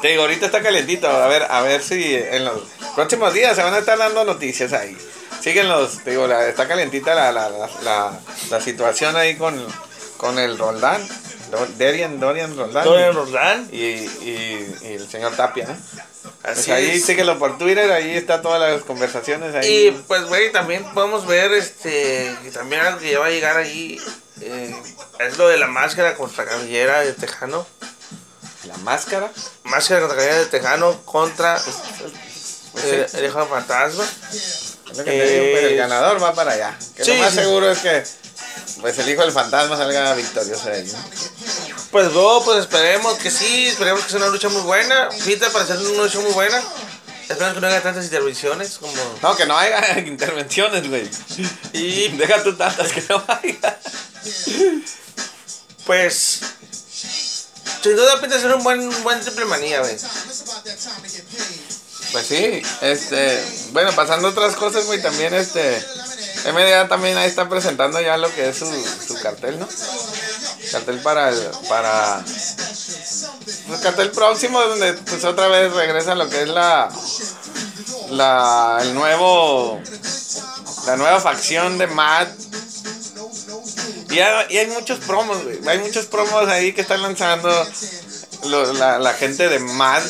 Te 0.00 0.08
digo, 0.08 0.22
ahorita 0.22 0.46
está 0.46 0.62
calientito. 0.62 1.08
A 1.08 1.26
ver, 1.28 1.46
a 1.48 1.62
ver 1.62 1.82
si 1.82 2.14
en 2.14 2.44
los 2.44 2.60
próximos 2.94 3.32
días 3.32 3.54
se 3.56 3.62
van 3.62 3.74
a 3.74 3.78
estar 3.78 3.96
dando 3.98 4.24
noticias 4.24 4.72
ahí. 4.72 4.96
Siguen 5.40 5.68
los, 5.68 6.02
te 6.04 6.10
digo, 6.10 6.26
la- 6.26 6.48
está 6.48 6.68
calientita 6.68 7.14
la, 7.14 7.32
la, 7.32 7.48
la, 7.50 7.68
la, 7.82 8.20
la 8.50 8.60
situación 8.60 9.16
ahí 9.16 9.36
con, 9.36 9.64
con 10.16 10.38
el 10.38 10.58
Roldán. 10.58 11.06
Do- 11.52 11.66
Dorian, 11.78 12.18
Dorian 12.18 12.56
Roldán. 12.56 12.84
Dorian 12.84 13.14
Roldán. 13.14 13.68
Y, 13.70 13.76
y, 13.78 14.76
y 14.82 14.86
el 14.94 15.08
señor 15.08 15.36
Tapia, 15.36 15.66
¿no? 15.68 15.76
Pues 16.42 16.68
ahí 16.70 16.92
es. 16.96 17.04
síguelo 17.04 17.38
por 17.38 17.58
Twitter, 17.58 17.92
ahí 17.92 18.16
está 18.16 18.40
todas 18.42 18.58
las 18.58 18.82
conversaciones 18.82 19.54
ahí. 19.54 19.88
Y 19.88 19.90
pues, 20.08 20.24
güey, 20.24 20.50
también 20.50 20.82
podemos 20.94 21.26
ver, 21.26 21.52
este, 21.52 22.34
que 22.42 22.50
también 22.50 22.80
algo 22.80 22.98
que 23.00 23.12
ya 23.12 23.18
va 23.18 23.26
a 23.26 23.30
llegar 23.30 23.58
ahí, 23.58 24.00
eh, 24.40 24.74
es 25.20 25.36
lo 25.36 25.46
de 25.48 25.58
la 25.58 25.66
máscara 25.66 26.14
contra 26.16 26.44
cabellera 26.46 27.00
de 27.02 27.12
Tejano. 27.12 27.66
La 28.66 28.76
máscara. 28.78 29.30
Máscara 29.64 30.00
contra 30.00 30.16
cabellera 30.16 30.40
de 30.40 30.46
Tejano 30.46 31.02
contra 31.04 31.58
sí, 31.58 33.18
el 33.18 33.24
hijo 33.26 33.40
de 33.40 33.46
fantasma. 33.46 34.04
es 34.32 34.76
lo 34.96 35.04
que 35.04 35.10
te 35.10 35.28
digo, 35.30 35.46
pues, 35.52 35.64
el 35.64 35.76
ganador 35.76 36.22
va 36.22 36.32
para 36.34 36.52
allá. 36.52 36.78
Que 36.96 37.04
sí, 37.04 37.14
lo 37.14 37.22
más 37.22 37.32
sí. 37.32 37.38
seguro 37.40 37.70
es 37.70 37.78
que 37.80 38.02
pues 38.80 38.98
el 38.98 39.08
hijo 39.08 39.22
del 39.22 39.32
fantasma 39.32 39.76
salga 39.76 40.14
victorioso 40.14 40.68
de 40.68 40.76
ahí. 40.76 40.92
¿no? 40.92 40.98
Pues 41.90 42.12
luego, 42.12 42.44
pues 42.44 42.60
esperemos 42.60 43.18
que 43.18 43.30
sí, 43.30 43.68
esperemos 43.68 44.02
que 44.02 44.10
sea 44.10 44.18
una 44.18 44.28
lucha 44.28 44.48
muy 44.48 44.62
buena. 44.62 45.08
Pinta 45.24 45.50
para 45.50 45.66
ser 45.66 45.78
una 45.78 46.02
lucha 46.02 46.20
muy 46.20 46.32
buena. 46.32 46.62
Esperemos 47.20 47.54
que 47.54 47.60
no 47.60 47.66
haya 47.66 47.82
tantas 47.82 48.04
intervenciones 48.04 48.78
como... 48.78 48.92
No, 49.22 49.36
que 49.36 49.46
no 49.46 49.56
haya 49.56 49.98
intervenciones, 50.06 50.88
güey. 50.88 51.08
Y 51.72 52.08
deja 52.16 52.42
tú 52.42 52.56
tantas 52.56 52.92
que 52.92 53.04
no 53.08 53.22
haya. 53.28 53.78
Pues... 55.84 56.40
Sin 57.82 57.96
duda 57.96 58.20
pinta 58.20 58.38
ser 58.38 58.54
un 58.54 58.62
buen, 58.62 58.80
un 58.80 59.02
buen 59.02 59.20
triple 59.20 59.44
manía, 59.44 59.80
güey. 59.80 59.96
Pues 62.12 62.26
sí, 62.26 62.62
este, 62.82 63.44
bueno, 63.72 63.92
pasando 63.92 64.28
otras 64.28 64.54
cosas, 64.54 64.86
güey, 64.86 65.00
también 65.02 65.34
este, 65.34 65.82
MDA 66.44 66.88
también 66.88 67.16
ahí 67.18 67.28
está 67.28 67.48
presentando 67.48 68.00
ya 68.00 68.16
lo 68.16 68.32
que 68.34 68.48
es 68.48 68.56
su, 68.58 68.66
su 69.06 69.14
cartel, 69.22 69.58
¿no? 69.58 69.68
Cartel 70.70 70.98
para, 71.00 71.28
el- 71.28 71.50
para, 71.68 72.22
pues 72.24 73.80
cartel 73.82 74.10
próximo, 74.10 74.60
donde 74.60 74.94
pues 74.94 75.24
otra 75.24 75.48
vez 75.48 75.72
regresa 75.72 76.14
lo 76.14 76.28
que 76.28 76.42
es 76.42 76.48
la, 76.48 76.90
la, 78.10 78.78
el 78.82 78.94
nuevo, 78.94 79.80
la 80.86 80.96
nueva 80.96 81.20
facción 81.20 81.78
de 81.78 81.86
Matt. 81.88 82.28
Y 84.10 84.18
hay, 84.18 84.46
y 84.50 84.58
hay 84.58 84.66
muchos 84.68 84.98
promos, 85.00 85.42
güey, 85.42 85.58
hay 85.66 85.78
muchos 85.78 86.06
promos 86.06 86.48
ahí 86.48 86.72
que 86.74 86.82
están 86.82 87.02
lanzando 87.02 87.50
lo- 88.44 88.72
la, 88.74 88.98
la 88.98 89.14
gente 89.14 89.48
de 89.48 89.58
Mad. 89.58 90.02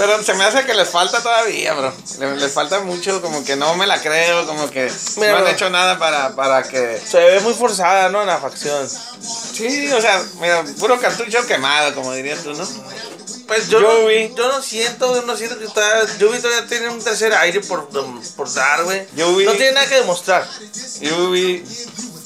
Pero 0.00 0.22
se 0.24 0.32
me 0.32 0.44
hace 0.44 0.64
que 0.64 0.72
les 0.72 0.88
falta 0.88 1.22
todavía, 1.22 1.74
bro. 1.74 1.92
le- 2.18 2.36
les 2.36 2.52
falta 2.52 2.80
mucho, 2.80 3.20
como 3.20 3.44
que 3.44 3.54
no 3.54 3.74
me 3.74 3.86
la 3.86 4.00
creo, 4.00 4.46
como 4.46 4.70
que 4.70 4.90
Mira, 5.16 5.32
no 5.32 5.36
han 5.36 5.42
bro. 5.44 5.52
hecho 5.52 5.68
nada 5.68 5.98
para, 5.98 6.34
para 6.34 6.62
que... 6.62 6.98
Se 7.06 7.18
ve 7.18 7.40
muy 7.40 7.52
forzada, 7.52 8.08
¿no? 8.08 8.24
La 8.24 8.38
facción. 8.38 8.88
Sí, 9.52 9.92
o 9.92 10.00
sea, 10.00 10.22
mira, 10.40 10.64
puro 10.78 10.98
cartucho 10.98 11.46
quemado, 11.46 11.94
como 11.94 12.14
dirías 12.14 12.42
tú, 12.42 12.54
¿no? 12.54 12.66
Pues 13.46 13.68
yo, 13.68 13.80
Yo 13.80 13.92
no, 14.02 14.06
vi. 14.06 14.32
yo 14.34 14.48
no 14.48 14.62
siento, 14.62 15.14
yo 15.14 15.22
no 15.22 15.36
siento 15.36 15.58
que 15.58 15.64
está. 15.66 15.82
Yo 16.18 16.30
vi 16.30 16.38
todavía 16.38 16.66
tiene 16.68 16.88
un 16.88 17.02
tercer 17.02 17.34
aire 17.34 17.60
por, 17.60 17.88
por 17.88 18.54
dar, 18.54 18.84
güey. 18.84 19.06
Yo 19.16 19.34
vi- 19.36 19.44
No 19.44 19.52
tiene 19.52 19.72
nada 19.72 19.86
que 19.88 19.96
demostrar. 19.96 20.48
Yubi, 21.00 21.64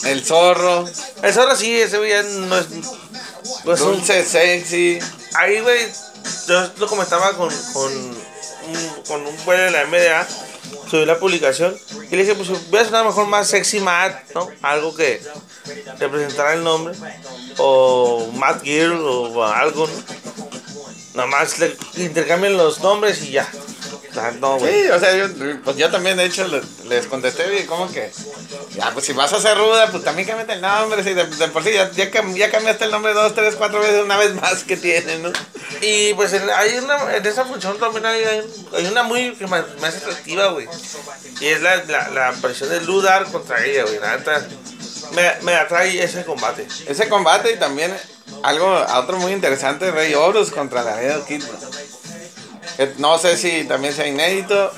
el 0.04 0.24
zorro, 0.24 0.84
Eso 1.22 1.40
ahora 1.40 1.56
sí, 1.56 1.80
ese 1.80 1.96
güey 1.98 2.10
ya 2.10 2.22
no 2.22 2.58
es. 2.58 2.66
No 3.64 3.72
es 3.72 3.80
un- 3.80 3.92
dulce, 3.96 4.22
sexy. 4.24 4.98
ahí, 5.34 5.60
güey, 5.60 5.88
yo 6.48 6.70
lo 6.78 6.86
comentaba 6.86 7.36
con, 7.36 7.50
con, 7.72 7.92
un, 7.92 8.16
con 9.06 9.26
un 9.26 9.36
güey 9.44 9.58
de 9.58 9.70
la 9.70 9.86
MDA, 9.86 10.26
subí 10.90 11.04
la 11.04 11.18
publicación, 11.18 11.76
y 12.10 12.16
le 12.16 12.24
dije, 12.24 12.34
pues 12.34 12.70
voy 12.70 12.80
a 12.80 12.84
sonar 12.84 13.04
mejor 13.04 13.26
más 13.26 13.48
sexy 13.48 13.80
Matt, 13.80 14.30
¿no? 14.34 14.48
Algo 14.62 14.94
que 14.94 15.20
representara 15.98 16.54
el 16.54 16.64
nombre, 16.64 16.94
o 17.58 18.30
Matt 18.34 18.62
Girl, 18.62 19.00
o 19.00 19.44
algo, 19.44 19.86
¿no? 19.86 19.92
Nada 21.14 21.28
más 21.28 21.58
le 21.60 21.76
intercambian 21.96 22.56
los 22.56 22.80
nombres 22.80 23.22
y 23.22 23.30
ya. 23.32 23.48
No, 24.40 24.58
güey. 24.58 24.72
Sí, 24.84 24.90
o 24.90 24.98
sea, 25.00 25.16
yo, 25.16 25.26
pues 25.64 25.76
yo 25.76 25.90
también, 25.90 26.16
de 26.16 26.24
hecho, 26.24 26.46
le- 26.46 26.62
les 26.88 27.06
contesté, 27.06 27.60
y 27.60 27.64
como 27.64 27.90
que, 27.90 28.10
ya, 28.74 28.90
pues 28.92 29.06
si 29.06 29.12
vas 29.12 29.32
a 29.32 29.40
ser 29.40 29.56
ruda, 29.58 29.90
pues 29.90 30.04
también 30.04 30.28
cámbiate 30.28 30.52
el 30.54 30.60
nombre, 30.60 31.02
si 31.02 31.14
de, 31.14 31.26
de 31.26 31.48
por 31.48 31.64
sí 31.64 31.72
ya, 31.72 31.90
ya, 31.92 32.10
ya 32.34 32.50
cambiaste 32.50 32.84
el 32.84 32.90
nombre 32.90 33.12
dos, 33.12 33.34
tres, 33.34 33.54
cuatro 33.56 33.80
veces, 33.80 34.02
una 34.04 34.16
vez 34.16 34.34
más 34.34 34.64
que 34.64 34.76
tiene, 34.76 35.18
¿no? 35.18 35.32
Y 35.80 36.14
pues 36.14 36.32
en, 36.32 36.48
hay 36.50 36.78
una, 36.78 37.16
en 37.16 37.26
esa 37.26 37.44
función 37.44 37.78
también 37.78 38.06
hay, 38.06 38.22
hay, 38.76 38.86
una 38.86 39.02
muy 39.02 39.34
que 39.34 39.46
más, 39.46 39.64
más 39.80 39.96
atractiva, 39.96 40.48
güey. 40.48 40.68
Y 41.40 41.46
es 41.46 41.60
la, 41.62 41.76
la, 41.84 42.08
la 42.10 42.28
aparición 42.28 42.70
de 42.70 42.80
Ludar 42.82 43.24
contra 43.30 43.64
ella, 43.64 43.82
güey. 43.84 43.98
La 43.98 44.16
neta, 44.16 44.46
me, 45.12 45.32
me 45.42 45.54
atrae 45.56 46.02
ese 46.02 46.24
combate. 46.24 46.66
Ese 46.86 47.08
combate 47.08 47.52
y 47.52 47.56
también 47.58 47.94
algo, 48.42 48.66
a 48.68 49.00
otro 49.00 49.18
muy 49.18 49.32
interesante, 49.32 49.90
Rey 49.90 50.14
Horus 50.14 50.50
contra 50.50 50.82
Laredo 50.82 51.24
Kid. 51.26 51.42
Que 52.76 52.92
No 52.98 53.18
sé 53.18 53.36
si 53.36 53.64
también 53.64 53.94
sea 53.94 54.06
inédito. 54.06 54.72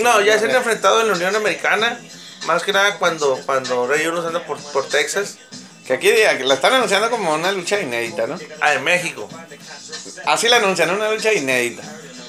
No, 0.00 0.20
ya 0.20 0.38
se 0.38 0.46
han 0.46 0.54
enfrentado 0.56 1.00
en 1.00 1.08
la 1.08 1.14
Unión 1.14 1.36
Americana. 1.36 2.00
Más 2.46 2.62
que 2.62 2.72
nada 2.72 2.98
cuando, 2.98 3.40
cuando 3.44 3.86
Rey 3.86 4.06
Uno 4.06 4.26
anda 4.26 4.44
por, 4.44 4.58
por 4.72 4.88
Texas. 4.88 5.38
Que 5.86 5.94
aquí 5.94 6.10
diga, 6.10 6.36
que 6.36 6.44
la 6.44 6.54
están 6.54 6.74
anunciando 6.74 7.10
como 7.10 7.32
una 7.32 7.52
lucha 7.52 7.80
inédita, 7.80 8.26
¿no? 8.26 8.38
Ah, 8.60 8.74
en 8.74 8.82
México. 8.82 9.28
Así 10.24 10.48
la 10.48 10.56
anuncian, 10.56 10.90
una 10.90 11.10
lucha 11.10 11.32
inédita. 11.32 11.82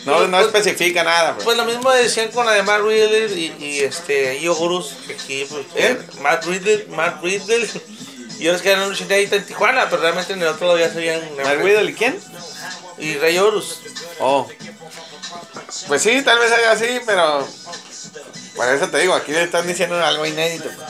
No, 0.06 0.28
no 0.28 0.40
especifica 0.40 1.04
nada, 1.04 1.34
pues. 1.34 1.44
Pues 1.44 1.58
lo 1.58 1.66
mismo 1.66 1.92
decían 1.92 2.30
con 2.30 2.46
la 2.46 2.54
de 2.54 2.64
Matt 2.64 2.82
Riddle 2.82 3.28
y, 3.36 3.56
y 3.60 3.80
este 3.80 4.40
que 4.40 5.14
aquí 5.14 5.46
pues, 5.50 5.66
¿Eh? 5.76 5.98
Matt 6.22 6.46
Riddle, 6.46 6.86
Matt 6.90 7.22
Riddle. 7.22 7.68
Y 8.40 8.48
ellos 8.48 8.62
que 8.62 8.70
eran 8.70 8.84
una 8.84 8.92
lucha 8.92 9.04
inédita 9.04 9.36
en 9.36 9.46
Tijuana, 9.46 9.90
pero 9.90 10.04
realmente 10.04 10.34
en 10.34 10.42
el 10.42 10.48
otro 10.48 10.68
lado 10.68 10.80
ya 10.80 10.92
se 10.92 11.00
habían. 11.00 11.22
¿Mark 11.44 11.62
Riddle 11.62 11.92
y 11.92 11.94
quién? 11.94 12.18
Y 13.00 13.16
Rey 13.16 13.38
Horus. 13.38 13.82
Oh. 14.20 14.48
Pues 15.88 16.02
sí, 16.02 16.22
tal 16.22 16.40
vez 16.40 16.52
haya 16.52 16.72
así, 16.72 17.00
pero. 17.06 17.48
Por 18.56 18.68
eso 18.70 18.90
te 18.90 18.98
digo, 19.00 19.14
aquí 19.14 19.32
le 19.32 19.44
están 19.44 19.68
diciendo 19.68 20.04
algo 20.04 20.26
inédito. 20.26 20.70
pues. 20.76 20.88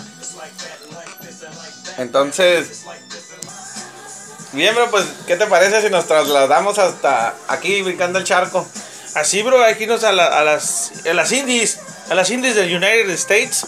Entonces. 1.97 2.83
Bien, 4.53 4.73
bro, 4.73 4.89
pues, 4.89 5.05
¿qué 5.27 5.35
te 5.35 5.45
parece 5.45 5.81
si 5.81 5.89
nos 5.89 6.07
trasladamos 6.07 6.79
hasta 6.79 7.35
aquí, 7.47 7.81
brincando 7.81 8.17
el 8.19 8.25
charco? 8.25 8.65
Así, 9.15 9.41
bro, 9.41 9.61
hay 9.63 9.75
que 9.75 9.83
irnos 9.83 10.03
a, 10.03 10.11
la- 10.11 10.27
a 10.39 10.43
las, 10.43 10.91
a 11.05 11.13
las 11.13 11.31
indies, 11.31 11.79
a 12.09 12.15
las 12.15 12.29
indies 12.29 12.55
del 12.55 12.73
United 12.73 13.09
States. 13.11 13.65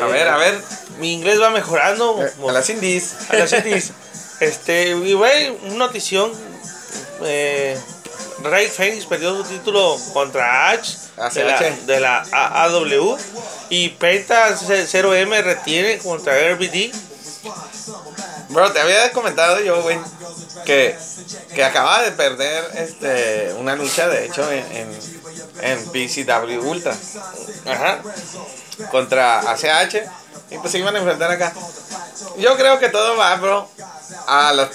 A 0.00 0.06
ver, 0.06 0.28
a 0.28 0.36
ver. 0.36 0.60
Mi 0.98 1.12
inglés 1.14 1.40
va 1.40 1.50
mejorando. 1.50 2.24
Eh, 2.24 2.32
A 2.48 2.52
las 2.52 2.68
indies. 2.70 3.14
a 3.30 3.36
las 3.36 3.52
indies. 3.52 3.92
Este, 4.40 4.90
y 4.90 5.14
güey, 5.14 5.48
una 5.64 5.74
notición. 5.86 6.30
Eh, 7.24 7.76
Rey 8.42 8.68
Fénix 8.68 9.06
perdió 9.06 9.36
su 9.36 9.44
título 9.44 9.98
contra 10.12 10.70
H 10.70 10.96
de 11.34 11.44
la, 11.44 11.54
ACH. 11.54 11.74
de 11.86 12.00
la 12.00 12.26
AAW. 12.30 13.18
Y 13.70 13.90
Penta 13.90 14.50
0M 14.50 15.42
retiene 15.42 15.98
contra 15.98 16.34
RBD. 16.54 16.92
Bro, 18.50 18.72
te 18.72 18.80
había 18.80 19.12
comentado 19.12 19.60
yo, 19.60 19.82
güey, 19.82 19.98
que, 20.64 20.96
que 21.54 21.64
acababa 21.64 22.02
de 22.02 22.12
perder 22.12 22.64
este, 22.76 23.54
una 23.58 23.76
lucha, 23.76 24.08
de 24.08 24.26
hecho, 24.26 24.50
en, 24.50 24.64
en, 24.72 24.98
en 25.60 25.84
PCW 25.90 26.66
Ultra. 26.66 26.96
Ajá. 27.66 28.00
contra 28.90 29.40
ACH 29.50 29.96
y 30.50 30.58
pues 30.58 30.72
se 30.72 30.78
iban 30.78 30.94
a 30.96 30.98
enfrentar 30.98 31.30
acá. 31.30 31.52
Yo 32.38 32.56
creo 32.56 32.78
que 32.78 32.88
todo 32.88 33.16
va, 33.16 33.34
bro, 33.36 33.68
a 34.26 34.52
las 34.52 34.70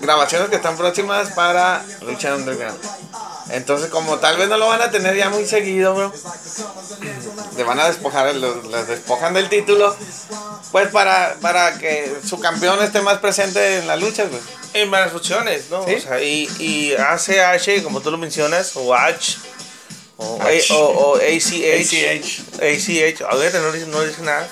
grabaciones 0.00 0.48
que 0.48 0.56
están 0.56 0.76
próximas 0.76 1.30
para 1.30 1.82
Lucha 2.02 2.34
Underground. 2.34 2.78
Entonces, 3.50 3.90
como 3.90 4.18
tal 4.18 4.36
vez 4.36 4.48
no 4.48 4.56
lo 4.58 4.66
van 4.68 4.82
a 4.82 4.90
tener 4.90 5.16
ya 5.16 5.30
muy 5.30 5.46
seguido, 5.46 5.94
bro, 5.94 6.12
le 7.56 7.62
van 7.64 7.78
a 7.80 7.86
despojar, 7.86 8.34
los, 8.34 8.64
les 8.66 8.88
despojan 8.88 9.34
del 9.34 9.48
título, 9.48 9.94
pues 10.72 10.88
para, 10.88 11.36
para 11.40 11.78
que 11.78 12.12
su 12.28 12.40
campeón 12.40 12.82
esté 12.82 13.00
más 13.02 13.18
presente 13.18 13.78
en 13.78 13.86
las 13.86 14.00
luchas, 14.00 14.28
güey. 14.30 14.40
En 14.74 14.90
varias 14.90 15.12
funciones, 15.12 15.70
¿no? 15.70 15.84
Sí. 15.86 15.94
O 15.94 16.00
sea, 16.00 16.20
y, 16.20 16.48
y 16.58 16.94
ACH, 16.94 17.82
como 17.82 18.00
tú 18.00 18.10
lo 18.10 18.18
mencionas, 18.18 18.72
o 18.74 18.94
H, 18.94 19.38
o, 20.16 20.38
H. 20.42 20.72
A- 20.72 20.76
o, 20.76 21.12
o 21.12 21.16
ACH, 21.16 21.52
ACH. 21.52 22.40
ACH, 22.60 23.22
a 23.22 23.34
ver, 23.36 23.54
no 23.54 23.72
dice, 23.72 23.86
no 23.86 24.02
dice 24.02 24.22
nada. 24.22 24.46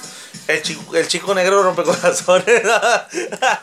El 0.46 0.62
chico, 0.62 0.94
el 0.96 1.09
chico 1.09 1.35
negro 1.35 1.62
rompecorazones. 1.62 2.62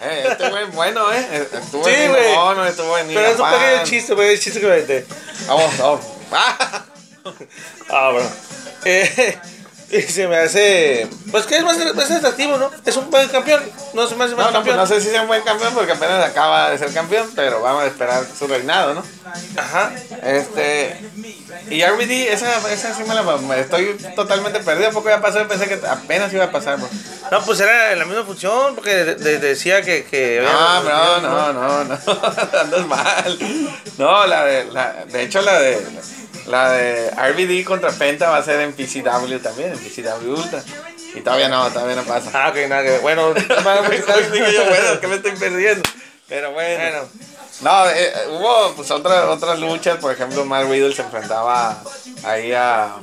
Eh, 0.02 0.28
este 0.32 0.50
güey 0.50 0.66
bueno, 0.66 1.12
eh. 1.14 1.48
Estuvo 1.54 1.84
Sí, 1.86 2.08
güey. 2.08 2.34
Honor, 2.36 2.68
estuvo 2.68 2.98
en 2.98 3.08
Pero 3.08 3.28
es 3.28 3.40
un 3.40 3.50
pequeño 3.52 3.84
chiste, 3.84 4.16
pequeño 4.16 4.40
chiste 4.40 4.60
que 4.60 4.68
me 4.68 4.80
inventé. 4.80 5.06
Vamos, 5.48 5.78
vamos. 5.78 6.06
Ah. 6.32 6.86
Ah, 7.94 8.10
bueno. 8.14 8.30
Eh, 8.86 9.38
se 10.10 10.28
me 10.28 10.38
hace. 10.38 11.08
Pues 11.32 11.46
que 11.46 11.58
es 11.58 11.64
más, 11.64 11.78
más 11.96 12.12
atractivo, 12.12 12.58
¿no? 12.58 12.72
Es 12.86 12.96
un 12.98 13.10
buen 13.12 13.28
campeón. 13.30 13.62
No 13.94 14.08
se 14.08 14.16
me 14.16 14.24
hace 14.26 14.36
más 14.36 14.46
No, 14.48 14.52
no, 14.52 14.64
pues 14.64 14.76
campeón. 14.76 14.78
no 14.78 14.88
sé 14.88 15.02
si 15.02 15.10
sea 15.10 15.22
un 15.22 15.28
buen 15.28 15.42
campeón 15.44 15.74
porque 15.74 15.92
apenas 15.92 16.24
acaba 16.26 16.70
de 16.70 16.78
ser 16.78 16.94
campeón, 16.94 17.30
pero 17.36 17.62
vamos 17.62 17.84
a 17.84 17.88
esperar 17.88 18.24
su 18.38 18.48
reinado, 18.48 18.94
¿no? 18.94 19.04
Ajá. 19.58 19.92
Este. 20.24 20.98
Y 21.70 21.84
RBD, 21.84 22.32
esa, 22.34 22.72
esa 22.72 22.94
sí 22.96 23.04
me 23.08 23.14
la. 23.16 23.24
me 23.24 23.60
estoy 23.60 23.98
totalmente 24.16 24.60
perdido. 24.62 24.92
Poco 24.92 25.10
ya 25.10 25.22
pasó 25.22 25.42
y 25.42 25.46
pensé 25.46 25.68
que 25.68 25.80
apenas 25.88 26.34
iba 26.34 26.46
a 26.46 26.52
pasar, 26.52 26.78
bro. 26.78 26.90
No, 27.32 27.42
pues 27.46 27.60
era 27.60 27.92
en 27.94 28.00
la 28.00 28.06
misma 28.06 28.24
función, 28.24 28.76
porque 28.76 28.94
de- 28.96 29.16
de- 29.16 29.40
decía 29.40 29.82
que. 29.82 30.06
que 30.06 30.42
No, 30.44 30.84
bro, 30.84 31.22
no, 31.22 31.54
no, 31.54 31.84
no. 31.84 31.98
Andas 32.62 32.88
mal. 32.88 33.40
No, 33.98 34.26
la 34.28 34.44
de. 34.46 34.66
La, 34.72 35.06
de 35.06 35.24
hecho, 35.24 35.42
la 35.42 35.60
de. 35.60 35.82
La 35.82 36.02
de 36.46 37.12
RBD 37.12 37.66
contra 37.66 37.92
Penta 37.92 38.30
va 38.30 38.38
a 38.38 38.44
ser 38.44 38.62
en 38.62 38.74
PCW 38.74 39.38
también, 39.42 39.74
en 39.74 39.80
PCW 39.80 40.30
Ultra. 40.30 40.64
Y 41.14 41.22
todavía 41.22 41.50
no, 41.50 41.70
todavía 41.72 41.96
no 41.96 42.04
pasa. 42.04 42.32
Ah, 42.34 42.50
ok, 42.50 42.70
nada 42.70 42.84
que. 42.84 43.00
Bueno, 43.00 43.34
Digo 43.34 44.48
yo, 44.48 44.66
bueno, 44.66 45.00
que 45.00 45.08
me 45.08 45.16
estoy 45.16 45.32
perdiendo. 45.32 45.90
Pero 46.28 46.52
bueno. 46.52 46.80
Bueno. 46.80 47.10
No, 47.62 47.88
eh, 47.90 48.12
hubo 48.30 48.74
pues 48.76 48.90
otras 48.90 49.26
otras 49.26 49.60
luchas, 49.60 49.98
por 49.98 50.12
ejemplo, 50.12 50.44
Mark 50.46 50.68
Riddle 50.68 50.96
se 50.96 51.04
enfrentaba 51.04 51.80
ahí 52.24 52.54
a 52.54 52.96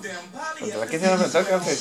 contra 0.59 0.87
quién 0.87 1.01
se 1.01 1.45
creo 1.45 1.61
que 1.61 1.77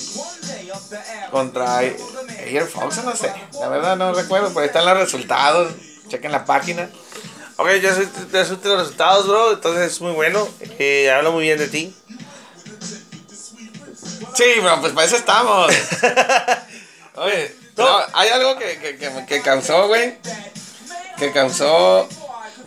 contra 1.31 1.81
Air 1.81 2.65
Fox, 2.65 3.03
no 3.03 3.15
sé. 3.15 3.33
La 3.59 3.69
verdad 3.69 3.95
no 3.95 4.13
recuerdo, 4.13 4.49
pero 4.49 4.59
ahí 4.59 4.67
están 4.67 4.85
los 4.85 4.97
resultados. 4.97 5.73
Chequen 6.07 6.31
la 6.31 6.45
página. 6.45 6.89
Ok, 7.57 7.69
ya 7.81 7.93
soy, 7.93 8.07
ya 8.31 8.45
soy 8.45 8.57
los 8.63 8.79
resultados, 8.79 9.27
bro. 9.27 9.53
Entonces 9.53 9.93
es 9.93 10.01
muy 10.01 10.11
bueno. 10.11 10.47
Eh, 10.79 11.11
habla 11.11 11.31
muy 11.31 11.43
bien 11.43 11.57
de 11.57 11.67
ti. 11.67 11.95
Sí, 14.35 14.59
bro, 14.61 14.79
pues 14.81 14.93
para 14.93 15.07
eso 15.07 15.15
estamos. 15.15 15.73
Oye, 17.15 17.55
no, 17.75 17.97
hay 18.13 18.29
algo 18.29 18.57
que, 18.57 18.77
que, 18.77 18.97
que, 18.97 19.25
que 19.27 19.41
causó, 19.41 19.87
güey. 19.87 20.17
Que 21.17 21.31
causó 21.31 22.07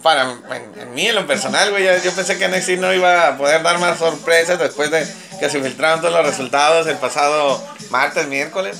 para 0.02 0.22
en, 0.22 0.80
en 0.80 0.94
mí, 0.94 1.06
en 1.06 1.14
lo 1.14 1.26
personal, 1.26 1.70
güey. 1.70 1.84
Yo, 2.02 2.12
pensé 2.12 2.38
que 2.38 2.48
NXT 2.48 2.70
no 2.80 2.92
iba 2.92 3.28
a 3.28 3.36
poder 3.36 3.62
dar 3.62 3.78
más 3.78 3.98
sorpresas 3.98 4.58
después 4.58 4.90
de 4.90 5.06
que 5.38 5.50
se 5.50 5.62
filtraron 5.62 6.00
todos 6.00 6.14
los 6.14 6.26
resultados 6.26 6.86
el 6.86 6.96
pasado 6.96 7.62
martes, 7.90 8.26
miércoles. 8.26 8.76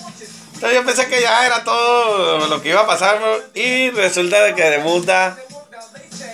Entonces 0.54 0.78
yo 0.78 0.84
pensé 0.84 1.06
que 1.08 1.20
ya 1.20 1.46
era 1.46 1.64
todo 1.64 2.46
lo 2.46 2.62
que 2.62 2.70
iba 2.70 2.80
a 2.80 2.86
pasar, 2.86 3.18
bro. 3.18 3.38
Y 3.54 3.90
resulta 3.90 4.42
de 4.42 4.54
que 4.54 4.70
debuta. 4.70 5.38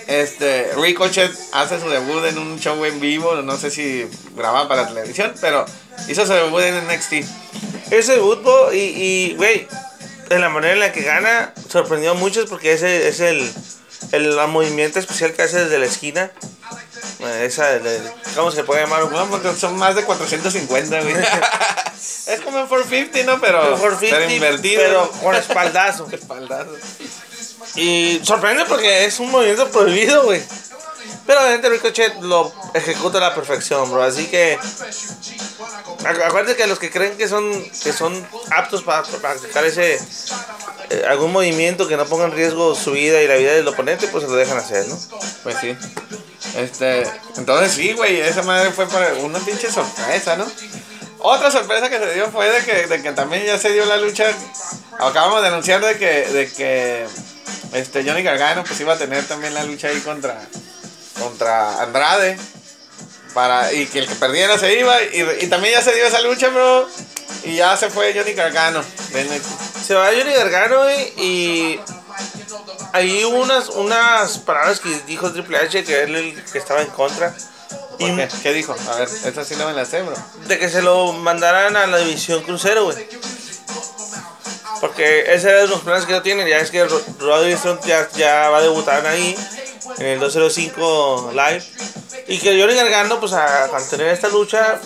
Este, 0.07 0.71
Ricochet 0.75 1.31
hace 1.51 1.79
su 1.79 1.89
debut 1.89 2.23
en 2.25 2.37
un 2.37 2.59
show 2.59 2.83
en 2.85 2.99
vivo, 2.99 3.35
no 3.41 3.57
sé 3.57 3.69
si 3.71 4.07
grababa 4.35 4.67
para 4.67 4.87
televisión, 4.87 5.33
pero 5.41 5.65
hizo 6.07 6.25
su 6.25 6.33
debut 6.33 6.61
en 6.61 6.87
NXT. 6.87 7.13
Ese 7.91 8.13
debut, 8.13 8.39
y, 8.73 8.77
y, 8.77 9.33
güey, 9.35 9.67
de 10.29 10.39
la 10.39 10.49
manera 10.49 10.73
en 10.73 10.79
la 10.79 10.91
que 10.91 11.01
gana, 11.01 11.53
sorprendió 11.69 12.11
a 12.11 12.13
muchos 12.13 12.49
porque 12.49 12.73
ese 12.73 13.07
es 13.07 13.19
el, 13.19 13.51
el 14.11 14.35
movimiento 14.47 14.99
especial 14.99 15.33
que 15.33 15.43
hace 15.43 15.63
desde 15.65 15.79
la 15.79 15.85
esquina. 15.85 16.31
Eh, 17.19 17.45
Esa, 17.45 17.79
de- 17.79 18.01
¿cómo 18.35 18.51
se 18.51 18.63
puede 18.63 18.81
llamar? 18.81 19.09
No, 19.11 19.25
porque 19.29 19.53
son 19.55 19.75
más 19.77 19.95
de 19.95 20.03
450, 20.03 21.01
güey. 21.01 21.15
es 22.27 22.41
como 22.41 22.61
un 22.61 22.67
450, 22.67 23.23
¿no? 23.23 23.41
Pero, 23.41 23.73
Un 23.73 23.79
450, 23.79 24.17
pero 24.17 24.31
invertido. 24.31 24.81
pero 24.81 25.11
con 25.23 25.35
espaldazo. 25.35 26.07
Espaldazo. 26.11 26.71
Y 27.75 28.19
sorprende 28.23 28.65
porque 28.65 29.05
es 29.05 29.19
un 29.19 29.29
movimiento 29.31 29.69
prohibido, 29.69 30.23
güey. 30.23 30.41
Pero 31.25 31.41
obviamente 31.41 31.69
Ricochet 31.69 32.21
lo 32.21 32.51
ejecuta 32.73 33.17
a 33.17 33.21
la 33.21 33.35
perfección, 33.35 33.91
bro. 33.91 34.01
Así 34.03 34.27
que. 34.27 34.57
acu- 34.59 36.23
Acuérdate 36.25 36.55
que 36.55 36.67
los 36.67 36.79
que 36.79 36.89
creen 36.89 37.17
que 37.17 37.27
son, 37.27 37.63
que 37.83 37.91
son 37.93 38.25
aptos 38.51 38.83
para 38.83 39.03
practicar 39.03 39.65
ese. 39.65 39.99
eh, 40.89 41.03
algún 41.09 41.31
movimiento 41.33 41.87
que 41.87 41.97
no 41.97 42.05
ponga 42.05 42.25
en 42.25 42.31
riesgo 42.31 42.75
su 42.75 42.91
vida 42.93 43.21
y 43.21 43.27
la 43.27 43.35
vida 43.35 43.51
del 43.53 43.67
oponente, 43.67 44.07
pues 44.07 44.23
se 44.23 44.29
lo 44.29 44.35
dejan 44.37 44.57
hacer, 44.57 44.87
¿no? 44.87 44.97
Pues 45.43 45.57
sí. 45.59 45.75
Este, 46.55 47.03
entonces 47.35 47.73
sí, 47.73 47.91
güey, 47.93 48.21
esa 48.21 48.41
madre 48.43 48.71
fue 48.71 48.87
para 48.87 49.13
una 49.15 49.39
pinche 49.39 49.69
sorpresa, 49.71 50.37
¿no? 50.37 50.45
Otra 51.19 51.51
sorpresa 51.51 51.89
que 51.89 51.99
se 51.99 52.13
dio 52.13 52.31
fue 52.31 52.49
de 52.49 52.63
que, 52.63 52.87
de 52.87 53.01
que 53.01 53.11
también 53.11 53.43
ya 53.45 53.57
se 53.57 53.71
dio 53.71 53.85
la 53.85 53.97
lucha. 53.97 54.25
Acabamos 54.99 55.41
de 55.41 55.47
anunciar 55.49 55.83
de 55.83 55.97
que, 55.97 56.05
de 56.27 56.51
que 56.51 57.05
este 57.73 58.03
Johnny 58.03 58.23
Gargano 58.23 58.63
pues 58.63 58.79
iba 58.79 58.93
a 58.93 58.97
tener 58.97 59.25
también 59.25 59.53
la 59.53 59.63
lucha 59.63 59.89
ahí 59.89 59.99
contra, 60.01 60.39
contra 61.19 61.81
Andrade. 61.81 62.37
Para, 63.33 63.71
y 63.71 63.85
que 63.85 63.99
el 63.99 64.07
que 64.07 64.15
perdiera 64.15 64.57
se 64.57 64.79
iba. 64.79 65.01
Y, 65.03 65.45
y 65.45 65.47
también 65.47 65.75
ya 65.75 65.81
se 65.81 65.93
dio 65.93 66.05
esa 66.05 66.21
lucha, 66.21 66.49
bro. 66.49 66.87
Y 67.43 67.55
ya 67.55 67.77
se 67.77 67.89
fue 67.89 68.13
Johnny 68.13 68.33
Gargano. 68.33 68.79
NXT. 68.79 69.85
Se 69.85 69.93
va 69.93 70.07
Johnny 70.07 70.33
Gargano, 70.33 70.83
güey, 70.83 71.13
y. 71.17 71.79
Ahí 72.93 73.23
hubo 73.25 73.37
unas, 73.41 73.69
unas 73.69 74.39
palabras 74.39 74.79
que 74.79 74.89
dijo 75.05 75.31
Triple 75.31 75.57
H 75.57 75.83
que 75.83 76.03
él 76.03 76.15
el 76.15 76.43
que 76.43 76.57
estaba 76.57 76.81
en 76.81 76.87
contra. 76.87 77.33
¿Por 77.99 78.15
qué? 78.15 78.27
¿Qué 78.43 78.53
dijo? 78.53 78.75
A 78.89 78.95
ver, 78.95 79.07
esa 79.07 79.43
sí 79.43 79.55
no 79.55 79.67
me 79.67 79.73
la 79.73 79.85
sé, 79.85 80.01
bro. 80.01 80.15
de 80.47 80.57
que 80.59 80.69
se 80.69 80.81
lo 80.81 81.13
mandaran 81.13 81.75
a 81.75 81.87
la 81.87 81.97
división 81.97 82.43
crucero, 82.43 82.85
güey. 82.85 83.07
Porque 84.81 85.33
ese 85.33 85.49
era 85.49 85.61
de 85.61 85.67
los 85.67 85.81
planes 85.81 86.05
que 86.05 86.13
no 86.13 86.21
tienen. 86.21 86.47
Ya 86.47 86.57
es 86.59 86.69
que 86.71 86.83
Ro- 86.85 87.01
Roddy 87.19 87.55
Strong 87.55 87.79
ya, 87.85 88.07
ya 88.15 88.49
va 88.49 88.57
a 88.59 88.61
debutar 88.61 89.05
ahí 89.05 89.35
en 89.97 90.05
el 90.05 90.19
205 90.19 91.31
Live. 91.33 91.63
Y 92.27 92.37
que 92.39 92.59
Johnny 92.59 92.75
Gargano, 92.75 93.19
pues 93.19 93.33
a, 93.33 93.65
al 93.65 93.87
tener 93.89 94.07
esta 94.09 94.27
lucha, 94.27 94.79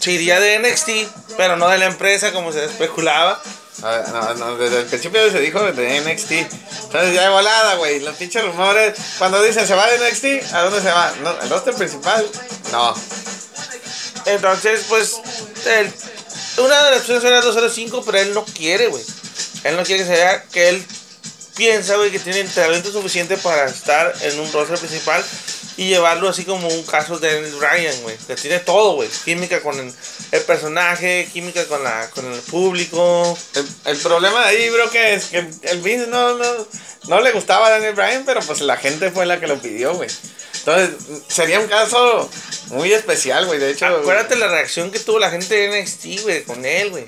se 0.00 0.10
iría 0.12 0.40
de 0.40 0.58
NXT, 0.58 0.88
pero 1.36 1.56
no 1.56 1.68
de 1.68 1.78
la 1.78 1.86
empresa 1.86 2.32
como 2.32 2.52
se 2.52 2.64
especulaba. 2.64 3.40
No, 3.82 4.34
no, 4.34 4.56
desde 4.56 4.80
el 4.80 4.86
principio 4.86 5.30
se 5.30 5.38
dijo 5.40 5.60
de 5.60 6.00
NXT. 6.00 6.30
Entonces 6.32 7.14
ya 7.14 7.22
de 7.24 7.28
volada, 7.28 7.74
güey. 7.74 8.00
Los 8.00 8.16
pinches 8.16 8.42
rumores. 8.42 8.96
Cuando 9.18 9.42
dicen 9.42 9.66
se 9.66 9.74
va 9.74 9.86
de 9.86 9.98
NXT, 9.98 10.54
¿a 10.54 10.62
dónde 10.62 10.80
se 10.80 10.90
va? 10.90 11.12
No, 11.22 11.38
¿El 11.42 11.50
roster 11.50 11.74
principal? 11.74 12.26
No. 12.72 12.94
Entonces, 14.24 14.86
pues, 14.88 15.16
el- 15.66 15.92
una 16.58 16.84
de 16.84 16.90
las 16.90 17.00
opciones 17.00 17.24
era 17.24 17.38
el 17.38 17.44
205, 17.44 18.02
pero 18.04 18.18
él 18.18 18.34
no 18.34 18.44
quiere, 18.44 18.88
güey. 18.88 19.04
Él 19.64 19.76
no 19.76 19.82
quiere 19.84 20.04
que 20.04 20.14
sea 20.14 20.42
que 20.44 20.68
él 20.68 20.84
piensa, 21.56 21.96
güey, 21.96 22.10
que 22.10 22.18
tiene 22.18 22.40
el 22.40 22.50
talento 22.50 22.92
suficiente 22.92 23.36
para 23.38 23.66
estar 23.66 24.14
en 24.22 24.38
un 24.38 24.52
roster 24.52 24.78
principal 24.78 25.24
y 25.76 25.88
llevarlo 25.88 26.28
así 26.28 26.44
como 26.44 26.68
un 26.68 26.82
caso 26.84 27.18
de 27.18 27.34
Daniel 27.34 27.54
Bryan, 27.56 28.02
güey. 28.02 28.16
Que 28.26 28.34
tiene 28.36 28.60
todo, 28.60 28.94
güey. 28.94 29.08
Química 29.24 29.60
con 29.60 29.78
el, 29.78 29.92
el 30.32 30.42
personaje, 30.42 31.28
química 31.32 31.66
con, 31.66 31.82
la, 31.84 32.08
con 32.10 32.32
el 32.32 32.40
público. 32.40 33.36
El, 33.54 33.66
el 33.84 33.96
problema 33.98 34.42
de 34.42 34.48
ahí, 34.48 34.70
bro, 34.70 34.90
que 34.90 35.14
es 35.14 35.26
que 35.26 35.38
el 35.38 35.80
Vince 35.82 36.06
no, 36.06 36.34
no, 36.34 36.66
no 37.08 37.20
le 37.20 37.32
gustaba 37.32 37.66
a 37.66 37.70
Daniel 37.70 37.94
Bryan, 37.94 38.24
pero 38.24 38.40
pues 38.40 38.60
la 38.60 38.76
gente 38.76 39.10
fue 39.10 39.26
la 39.26 39.38
que 39.38 39.46
lo 39.46 39.58
pidió, 39.60 39.94
güey. 39.94 40.08
Entonces, 40.66 40.96
sería 41.28 41.60
un 41.60 41.68
caso 41.68 42.28
muy 42.70 42.92
especial, 42.92 43.46
güey. 43.46 43.60
De 43.60 43.70
hecho, 43.70 43.86
Acuérdate 43.86 44.34
la 44.34 44.48
reacción 44.48 44.90
que 44.90 44.98
tuvo 44.98 45.20
la 45.20 45.30
gente 45.30 45.54
de 45.54 45.80
NXT, 45.80 46.22
güey, 46.22 46.42
con 46.42 46.64
él, 46.66 46.90
güey. 46.90 47.04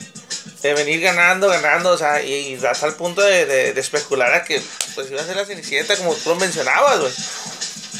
De 0.62 0.74
venir 0.74 1.00
ganando, 1.00 1.48
ganando, 1.48 1.90
o 1.90 1.98
sea, 1.98 2.22
y, 2.22 2.54
y 2.54 2.66
hasta 2.66 2.86
el 2.86 2.94
punto 2.94 3.20
de, 3.20 3.46
de- 3.46 3.72
de 3.72 3.80
especular 3.80 4.32
a 4.34 4.44
que 4.44 4.62
pues 4.94 5.10
iba 5.10 5.20
a 5.20 5.26
ser 5.26 5.36
la 5.36 5.44
cenicienta, 5.44 5.96
como 5.96 6.14
tú 6.14 6.30
lo 6.30 6.36
mencionabas, 6.36 7.00
güey. 7.00 7.12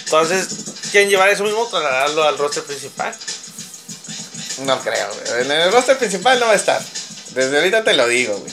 Entonces, 0.04 0.48
quieren 0.92 1.10
llevar 1.10 1.28
eso 1.28 1.42
mismo, 1.44 1.66
trasladarlo 1.66 2.22
al 2.22 2.38
roster 2.38 2.62
principal. 2.62 3.14
no 4.60 4.80
creo, 4.80 5.08
güey. 5.12 5.42
En 5.42 5.50
el 5.50 5.72
roster 5.72 5.98
principal 5.98 6.38
no 6.40 6.46
va 6.46 6.52
a 6.52 6.56
estar. 6.56 6.80
Desde 7.30 7.56
ahorita 7.58 7.84
te 7.84 7.94
lo 7.94 8.06
digo, 8.08 8.36
güey. 8.38 8.52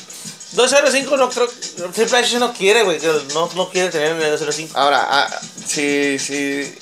205 0.55 1.17
no 1.17 1.29
creo, 1.29 1.47
Triple 1.93 2.39
no 2.39 2.53
quiere, 2.53 2.83
güey, 2.83 2.99
no, 3.33 3.49
no 3.55 3.69
quiere 3.69 3.89
tener 3.89 4.11
en 4.11 4.21
el 4.21 4.31
205. 4.31 4.77
Ahora, 4.77 5.05
ah, 5.07 5.39
si, 5.65 6.17
si 6.17 6.73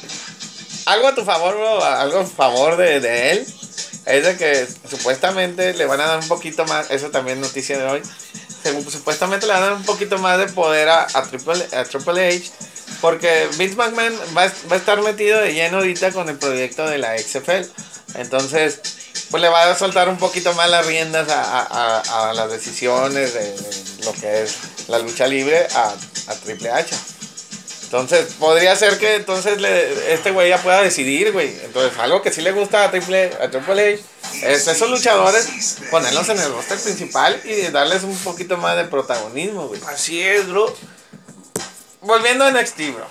algo 0.86 1.08
a 1.08 1.16
tu 1.16 1.24
favor, 1.24 1.56
bro, 1.56 1.84
algo 1.84 2.20
a 2.20 2.26
favor 2.26 2.78
de, 2.78 3.00
de 3.00 3.32
él, 3.32 3.48
es 4.06 4.24
de 4.24 4.38
que 4.38 4.68
supuestamente 4.90 5.74
le 5.74 5.86
van 5.86 6.02
a 6.02 6.06
dar 6.06 6.20
un 6.20 6.28
poquito 6.28 6.66
más, 6.66 6.92
eso 6.92 7.10
también 7.10 7.42
noticia 7.42 7.78
de 7.78 7.86
hoy, 7.86 8.02
supuestamente 8.90 9.48
le 9.48 9.54
van 9.54 9.64
a 9.64 9.66
dar 9.68 9.76
un 9.76 9.86
poquito 9.86 10.18
más 10.18 10.38
de 10.38 10.48
poder 10.48 10.90
a, 10.90 11.08
a, 11.14 11.24
Triple, 11.24 11.68
a 11.76 11.84
Triple 11.84 12.28
H, 12.28 12.52
porque 13.02 13.48
Vince 13.58 13.76
McMahon 13.76 14.14
va, 14.38 14.52
va 14.72 14.76
a 14.76 14.80
estar 14.80 15.02
metido 15.02 15.40
de 15.40 15.54
lleno 15.54 15.78
ahorita 15.78 16.12
con 16.12 16.30
el 16.30 16.38
proyecto 16.38 16.86
de 16.86 16.98
la 16.98 17.18
XFL, 17.18 17.66
entonces 18.16 19.03
pues 19.34 19.42
le 19.42 19.50
va 19.50 19.64
a 19.72 19.76
soltar 19.76 20.10
un 20.10 20.18
poquito 20.20 20.54
más 20.54 20.70
las 20.70 20.86
riendas 20.86 21.28
a, 21.28 21.42
a- 21.64 22.30
a- 22.30 22.34
las 22.36 22.52
decisiones 22.52 23.34
de, 23.34 23.52
de 23.52 24.06
lo 24.06 24.14
que 24.14 24.44
es 24.44 24.54
la 24.90 25.00
lucha 25.00 25.26
libre 25.26 25.66
a, 25.74 25.92
a 26.28 26.36
Triple 26.36 26.70
H. 26.70 26.96
Entonces, 27.86 28.34
podría 28.40 28.76
ser 28.76 29.00
que 29.00 29.16
entonces 29.16 29.60
le- 29.60 30.14
este 30.14 30.30
güey 30.30 30.50
ya 30.50 30.62
pueda 30.62 30.84
decidir, 30.84 31.32
güey. 31.32 31.50
Entonces, 31.64 31.98
algo 31.98 32.22
que 32.22 32.32
sí 32.32 32.42
le 32.42 32.52
gusta 32.52 32.84
a 32.84 32.92
Triple, 32.92 33.32
a 33.42 33.50
Triple 33.50 33.96
H 33.96 34.04
es 34.44 34.68
esos 34.68 34.90
luchadores, 34.92 35.78
ponerlos 35.90 36.30
en 36.30 36.38
el 36.40 36.52
roster 36.54 36.78
principal 36.78 37.42
y 37.44 37.62
darles 37.72 38.04
un 38.04 38.16
poquito 38.20 38.58
más 38.58 38.78
de 38.78 38.84
protagonismo, 38.86 39.68
güey. 39.68 39.82
Así 39.88 40.22
es, 40.22 40.48
bro. 40.48 40.72
Volviendo 42.02 42.46
a 42.46 42.52
NXT, 42.52 42.78
bro. 42.94 43.08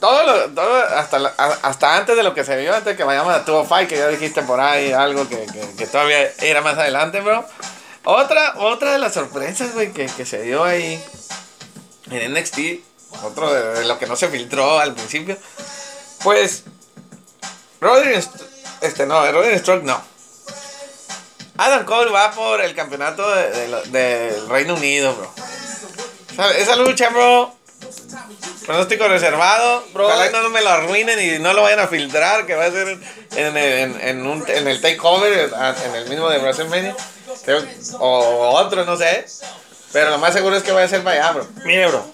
Todo, 0.00 0.24
lo, 0.24 0.50
todo 0.50 0.76
hasta, 0.76 1.18
la- 1.18 1.34
hasta 1.62 1.96
antes 1.96 2.16
de 2.16 2.22
lo 2.22 2.34
que 2.34 2.44
se 2.44 2.56
vio, 2.56 2.70
antes 2.74 2.84
de 2.92 2.96
que 2.96 3.04
vayamos 3.04 3.34
a 3.34 3.44
Tuvo 3.44 3.64
Fight, 3.64 3.88
que 3.88 3.96
ya 3.96 4.08
dijiste 4.08 4.42
por 4.42 4.60
ahí 4.60 4.92
algo 4.92 5.26
que, 5.28 5.46
que, 5.46 5.74
que 5.78 5.86
todavía 5.86 6.30
era 6.40 6.60
más 6.60 6.76
adelante, 6.76 7.20
bro. 7.22 7.44
Otra, 8.04 8.54
otra 8.58 8.92
de 8.92 8.98
las 8.98 9.14
sorpresas, 9.14 9.72
güey, 9.74 9.92
que, 9.92 10.06
que 10.06 10.26
se 10.26 10.42
dio 10.42 10.64
ahí 10.64 11.02
en 12.10 12.34
NXT, 12.34 12.58
otro 13.24 13.52
de, 13.52 13.80
de 13.80 13.84
lo 13.86 13.98
que 13.98 14.06
no 14.06 14.16
se 14.16 14.28
filtró 14.28 14.78
al 14.78 14.94
principio, 14.94 15.36
pues, 16.22 16.64
Roderick, 17.80 18.16
St- 18.18 18.44
este 18.82 19.06
no, 19.06 19.30
Roderick 19.32 19.60
Strong 19.60 19.82
no. 19.84 20.00
Adam 21.58 21.86
Cole 21.86 22.10
va 22.10 22.30
por 22.32 22.60
el 22.60 22.74
campeonato 22.74 23.28
de- 23.34 23.50
de 23.50 23.76
del 23.86 24.48
Reino 24.48 24.74
Unido, 24.74 25.14
bro. 25.14 25.32
Esa 26.58 26.76
lucha, 26.76 27.08
bro, 27.08 27.54
pronóstico 28.64 29.08
reservado, 29.08 29.84
Bro. 29.92 30.06
Ojalá 30.06 30.28
y 30.28 30.32
no 30.32 30.50
me 30.50 30.62
lo 30.62 30.70
arruinen 30.70 31.18
y 31.18 31.38
no 31.38 31.52
lo 31.52 31.62
vayan 31.62 31.80
a 31.80 31.88
filtrar, 31.88 32.46
que 32.46 32.54
va 32.54 32.64
a 32.64 32.70
ser 32.70 32.98
en, 33.36 33.56
en, 33.56 34.00
en, 34.00 34.26
un, 34.26 34.44
en 34.48 34.68
el 34.68 34.80
takeover, 34.80 35.50
en 35.84 35.94
el 35.94 36.08
mismo 36.08 36.28
de 36.28 36.38
WrestleMania. 36.38 36.96
O 37.98 38.50
otro, 38.56 38.84
no 38.84 38.96
sé. 38.96 39.26
Pero 39.92 40.10
lo 40.10 40.18
más 40.18 40.34
seguro 40.34 40.56
es 40.56 40.62
que 40.62 40.72
vaya 40.72 40.86
a 40.86 40.88
ser 40.88 41.02
para 41.02 41.22
allá, 41.22 41.32
bro. 41.32 41.46
Mire, 41.64 41.86
bro. 41.86 42.04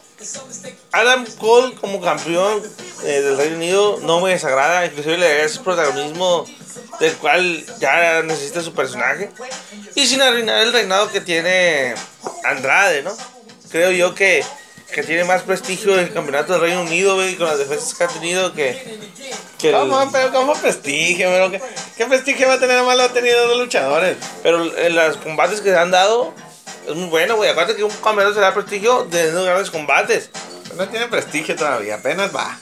Adam 0.93 1.25
Cole 1.39 1.75
como 1.75 2.01
campeón 2.01 2.63
eh, 3.03 3.23
del 3.23 3.37
Reino 3.37 3.57
Unido 3.57 3.99
no 4.03 4.21
me 4.21 4.31
desagrada, 4.31 4.87
inclusive 4.87 5.19
le 5.19 5.27
da 5.27 5.43
ese 5.45 5.61
protagonismo 5.61 6.47
del 7.01 7.17
cual 7.17 7.65
ya 7.81 8.23
necesita 8.23 8.63
su 8.63 8.73
personaje. 8.73 9.31
Y 9.95 10.07
sin 10.07 10.23
arruinar 10.23 10.63
el 10.63 10.73
reinado 10.73 11.11
que 11.11 11.21
tiene 11.21 11.95
Andrade, 12.45 13.03
¿no? 13.03 13.17
Creo 13.71 13.91
yo 13.91 14.15
que, 14.15 14.45
que 14.93 15.03
tiene 15.03 15.25
más 15.25 15.43
prestigio 15.43 15.99
el 15.99 16.13
campeonato 16.13 16.53
del 16.53 16.61
Reino 16.63 16.83
Unido, 16.83 17.15
güey, 17.15 17.37
con 17.37 17.47
las 17.49 17.59
defensas 17.59 17.95
que 17.95 18.05
ha 18.05 18.09
tenido 18.09 18.53
que... 18.53 18.99
que 19.59 19.69
el- 19.71 19.75
¿Cómo? 19.75 20.11
Pero 20.13 20.33
¿cómo 20.33 20.55
prestigio, 20.55 21.33
bro? 21.35 21.51
¿Qué, 21.51 21.63
qué 21.97 22.07
prestigio 22.07 22.49
va 22.49 22.55
a 22.55 22.61
tener 22.61 22.83
más 22.83 22.97
lo 22.97 23.05
han 23.05 23.13
tenido 23.13 23.47
los 23.47 23.59
luchadores? 23.59 24.17
pero 24.43 24.77
en 24.77 24.95
los 24.95 25.17
combates 25.19 25.61
que 25.61 25.71
se 25.71 25.79
han 25.79 25.91
dado 25.91 26.35
es 26.87 26.95
muy 26.95 27.09
bueno, 27.09 27.37
güey. 27.37 27.51
Acuérdate 27.51 27.77
que 27.77 27.85
un 27.85 27.91
campeonato 27.91 28.35
se 28.35 28.41
da 28.41 28.53
prestigio 28.53 29.05
de 29.05 29.33
los 29.33 29.45
grandes 29.45 29.71
combates. 29.71 30.31
No 30.77 30.89
tiene 30.89 31.07
prestigio 31.09 31.55
todavía, 31.57 31.97
apenas 31.97 32.35
va. 32.35 32.59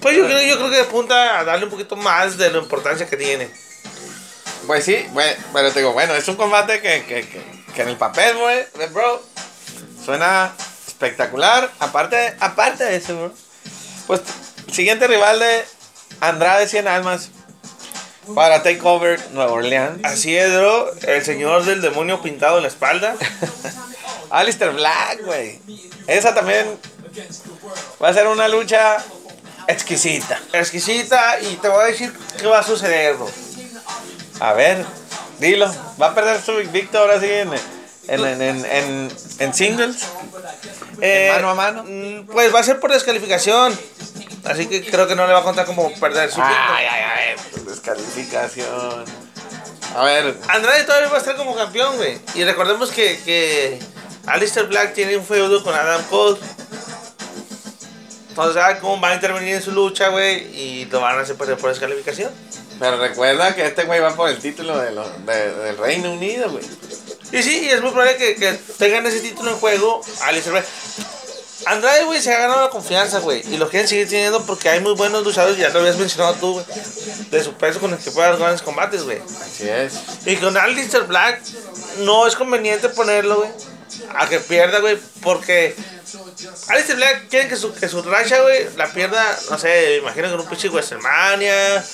Pues 0.00 0.16
yo 0.16 0.24
creo, 0.26 0.40
yo 0.42 0.56
creo 0.58 0.70
que 0.70 0.80
apunta 0.80 1.38
a 1.40 1.44
darle 1.44 1.64
un 1.64 1.70
poquito 1.70 1.96
más 1.96 2.38
de 2.38 2.50
la 2.50 2.58
importancia 2.58 3.06
que 3.06 3.16
tiene. 3.16 3.50
Pues 4.66 4.84
sí, 4.84 5.04
bueno, 5.12 5.32
pero 5.52 5.72
te 5.72 5.80
digo, 5.80 5.92
bueno, 5.92 6.14
es 6.14 6.28
un 6.28 6.36
combate 6.36 6.80
que, 6.80 7.04
que, 7.04 7.26
que, 7.26 7.42
que 7.74 7.82
en 7.82 7.88
el 7.88 7.96
papel, 7.96 8.36
güey, 8.36 8.64
bro, 8.92 9.22
suena 10.04 10.52
espectacular. 10.98 11.70
Aparte, 11.78 12.34
aparte 12.40 12.84
de 12.84 12.96
eso, 12.96 13.16
bro, 13.16 13.32
pues 14.08 14.20
siguiente 14.72 15.06
rival 15.06 15.38
de 15.38 15.64
Andrade 16.20 16.66
100 16.66 16.88
Almas 16.88 17.30
para 18.34 18.64
Takeover 18.64 19.20
Nueva 19.30 19.52
Orleans. 19.52 20.00
Así 20.02 20.36
es, 20.36 20.52
bro. 20.52 20.90
El 21.02 21.24
señor 21.24 21.64
del 21.64 21.80
demonio 21.80 22.20
pintado 22.20 22.56
en 22.56 22.62
la 22.62 22.68
espalda. 22.68 23.14
Alistair 24.30 24.72
Black, 24.72 25.24
güey. 25.24 25.60
Esa 26.08 26.34
también 26.34 26.66
va 28.02 28.08
a 28.08 28.12
ser 28.12 28.26
una 28.26 28.48
lucha 28.48 28.96
exquisita. 29.68 30.40
exquisita 30.52 31.40
y 31.40 31.56
te 31.56 31.68
voy 31.68 31.84
a 31.84 31.86
decir 31.86 32.12
qué 32.38 32.46
va 32.48 32.58
a 32.58 32.64
suceder, 32.64 33.14
bro. 33.14 33.30
A 34.40 34.52
ver, 34.52 34.84
dilo. 35.38 35.72
¿Va 36.00 36.08
a 36.08 36.14
perder 36.14 36.42
su 36.42 36.60
invicto 36.60 36.98
ahora 36.98 37.20
sí 37.20 37.26
en, 37.30 37.50
en, 38.08 38.24
en, 38.24 38.42
en, 38.42 38.64
en- 38.66 39.12
en 39.38 39.54
singles? 39.54 39.96
Eh, 41.00 41.30
mano 41.34 41.50
a 41.50 41.54
mano? 41.54 41.84
mm, 41.86 42.26
Pues 42.26 42.52
va 42.54 42.60
a 42.60 42.64
ser 42.64 42.80
por 42.80 42.90
descalificación. 42.92 43.78
Así 44.44 44.66
que 44.66 44.82
creo 44.84 45.06
que 45.06 45.14
no 45.14 45.26
le 45.26 45.32
va 45.32 45.40
a 45.40 45.42
contar 45.44 45.66
como 45.66 45.92
perder 45.94 46.30
su. 46.30 46.40
Ay, 46.42 46.54
ay, 46.86 46.86
ay, 46.86 47.34
pues, 47.52 47.66
descalificación. 47.66 49.04
A 49.96 50.04
ver, 50.04 50.36
Andrade 50.48 50.84
todavía 50.84 51.08
va 51.08 51.16
a 51.16 51.20
estar 51.20 51.36
como 51.36 51.54
campeón, 51.54 51.96
güey. 51.96 52.18
Y 52.34 52.44
recordemos 52.44 52.90
que, 52.90 53.18
que 53.24 53.78
Alistair 54.26 54.66
Black 54.66 54.94
tiene 54.94 55.16
un 55.16 55.24
feudo 55.24 55.62
con 55.62 55.74
Adam 55.74 56.02
Cole. 56.04 56.38
Entonces, 58.30 58.62
ah, 58.62 58.78
cómo 58.80 59.00
va 59.00 59.08
a 59.10 59.14
intervenir 59.14 59.54
en 59.54 59.62
su 59.62 59.72
lucha, 59.72 60.08
güey. 60.08 60.46
Y 60.56 60.84
lo 60.86 61.00
van 61.00 61.18
a 61.18 61.22
hacer 61.22 61.36
perder 61.36 61.56
por 61.58 61.70
descalificación. 61.70 62.30
pero 62.78 62.96
recuerda 62.98 63.54
que 63.56 63.66
este 63.66 63.82
güey 63.84 63.98
va 63.98 64.14
por 64.14 64.28
el 64.30 64.38
título 64.38 64.78
de 64.78 64.92
lo- 64.92 65.08
de- 65.26 65.52
del 65.54 65.76
Reino 65.78 66.12
Unido, 66.12 66.48
güey. 66.50 66.64
Y 67.32 67.42
sí, 67.42 67.64
y 67.64 67.68
es 67.68 67.80
muy 67.82 67.90
probable 67.90 68.16
que, 68.16 68.36
que 68.36 68.52
tengan 68.78 69.04
ese 69.06 69.20
título 69.20 69.50
en 69.50 69.56
juego 69.58 70.00
Alistair 70.22 70.52
Black. 70.52 70.66
Andrade, 71.66 72.04
güey, 72.04 72.22
se 72.22 72.32
ha 72.32 72.38
ganado 72.38 72.62
la 72.62 72.70
confianza, 72.70 73.18
güey. 73.18 73.42
Y 73.52 73.56
lo 73.56 73.68
quieren 73.68 73.88
seguir 73.88 74.08
teniendo 74.08 74.44
porque 74.46 74.68
hay 74.70 74.80
muy 74.80 74.94
buenos 74.94 75.24
luchadores. 75.24 75.58
Ya 75.58 75.68
lo 75.70 75.80
habías 75.80 75.98
mencionado 75.98 76.34
tú, 76.34 76.52
güey. 76.54 76.64
De 77.30 77.42
su 77.44 77.52
peso 77.54 77.80
con 77.80 77.92
el 77.92 77.98
que 77.98 78.10
puede 78.10 78.28
dar 78.28 78.38
grandes 78.38 78.62
combates, 78.62 79.02
güey. 79.02 79.20
Así 79.42 79.68
es. 79.68 79.92
Y 80.24 80.36
con 80.36 80.56
Alistair 80.56 81.04
Black 81.04 81.42
no 81.98 82.26
es 82.26 82.36
conveniente 82.36 82.88
ponerlo, 82.88 83.38
güey. 83.38 83.50
A 84.16 84.28
que 84.28 84.40
pierda, 84.40 84.80
güey. 84.80 84.98
Porque 85.22 85.74
Alistair 86.68 86.96
Black 86.96 87.28
quiere 87.28 87.48
que 87.48 87.56
su, 87.56 87.74
que 87.74 87.88
su 87.88 88.02
racha, 88.02 88.40
güey, 88.42 88.68
la 88.76 88.86
pierda, 88.92 89.22
no 89.50 89.58
sé, 89.58 89.96
imagino 89.96 90.30
con 90.30 90.40
un 90.40 90.46
pinche 90.48 90.68
WrestleMania. 90.68 91.84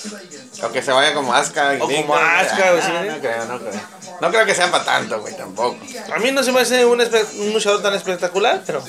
O 0.63 0.71
que 0.71 0.81
se 0.81 0.91
vaya 0.91 1.13
como 1.13 1.33
Asuka. 1.33 1.73
O 1.79 1.87
como 1.89 2.15
Asuka, 2.15 2.71
güey, 2.71 2.83
Ah. 2.83 3.03
No 3.07 3.19
creo, 3.19 3.45
no 3.45 3.59
creo. 3.59 3.81
No 4.21 4.31
creo 4.31 4.45
que 4.45 4.55
sea 4.55 4.71
para 4.71 4.85
tanto, 4.85 5.19
güey, 5.21 5.35
tampoco. 5.35 5.77
A 6.13 6.19
mí 6.19 6.31
no 6.31 6.43
se 6.43 6.51
me 6.51 6.61
hace 6.61 6.85
un, 6.85 7.01
un 7.01 7.53
luchador 7.53 7.81
tan 7.81 7.93
espectacular, 7.93 8.61
pero. 8.65 8.83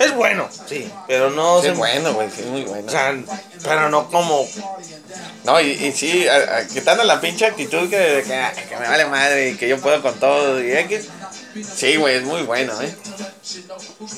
Es 0.00 0.12
bueno, 0.12 0.48
sí, 0.68 0.90
pero 1.06 1.30
no 1.30 1.58
Sí, 1.60 1.66
se 1.66 1.72
es 1.72 1.78
bueno, 1.78 2.12
güey, 2.14 2.28
sí, 2.28 2.40
es 2.40 2.46
muy 2.46 2.62
bueno. 2.64 2.88
O 2.88 2.90
sea, 2.90 3.14
pero 3.62 3.88
no 3.90 4.10
como. 4.10 4.44
No, 5.44 5.60
y, 5.60 5.70
y 5.70 5.92
sí, 5.92 6.26
a- 6.26 6.56
a- 6.56 6.66
quitando 6.66 7.04
la 7.04 7.20
pinche 7.20 7.46
actitud 7.46 7.88
que, 7.88 8.24
que, 8.26 8.34
ah, 8.34 8.52
que 8.68 8.76
me 8.76 8.88
vale 8.88 9.06
madre 9.06 9.50
y 9.50 9.54
que 9.56 9.68
yo 9.68 9.78
puedo 9.80 10.02
con 10.02 10.18
todo 10.18 10.60
y 10.60 10.72
X. 10.72 11.06
Sí, 11.76 11.96
güey, 11.96 12.16
es 12.16 12.22
muy 12.24 12.42
bueno, 12.42 12.80
¿eh? 12.80 12.94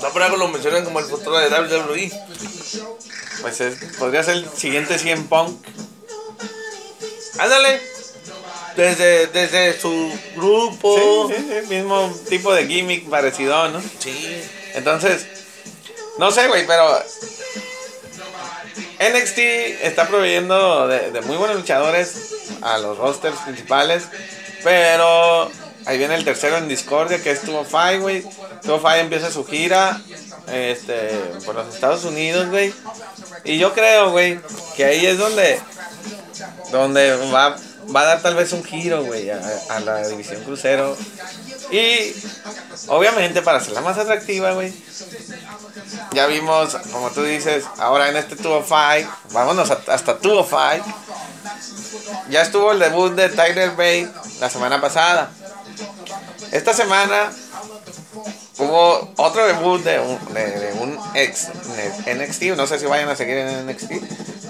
No 0.03 0.09
por 0.13 0.23
algo 0.23 0.37
lo 0.37 0.49
mencionan 0.49 0.85
como 0.85 1.01
el 1.01 1.07
futuro 1.07 1.37
de 1.39 1.49
WWE. 1.49 2.11
Pues 3.43 3.61
es- 3.61 3.79
podría 3.99 4.23
ser 4.23 4.37
el 4.37 4.49
siguiente 4.57 4.99
100 4.99 5.27
Punk. 5.29 5.67
Ándale. 7.39 7.81
Desde, 8.77 9.27
desde 9.29 9.79
su 9.81 10.13
grupo. 10.35 11.29
Sí, 11.31 11.35
sí, 11.37 11.61
sí, 11.63 11.75
mismo 11.75 12.15
tipo 12.29 12.53
de 12.55 12.67
gimmick 12.67 13.09
parecido, 13.09 13.69
¿no? 13.69 13.81
Sí. 13.99 14.43
Entonces, 14.75 15.27
no 16.19 16.31
sé, 16.31 16.47
güey, 16.49 16.67
pero 16.67 17.03
NXT 18.99 19.39
está 19.83 20.07
proveyendo 20.09 20.89
de, 20.89 21.11
de 21.11 21.21
muy 21.23 21.37
buenos 21.37 21.57
luchadores 21.57 22.35
a 22.63 22.77
los 22.79 22.99
rosters 22.99 23.37
principales, 23.41 24.05
pero 24.63 25.51
ahí 25.87 25.99
viene 25.99 26.15
el 26.15 26.25
tercero 26.25 26.57
en 26.59 26.69
discordia, 26.69 27.23
que 27.23 27.31
es 27.31 27.43
Tuvo 27.43 27.65
Five, 27.65 27.99
güey. 27.99 28.25
Tuvo 28.63 28.79
Five 28.79 29.01
empieza 29.01 29.31
su 29.31 29.45
gira 29.45 30.01
este, 30.53 31.09
por 31.45 31.55
los 31.55 31.73
Estados 31.75 32.05
Unidos, 32.05 32.49
güey. 32.51 32.73
Y 33.45 33.59
yo 33.59 33.73
creo, 33.73 34.11
güey, 34.11 34.41
que 34.77 34.85
ahí 34.85 35.07
es 35.07 35.19
donde, 35.19 35.61
donde 36.73 37.17
va, 37.33 37.57
va 37.95 38.01
a 38.01 38.05
dar 38.07 38.23
tal 38.23 38.35
vez 38.35 38.53
un 38.53 38.65
giro, 38.65 39.05
güey, 39.05 39.31
a, 39.31 39.81
la 39.81 40.07
división 40.09 40.43
crucero. 40.45 40.97
Y 41.71 42.15
obviamente 42.89 43.43
para 43.43 43.59
hacerla 43.59 43.81
más 43.81 43.99
atractiva, 43.99 44.53
güey. 44.53 44.73
Ya 46.13 46.27
vimos, 46.27 46.77
como 46.93 47.11
tú 47.11 47.23
dices, 47.23 47.65
ahora 47.79 48.09
en 48.09 48.17
este 48.17 48.37
205, 48.37 49.11
vámonos 49.33 49.71
a- 49.71 49.81
hasta 49.89 50.15
205. 50.15 50.85
Ya 52.31 52.43
estuvo 52.43 52.73
el 52.73 52.79
debut 52.79 53.15
de 53.15 53.29
Tyler 53.29 53.71
Bate 53.71 54.09
la 54.41 54.51
semana 54.51 54.81
pasada. 54.81 55.31
Esta 56.53 56.73
semana 56.73 57.31
hubo 58.59 59.13
otro 59.17 59.47
debut 59.47 59.83
de 59.83 59.99
un, 59.99 60.35
de, 60.35 60.73
un 60.81 60.99
ex 61.15 61.49
de 61.77 62.15
NXT. 62.15 62.57
No 62.57 62.67
sé 62.67 62.79
si 62.79 62.87
vayan 62.87 63.09
a 63.09 63.17
seguir 63.17 63.37
en 63.37 63.67
NXT. 63.67 63.91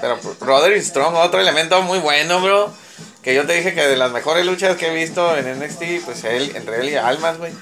Pero 0.01 0.19
Roderick 0.41 0.83
Strong, 0.83 1.15
otro 1.17 1.41
elemento 1.41 1.83
muy 1.83 1.99
bueno, 1.99 2.41
bro. 2.41 2.73
Que 3.23 3.35
yo 3.35 3.47
te 3.47 3.55
dije 3.55 3.75
que 3.75 3.83
de 3.83 3.97
las 3.97 4.13
mejores 4.13 4.47
luchas 4.47 4.77
que 4.77 4.89
he 4.89 4.95
visto 4.95 5.37
en 5.37 5.59
NXT, 5.59 6.05
pues 6.05 6.23
él, 6.25 6.53
entre 6.55 6.81
él 6.81 6.91
y 6.91 6.97
Almas, 6.97 7.39
güey. 7.39 7.53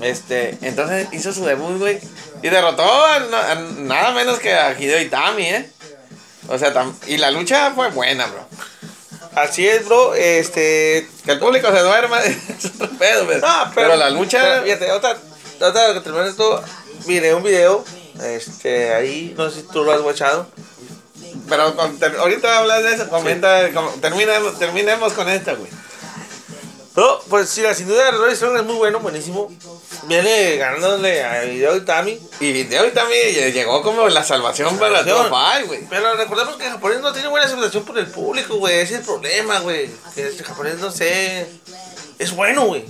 Este, 0.00 0.58
entonces 0.62 1.08
hizo 1.12 1.32
su 1.32 1.44
debut, 1.44 1.78
güey. 1.78 2.00
Y 2.42 2.48
derrotó 2.48 2.84
a, 2.84 3.54
nada 3.78 4.12
menos 4.12 4.38
que 4.38 4.54
a 4.54 4.78
Hideo 4.78 5.00
Itami, 5.00 5.44
¿eh? 5.44 5.70
O 6.48 6.58
sea, 6.58 6.72
y 7.06 7.16
la 7.16 7.30
lucha 7.30 7.72
fue 7.74 7.90
buena, 7.90 8.26
bro. 8.26 8.46
Así 9.36 9.66
es, 9.66 9.86
bro. 9.86 10.14
Este. 10.14 11.08
Que 11.24 11.32
el 11.32 11.38
público 11.38 11.68
se 11.72 11.80
duerma 11.80 12.20
es 12.24 12.36
otro 12.66 12.88
pedo, 12.98 13.26
pero, 13.26 13.40
No, 13.40 13.72
pero, 13.74 13.96
la 13.96 14.10
lucha. 14.10 14.40
pero, 14.42 14.62
fíjate, 14.64 14.92
otra, 14.92 15.16
otra 15.60 15.94
que 15.94 16.00
termine 16.00 16.28
esto. 16.28 16.62
Miré 17.06 17.34
un 17.34 17.42
video. 17.42 17.84
Este, 18.22 18.94
ahí, 18.94 19.34
no 19.36 19.50
sé 19.50 19.62
si 19.62 19.66
tú 19.68 19.82
lo 19.84 19.92
has 19.92 20.00
watchado. 20.00 20.46
Pero 21.48 21.74
con- 21.76 21.98
ter- 21.98 22.16
ahorita 22.16 22.58
hablas 22.58 22.82
de 22.84 22.94
eso, 22.94 23.08
comenta, 23.08 23.70
com- 23.72 24.00
terminemos, 24.00 24.58
terminemos 24.58 25.12
con 25.14 25.28
esta, 25.28 25.54
güey. 25.54 25.70
No, 26.96 27.18
pues 27.28 27.48
sí, 27.50 27.62
sin 27.74 27.88
duda, 27.88 28.12
Roderick 28.12 28.36
Strong 28.36 28.56
es 28.58 28.62
muy 28.64 28.76
bueno, 28.76 29.00
buenísimo. 29.00 29.52
Viene 30.06 30.56
ganándole 30.56 31.24
a 31.24 31.44
Hideo 31.44 31.76
Itami. 31.76 32.18
Y 32.40 32.46
Hideo 32.46 32.86
Itami 32.86 33.14
llegó 33.52 33.82
como 33.82 34.08
la 34.08 34.24
salvación 34.24 34.78
para 34.78 35.02
Five, 35.02 35.66
güey. 35.66 35.80
Pero 35.88 36.14
recordemos 36.16 36.56
que 36.56 36.66
el 36.66 36.72
japonés 36.72 37.00
no 37.00 37.12
tiene 37.12 37.28
buena 37.28 37.46
aceptación 37.46 37.84
por 37.84 37.98
el 37.98 38.06
público, 38.06 38.56
güey. 38.56 38.80
Ese 38.80 38.94
es 38.94 39.00
el 39.00 39.06
problema, 39.06 39.60
güey. 39.60 39.90
Que 40.14 40.22
el 40.26 40.42
japonés 40.42 40.78
no 40.78 40.90
sé. 40.90 41.46
Es 42.18 42.30
bueno, 42.30 42.66
güey. 42.66 42.84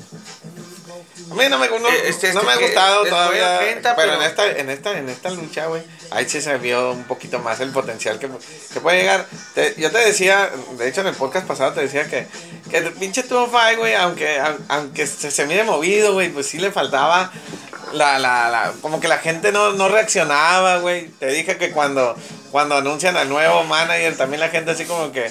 A 1.30 1.34
mí 1.34 1.44
no 1.48 1.58
me, 1.58 1.68
no, 1.68 1.88
Eh, 1.88 2.02
este- 2.08 2.32
no 2.32 2.40
este 2.40 2.46
me 2.46 2.52
ha 2.52 2.58
que 2.58 2.64
gustado 2.66 3.04
es 3.04 3.10
todavía. 3.10 3.58
venta, 3.60 3.96
pero, 3.96 4.12
pero- 4.12 4.22
en 4.22 4.28
esta, 4.30 4.50
en 4.50 4.70
esta, 4.70 4.98
en 4.98 5.08
esta 5.08 5.30
lucha, 5.30 5.66
güey, 5.66 5.82
ahí 6.10 6.28
sí 6.28 6.40
se 6.42 6.56
vio 6.58 6.92
un 6.92 7.04
poquito 7.04 7.38
más 7.38 7.60
el 7.60 7.70
potencial 7.70 8.18
que, 8.18 8.28
que 8.72 8.80
puede 8.80 8.98
llegar. 8.98 9.26
Te- 9.54 9.74
yo 9.78 9.90
te 9.90 9.98
decía, 9.98 10.50
de 10.78 10.88
hecho 10.88 11.00
en 11.00 11.08
el 11.08 11.14
podcast 11.14 11.46
pasado 11.46 11.72
te 11.72 11.80
decía 11.80 12.08
que, 12.08 12.26
que 12.70 12.76
el 12.78 12.92
pinche 12.92 13.22
Tuvo 13.22 13.46
Five, 13.46 13.76
güey, 13.76 13.94
aunque, 13.94 14.38
au- 14.40 14.58
aunque 14.68 15.06
se, 15.06 15.30
se 15.30 15.46
mire 15.46 15.64
movido, 15.64 16.12
güey, 16.12 16.28
pues 16.30 16.46
sí 16.46 16.58
le 16.58 16.70
faltaba 16.70 17.32
la, 17.92 18.18
la, 18.18 18.50
la, 18.50 18.72
como 18.82 19.00
que 19.00 19.08
la 19.08 19.18
gente 19.18 19.50
no, 19.52 19.72
no 19.72 19.88
reaccionaba, 19.88 20.78
güey. 20.78 21.08
Te 21.08 21.26
dije 21.28 21.56
que 21.56 21.70
cuando, 21.70 22.16
cuando 22.50 22.76
anuncian 22.76 23.16
al 23.16 23.28
nuevo 23.28 23.64
manager, 23.64 24.16
también 24.16 24.40
la 24.40 24.48
gente 24.48 24.72
así 24.72 24.84
como 24.84 25.10
que 25.12 25.30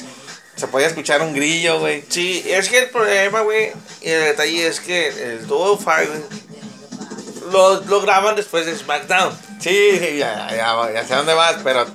se 0.56 0.68
podía 0.68 0.88
escuchar 0.88 1.22
un 1.22 1.34
grillo, 1.34 1.80
güey. 1.80 2.04
Sí, 2.10 2.44
es 2.48 2.70
que 2.70 2.80
el 2.80 2.90
problema, 2.90 3.42
güey, 3.42 3.72
y 4.02 4.10
el 4.10 4.24
detalle 4.26 4.68
es 4.68 4.80
que 4.80 5.08
el 5.08 5.40
Five, 5.46 6.08
güey, 6.08 7.52
lo, 7.52 7.82
lo 7.82 8.02
graban 8.02 8.36
después 8.36 8.66
de 8.66 8.76
SmackDown. 8.76 9.38
Sí, 9.60 9.98
sí, 10.00 10.18
ya, 10.18 10.50
ya, 10.52 10.92
ya 10.94 11.06
sé 11.06 11.16
dónde 11.16 11.34
vas, 11.34 11.58
pero 11.64 11.86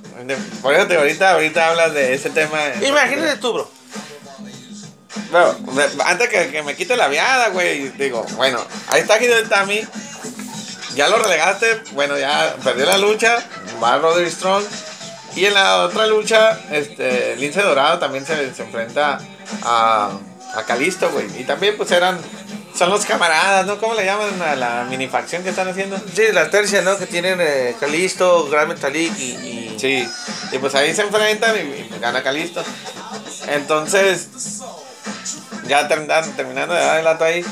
por 0.62 0.75
eso 0.75 0.87
te 0.87 0.97
ahorita, 0.97 1.33
ahorita 1.33 1.68
hablas 1.68 1.92
de 1.94 2.14
ese 2.14 2.31
tema. 2.31 2.59
Imagínate 2.83 3.37
tú, 3.37 3.53
bro. 3.53 3.71
Antes 6.05 6.29
que, 6.29 6.51
que 6.51 6.62
me 6.62 6.75
quite 6.75 6.97
la 6.97 7.09
viada, 7.09 7.49
güey, 7.49 7.88
digo, 7.90 8.25
bueno, 8.37 8.64
ahí 8.88 9.03
está 9.03 9.23
Hideo 9.23 9.40
Itami, 9.40 9.83
ya 10.94 11.09
lo 11.09 11.18
relegaste, 11.18 11.83
bueno, 11.92 12.18
ya 12.18 12.57
perdió 12.64 12.87
la 12.87 12.97
lucha, 12.97 13.38
va 13.83 13.99
Roderick 13.99 14.33
Strong, 14.33 14.64
y 15.38 15.46
en 15.46 15.55
la 15.55 15.83
otra 15.85 16.07
lucha, 16.07 16.59
este, 16.70 17.37
Lince 17.37 17.62
Dorado 17.62 17.98
también 17.98 18.27
se, 18.27 18.55
se 18.55 18.62
enfrenta 18.62 19.18
a, 19.62 20.11
a 20.55 20.62
Calisto, 20.64 21.11
güey, 21.11 21.27
y 21.40 21.44
también 21.44 21.77
pues 21.77 21.90
eran, 21.90 22.18
son 22.77 22.90
los 22.90 23.05
camaradas, 23.05 23.66
¿no? 23.66 23.79
¿Cómo 23.79 23.94
le 23.94 24.05
llaman 24.05 24.40
a 24.42 24.55
la 24.57 24.87
minifacción 24.88 25.42
que 25.42 25.51
están 25.51 25.68
haciendo? 25.68 25.96
Sí, 26.14 26.24
la 26.33 26.51
tercia, 26.51 26.83
¿no? 26.83 26.96
Que 26.98 27.07
tienen 27.07 27.38
eh, 27.40 27.77
Calisto, 27.81 28.48
Gran 28.48 28.68
Metalik 28.68 29.18
y, 29.18 29.22
y- 29.33 29.77
Sí, 29.79 30.09
y 30.51 30.59
pues 30.59 30.74
ahí 30.74 30.92
se 30.94 31.03
enfrentan 31.03 31.55
y, 31.57 31.61
y 31.61 31.98
gana 32.01 32.22
Calisto. 32.22 32.62
Entonces, 33.46 34.29
ya 35.66 35.87
terminan- 35.88 36.35
terminando 36.37 36.74
de 36.74 36.81
dar 36.85 36.98
el 36.98 37.05
dato 37.05 37.24
ahí, 37.24 37.44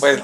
pues 0.00 0.20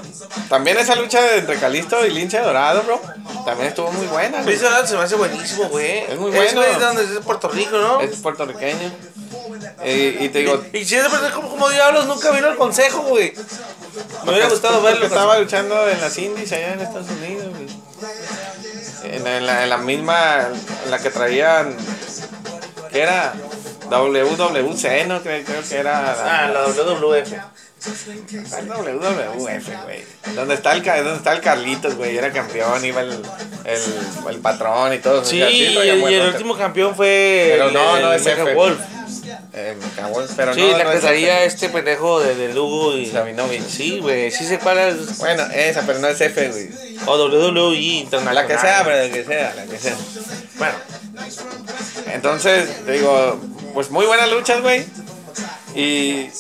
también 0.49 0.77
esa 0.79 0.95
lucha 0.95 1.37
entre 1.37 1.57
Calisto 1.59 2.05
y 2.07 2.11
Lince 2.11 2.39
Dorado, 2.41 2.83
bro, 2.83 3.01
también 3.49 3.69
estuvo 3.71 3.91
muy 3.93 4.07
buena. 4.09 4.31
güey. 4.43 4.45
Luis 4.45 4.61
Dorado 4.61 4.87
se 4.87 4.97
me 4.97 5.03
hace 5.03 5.15
buenísimo, 5.17 5.69
güey. 5.71 6.01
Es 6.05 6.19
muy 6.19 6.31
bueno. 6.31 6.63
es 6.63 6.79
de 6.79 6.85
donde 6.85 7.03
es 7.05 7.15
de 7.15 7.21
Puerto 7.21 7.49
Rico, 7.49 7.79
¿no? 7.79 8.01
Es 8.01 8.17
puertorriqueño. 8.17 8.93
Y, 9.85 10.25
y 10.25 10.29
te 10.29 10.41
digo, 10.41 10.63
Y 10.73 10.85
si 10.85 10.97
es 10.97 11.03
de 11.03 11.09
Puerto 11.09 11.27
Rico, 11.29 11.41
como, 11.41 11.49
como 11.51 11.71
diablos, 11.71 12.07
nunca 12.07 12.31
vino 12.31 12.49
al 12.49 12.57
consejo, 12.57 13.01
güey. 13.03 13.33
Me 14.25 14.33
hubiera 14.33 14.49
gustado 14.51 14.83
verlo. 14.83 15.07
estaba 15.07 15.39
luchando 15.39 15.89
en 15.89 15.99
las 16.01 16.19
indies 16.19 16.53
allá 16.53 16.75
en 16.75 16.81
Estados 16.81 17.09
Unidos, 17.11 17.47
güey. 17.49 19.15
en, 19.15 19.27
en 19.27 19.47
la, 19.47 19.63
en 19.65 19.71
la 19.71 19.79
misma, 19.79 20.49
en 20.85 20.91
la 20.91 20.99
que 20.99 21.09
traían, 21.11 21.75
que 22.93 23.01
era 23.01 23.33
WWC, 23.91 25.07
¿no? 25.07 25.23
Creo, 25.23 25.45
creo 25.45 25.63
que 25.67 25.77
era... 25.77 26.45
Ah, 26.45 26.49
la 26.49 26.67
WWF. 26.67 27.33
El 27.87 28.69
WWF, 28.69 29.69
güey. 29.85 30.05
Donde 30.35 30.55
está 30.55 30.73
el, 30.73 30.83
donde 30.83 31.17
está 31.17 31.33
el 31.33 31.41
Carlitos, 31.41 31.95
güey. 31.95 32.17
Era 32.17 32.33
campeón, 32.33 32.85
iba 32.85 33.03
el, 33.03 33.13
el, 33.65 33.81
el 34.31 34.39
patrón 34.41 34.93
y 34.95 34.99
todo. 34.99 35.25
Sí, 35.25 35.37
y, 35.37 35.77
el, 35.77 36.03
el 36.03 36.29
último 36.29 36.57
campeón 36.57 36.95
fue 36.97 37.51
Pero 37.53 37.69
el, 37.69 37.75
no, 37.75 37.97
el 37.97 38.03
no 38.03 38.13
es 38.13 38.27
F. 38.27 38.55
Wolf. 38.55 38.79
Eh, 39.53 39.77
el- 39.77 40.29
pero 40.37 40.55
Sí, 40.55 40.61
no, 40.61 40.79
la 40.79 40.85
no 40.85 40.91
que 40.91 41.45
es 41.45 41.53
este 41.55 41.69
pendejo 41.69 42.21
de, 42.21 42.35
de 42.35 42.53
Lugo 42.55 42.97
y... 42.97 43.07
Sabinovich. 43.07 43.67
Sí, 43.67 43.99
güey, 44.01 44.31
sí 44.31 44.45
sé 44.45 44.59
cuál 44.59 44.79
es. 44.79 45.19
Bueno, 45.19 45.45
esa, 45.55 45.83
pero 45.87 45.99
no 46.01 46.09
es 46.09 46.21
F, 46.21 46.49
güey. 46.49 46.71
O 47.07 47.17
WWE 47.17 47.77
Internacional. 47.77 48.35
La 48.35 48.47
que 48.47 48.59
sea, 48.59 48.83
pero 48.85 48.97
la 48.97 49.11
que 49.13 49.25
sea, 49.25 49.55
la 49.55 49.65
que 49.65 49.79
sea. 49.79 49.97
Bueno, 50.57 50.75
Entonces, 52.13 52.85
te 52.85 52.93
digo, 52.93 53.41
pues 53.75 53.91
muy 53.91 54.07
buenas 54.07 54.31
luchas, 54.31 54.61
güey. 54.63 54.85
Y, 55.75 56.31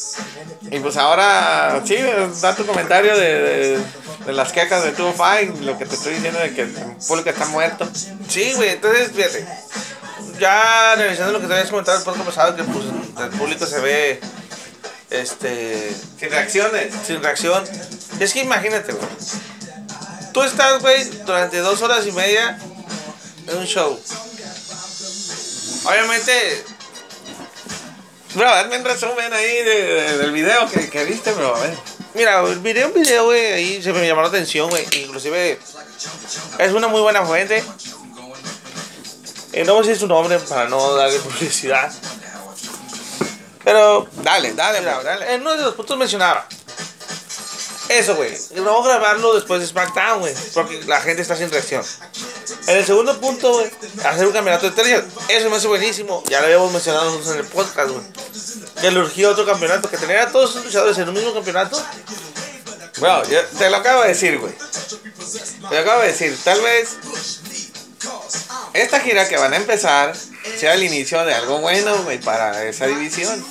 y 0.71 0.79
pues 0.81 0.97
ahora, 0.97 1.83
sí, 1.87 1.97
da 2.41 2.57
tu 2.57 2.65
comentario 2.67 3.17
de, 3.17 3.35
de, 3.43 3.79
de 4.27 4.33
las 4.33 4.53
quejas 4.53 4.83
de 4.85 4.93
tu 4.93 5.13
Fight, 5.13 5.55
lo 5.61 5.77
que 5.79 5.85
te 5.87 5.95
estoy 5.95 6.15
diciendo 6.15 6.41
de 6.41 6.55
que 6.55 6.63
el 6.63 6.73
público 7.07 7.29
está 7.31 7.47
muerto. 7.47 7.89
sí, 8.29 8.53
güey, 8.55 8.71
entonces, 8.71 9.13
fíjate. 9.13 9.47
Ya 10.41 10.95
realizando 10.97 11.33
lo 11.33 11.41
que 11.41 11.49
te 11.49 11.55
habías 11.55 11.69
comentado 11.69 11.99
el 11.99 12.05
podcast 12.05 12.27
pasado, 12.27 12.57
que 12.57 12.63
pues 12.63 12.85
el 13.21 13.31
público 13.39 13.67
se 13.67 13.81
ve 13.81 14.21
este 15.11 15.93
Sin 16.19 16.31
reacciones. 16.31 16.95
sin 17.07 17.23
reacción. 17.23 17.65
Es 18.21 18.33
que 18.33 18.41
imagínate, 18.43 18.93
güey. 18.93 19.09
Tú 20.33 20.43
estás, 20.43 20.81
güey, 20.81 21.05
durante 21.27 21.59
dos 21.59 21.83
horas 21.83 22.07
y 22.07 22.13
media 22.13 22.57
en 23.49 23.57
un 23.57 23.65
show. 23.67 23.99
Obviamente, 25.85 26.65
Bro, 28.35 28.49
hazme 28.49 28.79
un 28.79 28.85
resumen 28.85 29.33
ahí 29.33 29.63
de- 29.65 29.83
de- 29.85 30.19
del 30.19 30.33
video 30.33 30.69
que, 30.71 30.89
que 30.91 31.05
viste, 31.05 31.33
bro. 31.33 31.57
A 31.57 31.61
ver. 31.61 31.75
mira, 32.15 32.43
miré 32.43 32.85
un 32.87 32.93
video, 32.95 33.25
güey, 33.25 33.53
ahí 33.53 33.83
se 33.83 33.93
me 33.93 34.07
llamó 34.07 34.23
la 34.23 34.29
atención, 34.29 34.69
güey. 34.69 34.85
Inclusive, 35.03 35.59
es 36.59 36.73
una 36.73 36.89
muy 36.89 37.01
buena 37.01 37.25
fuente. 37.25 37.65
Eh, 39.53 39.65
no 39.65 39.75
voy 39.75 39.83
a 39.83 39.87
decir 39.87 39.99
su 39.99 40.07
nombre 40.07 40.39
para 40.41 40.69
no 40.69 40.95
darle 40.95 41.19
publicidad. 41.21 41.91
Pero 43.65 44.09
Dale, 44.23 44.53
dale, 44.55 44.81
bro, 44.81 45.03
dale. 45.03 45.35
en 45.35 45.41
uno 45.41 45.57
de 45.57 45.63
los 45.63 45.75
puntos 45.75 45.97
mencionaba. 45.99 46.47
Eso, 47.89 48.15
güey. 48.17 48.37
No 48.57 48.83
grabarlo 48.83 49.35
después 49.35 49.61
de 49.63 49.67
SmackDown, 49.67 50.21
güey. 50.21 50.35
Porque 50.53 50.83
la 50.87 51.01
gente 51.01 51.23
está 51.23 51.35
sin 51.35 51.51
reacción. 51.51 51.83
En 52.67 52.77
el 52.77 52.85
segundo 52.85 53.19
punto, 53.21 53.53
güey, 53.53 53.71
hacer 54.05 54.27
un 54.27 54.33
campeonato 54.33 54.71
de 54.71 54.77
estrellas. 54.77 55.05
Eso 55.29 55.51
me 55.51 55.57
hace 55.57 55.69
buenísimo. 55.69 56.23
Ya 56.29 56.41
lo 56.41 56.47
habíamos 56.47 56.73
mencionado 56.73 57.07
nosotros 57.07 57.35
en 57.35 57.41
el 57.41 57.47
podcast, 57.47 57.91
güey. 57.91 58.05
Que 58.81 58.91
le 58.91 59.01
urgía 59.01 59.31
otro 59.31 59.45
campeonato. 59.47 59.91
Que 59.91 59.97
tener 59.97 60.19
a 60.19 60.31
todos 60.31 60.51
esos 60.51 60.65
luchadores 60.65 60.99
en 60.99 61.09
un 61.09 61.15
mismo 61.15 61.35
campeonato. 61.35 61.83
Bro, 62.99 63.29
yo 63.29 63.45
te 63.59 63.71
lo 63.71 63.77
acabo 63.77 64.03
de 64.03 64.09
decir, 64.09 64.39
güey. 64.39 64.53
Te 65.69 65.75
lo 65.75 65.81
acabo 65.81 66.03
de 66.03 66.09
decir. 66.09 66.39
Tal 66.45 66.61
vez 66.61 66.97
esta 68.73 69.01
gira 69.01 69.29
que 69.29 69.37
van 69.37 69.53
a 69.53 69.57
empezar 69.57 70.15
sea 70.57 70.75
el 70.75 70.83
inicio 70.83 71.25
de 71.25 71.35
algo 71.35 71.59
bueno, 71.59 72.03
güey, 72.05 72.19
para 72.21 72.65
esa 72.65 72.87
división. 72.87 73.45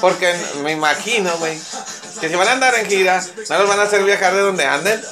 Porque 0.00 0.34
me 0.62 0.72
imagino, 0.72 1.36
güey, 1.38 1.58
que 2.20 2.28
si 2.28 2.34
van 2.34 2.48
a 2.48 2.52
andar 2.52 2.74
en 2.74 2.86
gira, 2.86 3.24
no 3.48 3.58
los 3.58 3.68
van 3.68 3.80
a 3.80 3.84
hacer 3.84 4.02
viajar 4.04 4.34
de 4.34 4.40
donde 4.40 4.64
anden 4.64 5.02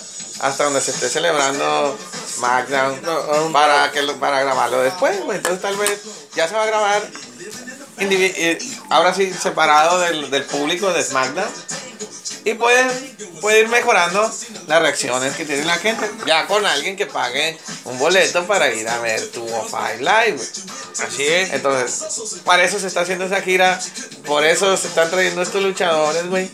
hasta 0.41 0.65
donde 0.65 0.81
se 0.81 0.91
esté 0.91 1.09
celebrando 1.09 1.97
SmackDown 2.37 3.01
No, 3.03 3.53
para, 3.53 3.91
que 3.93 4.03
lo- 4.03 4.17
para 4.17 4.41
grabarlo 4.41 4.81
después, 4.83 5.21
güey. 5.25 5.39
Entonces 5.39 5.61
tal 5.63 5.77
vez 5.77 6.01
ya 6.35 6.49
se 6.49 6.55
va 6.55 6.63
a 6.63 6.67
grabar 6.67 7.03
eh, 7.99 8.59
ahora 8.91 9.15
sí 9.15 9.33
separado 9.33 10.01
del, 10.01 10.31
del 10.31 10.45
público 10.45 10.93
de 10.93 11.03
SmackDown. 11.03 11.49
Y 12.45 12.55
puede, 12.55 12.85
puede 13.41 13.61
ir 13.61 13.69
mejorando 13.69 14.31
las 14.67 14.83
reacciones 14.83 15.37
que 15.37 15.45
tiene 15.45 15.65
la 15.65 15.77
gente. 15.77 16.11
Ya 16.27 16.47
con 16.47 16.65
alguien 16.67 16.97
que 16.97 17.07
pague 17.07 17.59
un 17.85 17.99
boleto 17.99 18.45
para 18.47 18.73
ir 18.73 18.89
a 18.89 18.99
ver 18.99 19.31
tu 19.31 19.47
Five 19.47 19.99
Live. 19.99 20.41
Así 21.07 21.25
es. 21.25 21.53
Entonces, 21.53 22.41
para 22.45 22.65
eso 22.65 22.79
se 22.81 22.89
está 22.89 23.03
haciendo 23.03 23.27
esa 23.27 23.41
gira. 23.43 23.79
Por 24.27 24.45
eso 24.45 24.77
se 24.77 24.89
están 24.89 25.11
trayendo 25.11 25.43
estos 25.43 25.63
luchadores, 25.63 26.27
güey. 26.29 26.51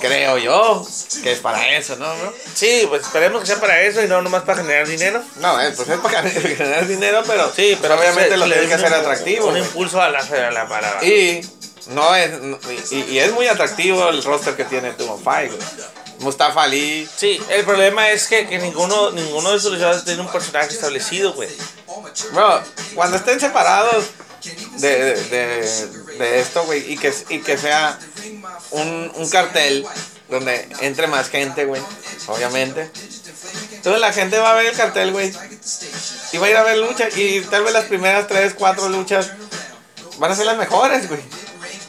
Creo 0.00 0.38
yo 0.38 0.86
que 1.22 1.32
es 1.32 1.40
para 1.40 1.76
eso, 1.76 1.96
¿no, 1.96 2.16
bro? 2.16 2.34
Sí, 2.54 2.86
pues 2.88 3.02
esperemos 3.02 3.40
que 3.40 3.46
sea 3.46 3.60
para 3.60 3.80
eso 3.80 4.02
y 4.02 4.06
no 4.06 4.22
nomás 4.22 4.42
para 4.42 4.62
generar 4.62 4.86
dinero. 4.86 5.22
No, 5.36 5.60
eh, 5.60 5.72
pues 5.74 5.88
es 5.88 5.98
para 5.98 6.22
generar 6.30 6.86
dinero, 6.86 7.22
pero, 7.26 7.52
Sí, 7.54 7.76
pero 7.80 7.98
obviamente 7.98 8.36
lo 8.36 8.44
tienen 8.44 8.68
que 8.68 8.74
hacer 8.74 8.92
atractivo. 8.92 9.48
Un 9.48 9.58
impulso 9.58 10.00
a 10.00 10.10
la, 10.10 10.18
a 10.18 10.50
la 10.50 10.68
parada. 10.68 11.04
Y 11.04 11.40
no 11.88 12.14
es 12.14 12.40
no- 12.40 12.58
y, 12.90 13.00
y 13.12 13.18
es 13.18 13.32
muy 13.32 13.46
atractivo 13.46 14.08
el 14.08 14.22
roster 14.22 14.56
que 14.56 14.64
tiene 14.64 14.92
Tumo 14.92 15.18
güey. 15.18 15.50
Mustafa 16.20 16.62
Ali, 16.62 17.08
Sí, 17.16 17.40
el 17.50 17.64
problema 17.64 18.08
es 18.10 18.28
que, 18.28 18.46
que 18.46 18.58
ninguno, 18.58 19.10
ninguno 19.10 19.50
de 19.50 19.56
esos 19.56 19.72
luchadores 19.72 20.04
tiene 20.04 20.20
un 20.20 20.28
personaje 20.30 20.68
establecido, 20.72 21.32
güey. 21.34 21.48
bro, 22.32 22.62
cuando 22.94 23.16
estén 23.16 23.40
separados 23.40 24.04
de, 24.76 24.88
de, 24.98 25.14
de- 25.24 25.88
de 26.18 26.40
esto, 26.40 26.64
güey, 26.64 26.92
y 26.92 26.96
que, 26.96 27.12
y 27.30 27.40
que 27.40 27.58
sea 27.58 27.98
un, 28.70 29.10
un 29.16 29.28
cartel 29.28 29.84
donde 30.28 30.68
entre 30.80 31.08
más 31.08 31.28
gente, 31.28 31.64
güey, 31.64 31.82
obviamente. 32.28 32.90
Entonces 33.72 34.00
la 34.00 34.12
gente 34.12 34.38
va 34.38 34.52
a 34.52 34.54
ver 34.54 34.66
el 34.66 34.76
cartel, 34.76 35.10
güey, 35.12 35.32
y 36.32 36.38
va 36.38 36.46
a 36.46 36.50
ir 36.50 36.56
a 36.56 36.62
ver 36.62 36.78
luchas, 36.78 37.16
y 37.16 37.40
tal 37.42 37.64
vez 37.64 37.72
las 37.72 37.84
primeras 37.86 38.26
tres, 38.28 38.54
cuatro 38.56 38.88
luchas 38.88 39.30
van 40.18 40.30
a 40.30 40.36
ser 40.36 40.46
las 40.46 40.56
mejores, 40.56 41.08
güey. 41.08 41.20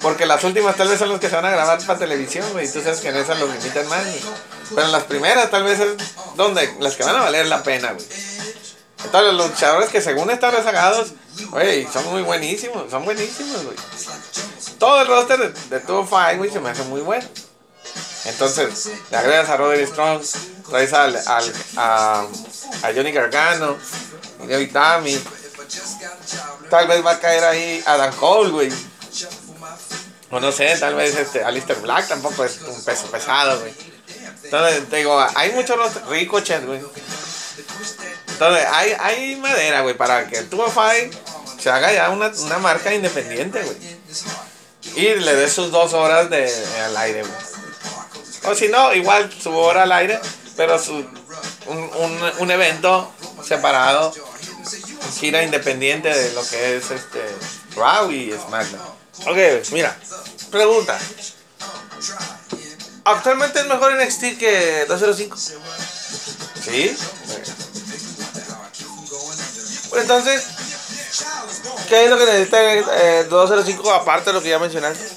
Porque 0.06 0.28
las 0.28 0.43
últimas 0.43 0.76
tal 0.76 0.88
vez 0.88 0.99
son 0.99 1.10
las 1.10 1.20
que 1.20 1.30
se 1.30 1.36
van 1.36 1.45
a 1.45 1.49
grabar 1.49 1.84
para 1.84 1.97
televisión, 1.97 2.47
güey. 2.53 2.72
Tú 2.72 2.80
sabes 2.84 2.99
que 2.99 3.10
en 3.10 3.18
esas 3.18 3.39
los 3.39 3.49
limitan 3.49 3.88
más. 3.88 4.03
Pero 4.70 4.84
en 4.86 4.91
las 4.91 5.03
primeras 5.06 5.49
tal 5.49 5.64
vez 5.64 5.80
es 5.80 5.95
donde 6.36 6.76
las 6.80 6.93
que 6.95 7.03
van 7.03 7.16
a 7.16 7.22
valer 7.22 7.47
la 7.47 7.64
pena, 7.64 7.91
güey. 7.93 8.06
Entonces 9.03 9.34
los 9.34 9.47
luchadores 9.49 9.89
que 9.89 10.01
según 10.01 10.30
están 10.30 10.53
rezagados, 10.53 11.14
güey, 11.49 11.88
son 11.91 12.06
muy 12.12 12.22
buenísimos, 12.22 12.89
son 12.91 13.03
buenísimos, 13.03 13.64
güey. 13.64 13.76
Todo 14.78 15.01
el 15.01 15.08
roster 15.08 15.39
de, 15.53 15.70
de 15.70 15.80
Two 15.80 16.06
Five, 16.06 16.38
güey, 16.38 16.51
se 16.51 16.60
me 16.60 16.70
hace 16.70 16.84
muy 16.84 17.01
bueno. 17.01 17.28
Entonces, 18.26 18.89
le 19.10 19.18
agregas 19.18 19.49
a 19.49 19.58
Roderick 19.58 19.88
Strong, 19.89 20.22
traes 20.70 20.93
al, 20.93 21.16
al- 21.16 21.53
a, 21.78 22.20
a 22.84 22.93
Johnny 22.95 23.12
Gargano, 23.12 23.76
Hideo 24.43 24.60
Itami. 24.62 25.20
Tal 26.70 26.88
vez 26.88 27.03
va 27.06 27.12
a 27.12 27.20
caer 27.20 27.43
ahí 27.43 27.84
Adam 27.88 28.14
Cole, 28.16 28.49
güey. 28.51 28.72
O 30.32 30.40
no 30.40 30.52
sé, 30.52 30.76
tal 30.80 30.96
vez 30.96 31.16
este 31.16 31.44
Alistair 31.44 31.80
Black 31.80 32.08
tampoco 32.08 32.44
es 32.44 32.60
un 32.62 32.84
peso 32.84 33.08
pesado, 33.08 33.60
güey. 33.60 33.74
Entonces, 34.44 34.90
te 34.90 34.98
digo, 34.98 35.24
hay 35.36 35.52
muchos 35.52 35.78
Ricochet, 36.08 36.66
güey. 36.66 36.82
Entonces, 38.28 38.66
hay, 38.72 38.96
hay 39.00 39.36
madera, 39.38 39.82
güey, 39.82 39.96
para 39.96 40.28
que 40.28 40.38
el 40.38 40.50
Tubo 40.50 40.68
Five 40.68 41.12
se 41.60 41.70
haga 41.70 41.94
ya 41.94 42.10
una, 42.10 42.28
una 42.28 42.58
marca 42.60 42.94
independiente, 42.94 43.62
güey. 43.62 43.78
Y 44.96 45.16
le 45.16 45.36
dé 45.36 45.50
sus 45.50 45.72
dos 45.72 45.94
horas 45.94 46.30
de, 46.30 46.52
al 46.86 46.98
aire, 46.98 47.22
güey. 47.22 47.34
O 48.46 48.56
si 48.56 48.68
no, 48.68 48.94
igual 48.94 49.32
su 49.42 49.56
hora 49.56 49.84
al 49.84 49.92
aire, 49.92 50.20
pero 50.56 50.78
su, 50.78 50.94
un, 50.94 51.78
un, 51.78 52.32
un 52.40 52.52
evento 52.52 53.12
separado, 53.44 54.14
gira 55.20 55.44
independiente 55.44 56.10
de 56.10 56.34
lo 56.34 56.48
que 56.48 56.78
es 56.78 56.92
este 56.92 57.24
Raw 57.76 58.12
y 58.12 58.32
SmackDown. 58.32 58.95
Ok, 59.24 59.38
mira, 59.72 59.97
pregunta. 60.51 60.99
¿Actualmente 63.05 63.59
es 63.59 63.68
mejor 63.68 63.93
NXT 63.95 64.38
que 64.38 64.86
205? 64.88 65.38
¿Sí? 65.38 66.97
Pues 69.89 70.01
entonces, 70.01 70.43
¿qué 71.88 72.03
es 72.03 72.09
lo 72.09 72.18
que 72.18 72.26
necesita 72.26 72.74
eh, 72.74 73.24
205 73.30 73.93
aparte 73.93 74.32
de 74.32 74.34
lo 74.34 74.41
que 74.41 74.49
ya 74.49 74.59
mencionaste? 74.59 75.07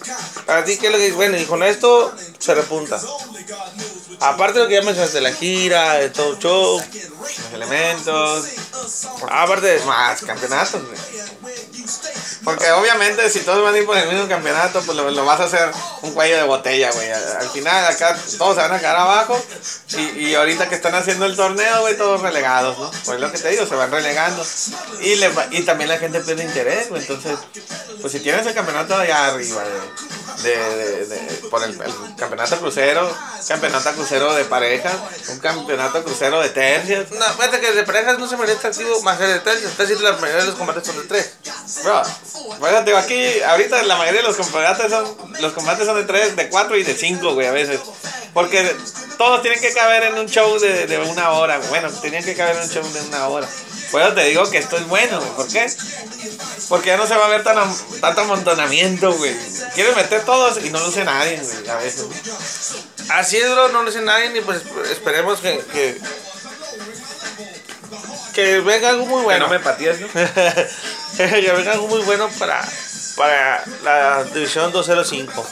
Para 0.47 0.65
ti, 0.65 0.79
¿qué 0.79 0.87
es 0.87 0.93
lo 0.93 0.99
que? 0.99 1.13
Bueno, 1.13 1.37
y 1.37 1.45
con 1.45 1.63
esto 1.63 2.15
se 2.39 2.55
repunta. 2.55 3.01
Aparte 4.21 4.59
de 4.59 4.65
lo 4.65 4.69
que 4.69 4.75
ya 4.75 4.83
mencionaste, 4.83 5.21
la 5.21 5.33
gira, 5.33 5.95
de 5.95 6.11
todo 6.11 6.39
show. 6.39 6.79
Los 6.79 7.53
elementos, 7.53 8.47
Aparte 9.31 9.67
de 9.67 9.85
más 9.85 10.23
campeonatos. 10.23 10.83
Porque 12.49 12.71
obviamente 12.73 13.29
si 13.31 13.41
todos 13.41 13.63
van 13.63 13.75
a 13.75 13.79
ir 13.79 13.87
por 13.87 13.97
el 13.97 14.09
mismo 14.09 14.29
campeonato, 14.29 14.83
pues 14.83 14.97
lo, 14.97 15.25
vas 15.25 15.41
a 15.41 15.45
hacer 15.45 15.71
un 16.03 16.13
cuello 16.13 16.37
de 16.37 16.43
botella, 16.45 16.91
güey. 16.93 17.11
Al 17.11 17.39
al 17.39 17.49
final 17.51 17.85
acá 17.85 18.17
todos 18.37 18.57
se 18.57 18.63
van 18.63 18.73
a 18.73 18.79
quedar 18.79 18.97
abajo 18.97 19.41
y, 19.97 20.27
y 20.27 20.35
ahorita 20.35 20.69
que 20.69 20.75
están 20.75 20.95
haciendo 20.95 21.27
el 21.27 21.37
torneo, 21.37 21.81
güey, 21.83 21.97
todos 21.97 22.21
relegados, 22.21 22.79
¿no? 22.79 22.91
Pues 23.05 23.21
lo 23.21 23.31
que 23.31 23.39
te 23.39 23.51
digo, 23.51 23.67
se 23.67 23.75
van 23.75 23.91
relegando. 23.91 24.45
Y, 25.01 25.17
le, 25.17 25.31
y 25.51 25.63
también 25.63 25.89
la 25.89 25.99
gente 25.99 26.21
pierde 26.21 26.45
interés, 26.45 26.89
güey. 26.89 27.01
Entonces, 27.03 27.39
pues 28.01 28.13
si 28.13 28.21
tienes 28.21 28.47
el 28.47 28.55
campeonato 28.55 28.95
allá 28.97 29.27
arriba 29.27 29.63
de, 29.65 30.18
de, 30.43 30.57
de- 30.57 31.07
de- 31.07 31.19
por 31.51 31.63
el, 31.63 31.71
el 31.71 32.17
campeonato 32.17 32.59
crucero, 32.59 33.11
campeonato 33.47 33.93
crucero 33.93 34.35
de 34.35 34.45
parejas, 34.45 34.95
un 35.29 35.39
campeonato 35.39 36.03
crucero 36.05 36.41
de 36.41 36.49
tercios. 36.51 37.11
No, 37.11 37.25
fíjate 37.25 37.61
que 37.61 37.73
de 37.73 37.83
parejas 37.85 38.19
no 38.19 38.29
se 38.29 38.37
me 38.37 38.45
activo 38.51 39.01
más 39.03 39.19
que 39.19 39.25
de 39.25 39.41
tres. 39.41 39.63
Entonces, 39.65 39.97
sí, 39.99 40.03
la 40.05 40.13
mayoría 40.13 40.37
de 40.43 40.47
los 40.47 40.55
combates 40.55 40.87
son 40.87 40.97
de 40.99 41.05
tres. 41.05 41.33
Bro, 41.83 42.03
digo, 42.85 42.99
aquí 42.99 43.41
ahorita 43.43 43.83
la 43.85 43.97
mayoría 43.97 44.23
de 44.23 44.29
los 44.29 44.37
combates 44.37 44.91
son 44.91 45.17
los 45.41 45.53
combates 45.53 45.87
son 45.87 45.97
de 45.97 46.05
3, 46.05 46.37
de 46.37 46.49
4 46.49 46.77
y 46.77 46.83
de 46.85 46.95
5, 46.95 47.35
güey, 47.35 47.47
a 47.47 47.53
veces. 47.53 47.81
Porque 48.35 48.75
todos 49.17 49.43
tienen 49.43 49.61
que 49.61 49.73
caber 49.73 50.05
en 50.05 50.19
un 50.19 50.27
show 50.29 50.59
de, 50.59 50.87
de 50.87 50.99
una 50.99 51.31
hora. 51.33 51.59
Bueno, 51.69 51.91
tenían 51.91 52.25
que 52.25 52.35
caber 52.35 52.57
en 52.57 52.63
un 52.63 52.69
show 52.69 52.87
de 52.93 53.01
una 53.03 53.29
hora. 53.29 53.49
Eso 53.93 54.15
te 54.15 54.25
digo 54.25 54.51
que 54.51 54.59
esto 54.59 54.77
es 54.77 54.87
bueno, 54.87 55.19
güey. 55.21 55.33
¿Por 55.33 55.49
qué? 55.49 55.67
Porque 56.69 56.89
ya 56.89 56.97
no 56.97 57.07
se 57.07 57.17
va 57.17 57.27
a 57.27 57.29
ver 57.29 57.43
tan, 57.43 57.57
tanto 58.01 58.21
amontonamiento, 58.21 59.13
güey. 59.15 59.35
Quieren 59.75 59.95
meter 59.97 60.25
todos 60.25 60.63
y 60.65 60.71
no 60.71 60.79
luce 60.81 61.05
nadie, 61.05 61.41
güey, 61.41 61.69
a 61.69 61.77
veces. 61.77 62.07
Así 63.09 63.39
es, 63.39 63.51
bro, 63.51 63.69
no 63.69 63.83
lo 63.83 63.91
dice 63.91 64.03
nadie 64.03 64.31
ni 64.31 64.41
pues 64.43 64.63
esperemos 64.91 65.41
que, 65.41 65.59
que, 65.73 65.99
que 68.35 68.61
venga 68.61 68.91
algo 68.91 69.07
muy 69.07 69.23
Bueno, 69.23 69.25
bueno. 69.25 69.47
no 69.47 69.53
me 69.53 69.61
patías, 69.61 69.99
¿no? 70.01 70.09
que 71.17 71.53
venga 71.57 71.73
algo 71.73 71.89
muy 71.89 72.03
bueno 72.03 72.29
para, 72.39 72.63
para 73.19 73.65
la 73.83 74.25
división 74.25 74.73
205. 74.73 75.47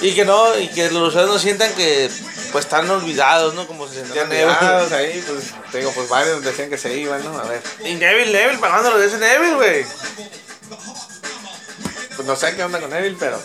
Y 0.00 0.14
que 0.14 0.24
no, 0.24 0.56
y 0.56 0.68
que 0.68 0.90
los 0.90 1.08
usuarios 1.08 1.34
no 1.34 1.38
sientan 1.40 1.72
que 1.74 2.08
pues 2.52 2.64
están 2.64 2.88
olvidados, 2.88 3.54
¿no? 3.54 3.66
Como 3.66 3.86
se 3.88 3.96
sentían 3.96 4.30
Tirados 4.30 4.92
ahí, 4.92 5.22
pues, 5.28 5.52
te 5.72 5.78
digo, 5.78 5.92
pues 5.92 6.08
varios 6.08 6.42
decían 6.42 6.70
que 6.70 6.78
se 6.78 6.96
iban, 6.96 7.22
¿no? 7.24 7.36
A 7.38 7.42
ver, 7.42 7.60
Y 7.84 7.94
Neville, 7.94 8.32
Neville, 8.32 8.58
pagando 8.58 8.90
lo 8.90 8.98
de 8.98 9.06
ese 9.06 9.18
Neville, 9.18 9.54
güey. 9.56 9.84
pues 12.16 12.26
no 12.26 12.36
sé 12.36 12.54
qué 12.56 12.62
onda 12.62 12.80
con 12.80 12.92
Evil, 12.94 13.16
pero 13.18 13.42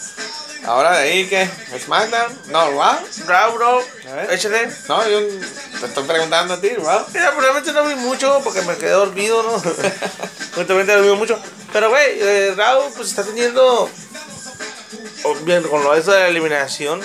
ahora 0.66 0.98
de 0.98 1.10
ahí, 1.10 1.28
¿qué? 1.28 1.50
¿SmackDown? 1.80 2.40
No, 2.48 2.72
Raw. 2.72 3.00
Bravo, 3.26 3.56
bro. 3.56 3.82
HD. 4.30 4.88
No, 4.88 5.08
yo 5.08 5.20
te 5.80 5.86
estoy 5.86 6.04
preguntando 6.06 6.54
a 6.54 6.62
ti, 6.62 6.70
Raw. 6.70 7.06
Mira, 7.14 7.32
probablemente 7.32 7.72
no 7.74 7.86
vi 7.86 7.96
mucho 7.96 8.42
porque 8.44 8.62
me 8.62 8.78
quedé 8.78 8.92
dormido, 8.92 9.44
¿no? 9.44 9.54
Últimamente 10.58 10.96
no 10.96 11.02
vi 11.02 11.10
mucho. 11.18 11.40
Pero, 11.72 11.90
güey, 11.90 12.20
eh, 12.20 12.54
Raúl 12.56 12.92
pues 12.96 13.10
está 13.10 13.24
teniendo. 13.24 13.90
o 15.24 15.36
bien, 15.42 15.64
con 15.64 15.84
lo 15.84 15.94
de 15.94 16.00
eso 16.00 16.12
de 16.12 16.20
la 16.20 16.28
eliminación. 16.28 17.02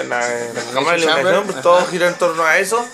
En 0.00 0.08
la, 0.08 0.24
en 0.24 0.54
la 0.54 0.62
cámara 0.72 0.96
de 0.96 1.04
Chamber, 1.04 1.18
eliminación, 1.18 1.44
pues 1.44 1.54
ajá. 1.56 1.62
todo 1.62 1.86
gira 1.86 2.06
en 2.08 2.14
torno 2.14 2.44
a 2.44 2.58
eso. 2.58 2.86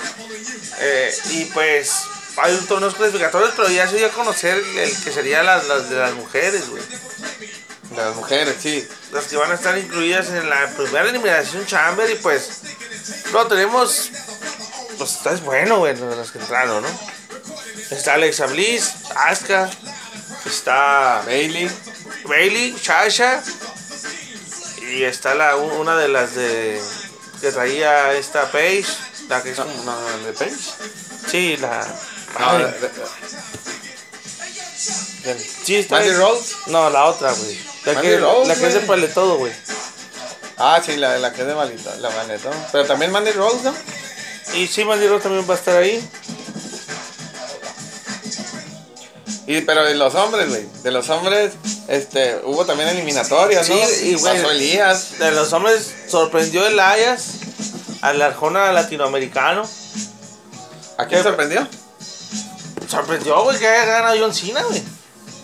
Eh, 0.79 1.15
y 1.31 1.45
pues 1.47 2.05
hay 2.37 2.55
un 2.55 2.67
torneos 2.67 2.95
clasificatorios, 2.95 3.53
pero 3.57 3.69
ya 3.69 3.89
se 3.89 3.97
dio 3.97 4.07
a 4.07 4.11
conocer 4.11 4.57
el 4.57 5.03
que 5.03 5.13
sería 5.13 5.43
las, 5.43 5.67
las 5.67 5.89
de 5.89 5.97
las 5.97 6.15
mujeres, 6.15 6.69
güey. 6.69 6.83
De 7.91 7.97
las 7.97 8.15
mujeres, 8.15 8.57
sí. 8.61 8.87
Las 9.17 9.25
que 9.27 9.37
van 9.37 9.51
a 9.51 9.55
estar 9.55 9.77
incluidas 9.79 10.29
en 10.29 10.49
la 10.49 10.67
primera 10.77 11.09
eliminación 11.09 11.67
Chamber. 11.67 12.09
Y 12.11 12.15
pues, 12.17 12.61
no, 13.33 13.47
tenemos. 13.47 14.11
Pues 14.99 15.13
está 15.13 15.33
es 15.33 15.43
bueno, 15.43 15.79
güey, 15.79 15.95
las 15.97 16.31
que 16.31 16.39
entraron, 16.39 16.83
¿no? 16.83 16.89
Está 17.91 18.15
Alexa 18.15 18.47
Bliss, 18.47 18.93
Asuka, 19.15 19.71
está 20.47 21.23
Bailey. 21.27 21.71
Bailey, 22.25 22.77
Sasha. 22.83 23.43
Y 24.83 25.03
está 25.03 25.35
la, 25.35 25.57
un- 25.57 25.73
una 25.73 25.97
de 25.97 26.09
las 26.09 26.35
de. 26.35 26.81
que 27.41 27.51
traía 27.53 28.13
esta 28.15 28.51
Paige. 28.51 28.91
La 29.29 29.43
que 29.43 29.51
es 29.51 29.59
No, 29.59 29.65
como- 29.67 29.85
no, 29.85 30.19
de 30.27 30.33
Page. 30.33 30.57
Sí, 31.29 31.57
la. 31.57 31.87
No, 32.39 32.59
Mandy 35.91 36.13
Rose. 36.13 36.55
No, 36.67 36.91
la 36.91 37.07
otra, 37.07 37.33
güey. 37.33 37.59
La 37.85 37.93
Mandy 37.95 38.09
que, 38.09 38.19
Rose, 38.19 38.49
la 38.49 38.55
que 38.55 38.67
es 38.67 38.73
de 38.73 38.79
güey. 38.81 38.87
paletodo, 38.87 39.37
güey. 39.39 39.53
Ah, 40.59 40.81
sí, 40.85 40.97
la, 40.97 41.19
la 41.19 41.33
que 41.33 41.43
es 41.43 41.47
de 41.47 41.55
Malito, 41.55 41.95
la 42.01 42.11
Malito. 42.11 42.51
Pero 42.73 42.87
también 42.87 43.13
Mandy 43.13 43.33
Rose, 43.33 43.63
¿no? 43.63 43.75
Y 44.55 44.67
sí, 44.67 44.85
Mandy 44.85 45.07
Rose 45.07 45.25
también 45.25 45.49
va 45.49 45.55
a 45.55 45.57
estar 45.59 45.77
ahí. 45.77 46.09
Y, 49.47 49.61
pero 49.61 49.85
de 49.85 49.95
los 49.95 50.15
hombres, 50.15 50.49
güey. 50.49 50.67
De 50.83 50.91
los 50.91 51.09
hombres, 51.09 51.53
este, 51.89 52.41
hubo 52.45 52.65
también 52.65 52.89
eliminatorias, 52.89 53.69
¿no? 53.69 53.77
Sí, 53.77 54.09
y, 54.09 54.15
güey, 54.15 54.35
Pasó 54.35 54.51
Elías. 54.51 55.19
De 55.19 55.31
los 55.31 55.53
hombres 55.53 55.95
sorprendió 56.09 56.67
el 56.67 56.81
Ayas 56.81 57.35
al 58.01 58.21
Arjona 58.21 58.73
latinoamericano. 58.73 59.69
¿A 60.99 61.07
quién 61.07 61.23
sorprendió? 61.23 61.67
Sorprendió, 62.89 63.43
güey, 63.45 63.59
que 63.59 63.69
haya 63.69 63.85
ganado 63.85 64.17
John 64.19 64.35
Cena, 64.35 64.63
güey. 64.65 64.83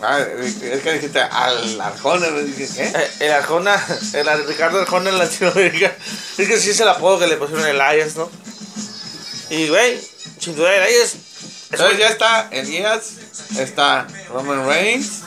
Ah, 0.05 0.19
es 0.19 0.81
que 0.81 0.93
dijiste 0.93 1.19
al 1.21 1.79
Arjona. 1.79 2.27
Dije, 2.29 2.67
¿qué? 2.75 2.83
Eh, 2.83 3.11
El 3.21 3.31
Arjona, 3.31 3.81
el 4.13 4.27
Ar- 4.27 4.45
Ricardo 4.45 4.81
Arjona 4.81 5.11
latinoamericano. 5.11 5.93
Es 6.37 6.47
que 6.47 6.59
sí 6.59 6.71
es 6.71 6.79
el 6.81 6.89
apodo 6.89 7.19
que 7.19 7.27
le 7.27 7.37
pusieron 7.37 7.65
el 7.65 7.79
Ayas, 7.79 8.15
¿no? 8.15 8.29
Y, 9.49 9.69
güey, 9.69 9.99
sin 10.39 10.55
duda 10.55 10.75
el 10.75 10.83
Ayas. 10.83 11.13
es 11.13 11.17
Entonces 11.71 11.97
ya 11.99 12.07
está 12.09 12.47
Elías, 12.51 13.03
está 13.57 14.07
Roman 14.29 14.67
Reigns, 14.67 15.21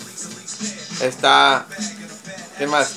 está. 1.01 1.67
¿Quién 2.59 2.71
más? 2.71 2.91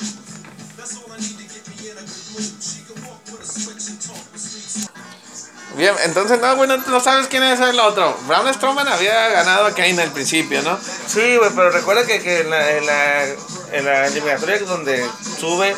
Bien, 5.79 5.95
entonces 6.03 6.41
no, 6.41 6.57
bueno, 6.57 6.75
no 6.75 6.99
sabes 6.99 7.27
quién 7.27 7.41
es 7.41 7.57
el 7.61 7.79
otro. 7.79 8.13
Braun 8.27 8.53
Strowman 8.53 8.85
había 8.89 9.29
ganado 9.29 9.65
a 9.65 9.71
Kane 9.73 10.01
al 10.01 10.11
principio, 10.11 10.61
¿no? 10.61 10.77
Sí, 11.07 11.37
güey, 11.37 11.49
pero 11.55 11.69
recuerda 11.71 12.05
que, 12.05 12.21
que 12.21 12.41
en, 12.41 12.49
la, 12.49 12.71
en, 12.71 12.85
la, 12.85 13.23
en 13.71 13.85
la 13.85 14.07
eliminatoria 14.07 14.59
donde 14.59 15.09
sube, 15.39 15.73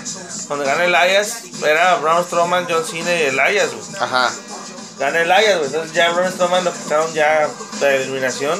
donde 0.49 0.66
gana 0.66 0.86
el 0.86 0.95
Ayas, 0.95 1.43
era 1.64 1.97
Braun 1.97 2.24
Strowman, 2.26 2.66
John 2.68 2.84
Cena 2.84 3.14
y 3.14 3.22
el 3.26 3.39
Ayas, 3.39 3.70
güey. 3.76 3.84
Ajá, 4.02 4.32
Gana 4.97 5.22
el 5.22 5.32
Ayas, 5.32 5.58
güey. 5.60 5.68
Entonces 5.68 5.93
ya 5.93 6.10
Braun 6.14 6.32
Strowman 6.34 6.64
lo 6.64 6.74
quitaron 6.74 7.14
ya 7.14 7.47
de 7.80 7.95
eliminación. 8.02 8.60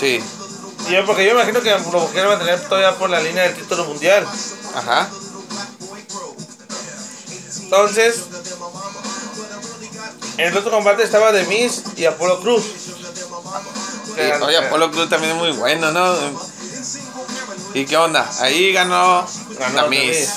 sí, 0.00 0.24
Y 0.88 0.92
yo, 0.92 1.04
porque 1.04 1.26
yo 1.26 1.32
imagino 1.32 1.60
que 1.60 1.68
lo 1.70 2.06
quieren 2.08 2.30
mantener 2.30 2.58
todavía 2.66 2.92
por 2.98 3.10
la 3.10 3.20
línea 3.20 3.42
del 3.42 3.54
título 3.56 3.84
mundial. 3.84 4.26
ajá. 4.74 5.10
Entonces, 7.64 8.16
en 10.38 10.48
el 10.48 10.56
otro 10.56 10.70
combate 10.70 11.02
estaba 11.02 11.32
The 11.32 11.44
Miz 11.44 11.82
y 11.96 12.04
Apolo 12.04 12.40
Cruz. 12.40 12.64
Y, 14.16 14.42
oye, 14.42 14.56
Apolo 14.58 14.90
Cruz 14.90 15.08
también 15.08 15.32
es 15.32 15.38
muy 15.38 15.52
bueno, 15.52 15.90
¿no? 15.92 16.14
¿Y 17.74 17.84
qué 17.86 17.96
onda? 17.96 18.30
Ahí 18.40 18.72
ganó, 18.72 19.26
Ganó 19.58 19.74
Damis. 19.82 20.00
Damis. 20.02 20.30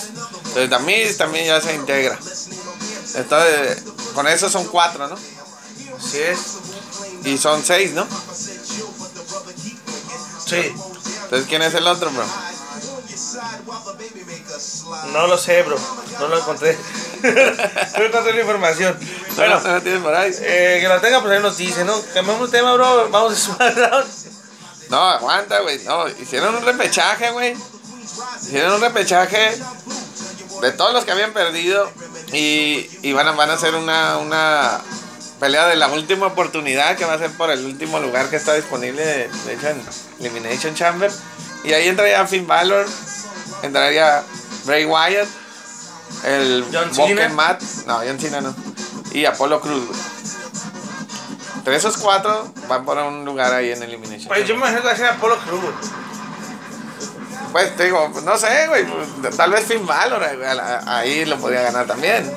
Entonces 0.48 0.70
Damis 0.70 1.18
también 1.18 1.48
ya 1.48 1.62
se 1.62 1.76
integra. 1.76 2.18
Entonces, 3.16 3.84
con 4.14 4.28
eso 4.28 4.50
son 4.50 4.66
cuatro, 4.66 5.08
¿no? 5.08 5.16
Así 5.98 6.20
es. 6.20 6.40
Y 7.26 7.38
son 7.38 7.64
seis, 7.64 7.92
¿no? 7.92 8.08
Sí. 10.46 10.74
Entonces, 11.24 11.48
¿quién 11.48 11.62
es 11.62 11.74
el 11.74 11.88
otro, 11.88 12.12
bro? 12.12 12.26
No 15.12 15.28
lo 15.28 15.38
sé, 15.38 15.64
bro. 15.64 15.78
No 16.20 16.28
lo 16.28 16.40
encontré. 16.40 16.78
no 17.24 18.04
encontré 18.04 18.34
la 18.34 18.42
información. 18.42 18.98
Bueno, 19.36 19.60
¿No 19.60 19.82
tienes 19.82 20.02
por 20.02 20.14
eh, 20.16 20.78
que 20.82 20.88
lo 20.88 21.02
tenga, 21.02 21.22
pues 21.22 21.34
ahí 21.34 21.42
nos 21.42 21.58
dice, 21.58 21.84
¿no? 21.84 21.94
Cambiamos 22.14 22.52
de 22.52 22.58
tema, 22.58 22.74
bro. 22.74 23.10
Vamos 23.10 23.34
a 23.34 23.36
SmackDown. 23.36 24.06
No, 24.88 24.98
aguanta, 24.98 25.62
güey. 25.62 25.84
No, 25.84 26.08
hicieron 26.08 26.54
un 26.54 26.64
repechaje, 26.64 27.32
güey. 27.32 27.58
Hicieron 28.40 28.76
un 28.76 28.82
repechaje 28.82 29.60
de 30.62 30.72
todos 30.74 30.94
los 30.94 31.06
que 31.06 31.12
habían 31.12 31.34
perdido. 31.34 31.92
Y, 32.32 32.88
y 33.02 33.14
van, 33.14 33.28
a, 33.28 33.32
van 33.32 33.50
a 33.50 33.54
hacer 33.54 33.74
una, 33.74 34.18
una 34.20 34.80
pelea 35.40 35.68
de 35.68 35.76
la 35.76 35.88
última 35.88 36.28
oportunidad 36.28 36.96
que 36.98 37.06
va 37.06 37.14
a 37.14 37.18
ser 37.18 37.32
por 37.32 37.50
el 37.50 37.66
último 37.66 38.00
lugar 38.00 38.30
que 38.30 38.36
está 38.36 38.54
disponible, 38.54 39.04
de, 39.04 39.54
hecho, 39.54 39.70
en 39.70 39.82
Elimination 40.20 40.76
Chamber. 40.76 41.12
Y 41.64 41.74
ahí 41.74 41.88
entraría 41.88 42.26
Finn 42.28 42.48
Balor, 42.48 42.86
entraría 43.64 44.24
Bray 44.66 44.86
Wyatt, 44.86 45.28
el 46.24 46.66
John 46.72 46.94
Cena. 46.94 47.30
Matt, 47.30 47.62
no, 47.86 47.98
John 48.00 48.20
Cena 48.20 48.42
no, 48.42 48.56
y 49.12 49.26
Apollo 49.26 49.60
Cruz, 49.62 49.88
güey. 49.88 50.00
Entre 51.58 51.76
esos 51.78 51.98
cuatro 51.98 52.52
van 52.68 52.86
por 52.86 52.98
un 53.00 53.26
lugar 53.26 53.52
ahí 53.54 53.72
en 53.72 53.82
Elimination 53.82 54.28
Pues 54.28 54.48
yo 54.48 54.54
me 54.54 54.60
imagino 54.60 54.82
que 54.82 54.88
va 54.88 54.94
a 54.94 54.98
ser 54.98 55.08
Apolo 55.08 55.36
Cruz, 55.40 55.62
güey. 55.62 55.74
Pues 57.52 57.76
te 57.76 57.86
digo, 57.86 58.12
no 58.24 58.38
sé, 58.38 58.68
güey. 58.68 58.86
pues, 59.22 59.36
Tal 59.38 59.50
vez 59.52 59.66
Finn 59.66 59.86
Balor 59.86 60.20
güey, 60.38 60.56
la- 60.56 60.84
ahí 60.86 61.26
lo 61.26 61.38
podría 61.38 61.62
ganar 61.64 61.88
también. 61.88 62.30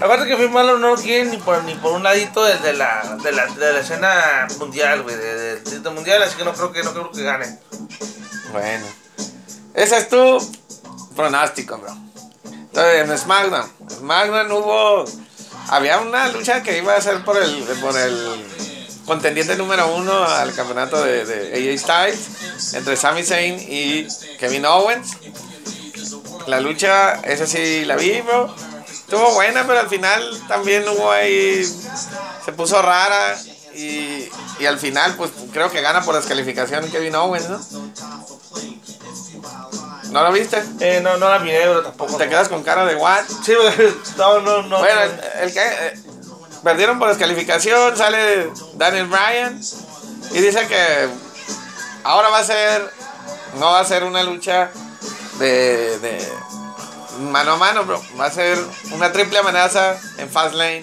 Aparte 0.00 0.26
que 0.26 0.36
Finn 0.36 0.52
Balor 0.52 0.78
no 0.78 0.94
lo 0.94 0.96
quiere 0.96 1.24
ni 1.28 1.36
por, 1.38 1.62
ni 1.64 1.74
por 1.74 1.92
un 1.92 2.02
ladito 2.04 2.42
de, 2.44 2.56
de 2.58 2.72
la, 2.72 3.18
de, 3.22 3.32
la, 3.32 3.46
de 3.46 3.72
la 3.72 3.80
escena 3.80 4.46
mundial, 4.58 5.02
güey, 5.02 5.16
de- 5.16 5.34
del 5.56 5.62
título 5.64 5.92
mundial, 5.92 6.22
así 6.22 6.36
que 6.36 6.44
no 6.44 6.52
creo 6.54 6.72
que, 6.72 6.82
no 6.84 6.92
creo 6.92 7.10
que 7.10 7.22
gane. 7.22 7.58
Bueno. 8.52 8.86
Ese 9.74 9.98
es 9.98 10.08
tu 10.08 10.38
pronóstico, 11.16 11.78
bro. 11.78 11.94
Entonces, 12.44 13.08
en 13.08 13.18
SmackDown. 13.18 13.70
SmackDown 13.90 14.52
hubo. 14.52 15.04
Había 15.68 15.98
una 15.98 16.28
lucha 16.28 16.62
que 16.62 16.78
iba 16.78 16.94
a 16.94 17.00
ser 17.00 17.24
por 17.24 17.36
el, 17.36 17.62
por 17.80 17.98
el 17.98 18.44
contendiente 19.06 19.56
número 19.56 19.94
uno 19.94 20.24
al 20.24 20.54
campeonato 20.54 21.02
de, 21.02 21.24
de 21.24 21.72
AJ 21.72 21.78
Styles 21.80 22.74
entre 22.74 22.96
Sami 22.96 23.24
Zayn 23.24 23.58
y 23.60 24.06
Kevin 24.38 24.66
Owens. 24.66 25.16
La 26.46 26.60
lucha, 26.60 27.14
esa 27.22 27.46
sí 27.46 27.84
la 27.84 27.96
vi, 27.96 28.20
bro. 28.20 28.54
Estuvo 28.88 29.32
buena, 29.34 29.66
pero 29.66 29.80
al 29.80 29.88
final 29.88 30.22
también 30.48 30.86
hubo 30.88 31.10
ahí. 31.10 31.64
Se 32.44 32.52
puso 32.52 32.80
rara. 32.80 33.36
Y, 33.74 34.28
y 34.60 34.66
al 34.66 34.78
final, 34.78 35.16
pues 35.16 35.32
creo 35.52 35.68
que 35.68 35.80
gana 35.80 36.02
por 36.04 36.14
descalificación 36.14 36.88
Kevin 36.92 37.16
Owens, 37.16 37.48
¿no? 37.48 37.60
¿No 40.14 40.22
lo 40.22 40.30
viste? 40.30 40.62
Eh, 40.78 41.00
no, 41.02 41.16
no 41.16 41.28
la 41.28 41.40
miré, 41.40 41.62
pero 41.62 41.82
tampoco. 41.82 42.16
Te 42.16 42.28
quedas 42.28 42.48
con 42.48 42.62
cara 42.62 42.84
de 42.84 42.94
what? 42.94 43.24
Sí, 43.44 43.52
no, 44.16 44.40
no, 44.42 44.62
no. 44.62 44.78
Bueno, 44.78 45.00
el, 45.02 45.20
el 45.42 45.52
que. 45.52 45.60
eh, 45.60 45.94
perdieron 46.62 47.00
por 47.00 47.08
descalificación, 47.08 47.96
sale 47.96 48.48
Daniel 48.74 49.08
Bryan. 49.08 49.60
Y 50.30 50.38
dice 50.38 50.68
que 50.68 51.08
ahora 52.04 52.28
va 52.28 52.38
a 52.38 52.44
ser. 52.44 52.88
No 53.58 53.72
va 53.72 53.80
a 53.80 53.84
ser 53.84 54.04
una 54.04 54.22
lucha 54.22 54.70
de. 55.40 55.98
de 55.98 56.32
mano 57.18 57.54
a 57.54 57.56
mano, 57.56 57.84
bro. 57.84 58.00
Va 58.18 58.26
a 58.26 58.30
ser 58.30 58.56
una 58.92 59.10
triple 59.10 59.40
amenaza 59.40 59.96
en 60.18 60.30
Fastlane. 60.30 60.82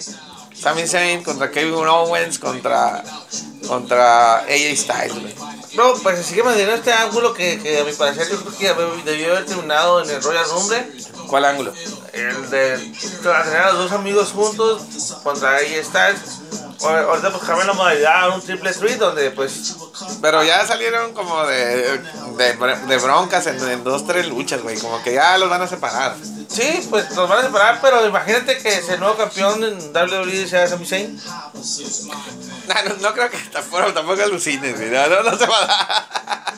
Sami 0.62 0.86
Zayn 0.86 1.22
contra 1.24 1.50
Kevin 1.50 1.74
Owens 1.88 2.38
contra. 2.38 3.02
contra 3.66 4.38
AJ 4.40 4.76
Styles, 4.76 5.20
güey. 5.20 5.34
Bro, 5.74 5.94
pues 6.02 6.18
se 6.18 6.24
sigue 6.24 6.42
manteniendo 6.42 6.74
este 6.76 6.92
ángulo 6.92 7.32
que, 7.32 7.58
que 7.60 7.80
a 7.80 7.84
mi 7.84 7.92
parecer 7.92 8.28
yo 8.30 8.38
creo 8.42 8.56
que 8.76 8.84
debió- 9.10 9.32
haber 9.32 9.46
terminado 9.46 10.02
en 10.02 10.10
el 10.10 10.22
Royal 10.22 10.44
Rumble. 10.50 10.92
¿Cuál 11.28 11.44
ángulo? 11.46 11.72
El 12.12 12.50
de 12.50 12.76
tener 13.22 13.56
a 13.62 13.72
los 13.72 13.84
dos 13.84 13.92
amigos 13.92 14.32
juntos 14.32 14.82
contra 15.22 15.56
ahí 15.56 15.80
Styles. 15.82 16.20
Ahorita 16.84 17.30
pues 17.30 17.42
cambian 17.44 17.66
la 17.68 17.72
modalidad 17.74 18.24
a 18.24 18.28
un 18.34 18.40
triple 18.42 18.72
threat 18.72 18.98
donde 18.98 19.30
pues 19.30 19.76
Pero 20.20 20.42
ya 20.42 20.66
salieron 20.66 21.12
como 21.14 21.44
de, 21.46 21.98
de, 22.36 22.76
de 22.88 22.96
broncas 22.98 23.46
en, 23.46 23.68
en 23.68 23.84
dos, 23.84 24.06
tres 24.06 24.26
luchas, 24.28 24.62
güey. 24.62 24.78
Como 24.78 25.02
que 25.02 25.14
ya 25.14 25.36
los 25.38 25.48
van 25.50 25.62
a 25.62 25.68
separar. 25.68 26.16
sí, 26.48 26.86
pues 26.90 27.10
los 27.16 27.28
van 27.28 27.38
a 27.40 27.42
separar, 27.42 27.78
pero 27.80 28.06
imagínate 28.06 28.58
que 28.58 28.76
el 28.76 29.00
nuevo 29.00 29.16
campeón 29.16 29.62
en 29.64 29.92
WWE 29.94 30.46
sea 30.48 30.66
Sami 30.66 30.86
Zayn. 30.86 31.20
No, 31.24 32.74
no, 32.88 32.94
no 33.00 33.12
creo 33.14 33.30
que 33.30 33.38
tampoco, 33.52 33.92
tampoco 33.92 34.22
alucines, 34.22 34.76
güey. 34.76 34.90
No, 34.90 35.06
no, 35.08 35.22
no 35.22 35.38
se 35.38 35.46
va 35.46 35.62
a 35.62 35.66
dar. 35.66 36.54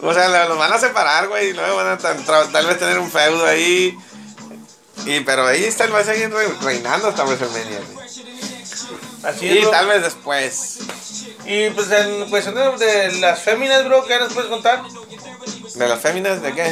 O 0.00 0.12
sea, 0.12 0.28
lo- 0.28 0.48
los 0.50 0.58
van 0.58 0.72
a 0.72 0.78
separar, 0.78 1.28
güey. 1.28 1.50
Y 1.50 1.52
luego 1.54 1.76
van 1.76 1.86
a 1.88 1.98
tal 1.98 2.66
vez 2.66 2.78
tener 2.78 2.98
un 2.98 3.10
feudo 3.10 3.46
ahí. 3.46 3.96
Y, 5.06 5.20
pero 5.20 5.46
ahí 5.46 5.64
está, 5.64 5.86
va 5.88 6.00
a 6.00 6.04
seguir 6.04 6.30
re- 6.32 6.54
reinando 6.62 7.08
hasta 7.08 7.24
WrestleMania, 7.24 7.80
güey. 7.92 8.08
Así 9.24 9.46
Y 9.48 9.70
tal 9.70 9.86
vez 9.88 10.02
después. 10.02 10.78
Y 11.46 11.70
pues 11.70 11.90
en 11.90 12.28
cuestión 12.30 12.54
de, 12.54 12.86
de 12.86 13.12
las 13.20 13.40
féminas, 13.40 13.84
bro, 13.84 14.04
¿qué 14.04 14.18
nos 14.18 14.32
puedes 14.32 14.50
contar? 14.50 14.82
¿De 15.74 15.88
las 15.88 16.00
féminas 16.00 16.40
de 16.42 16.52
qué? 16.54 16.66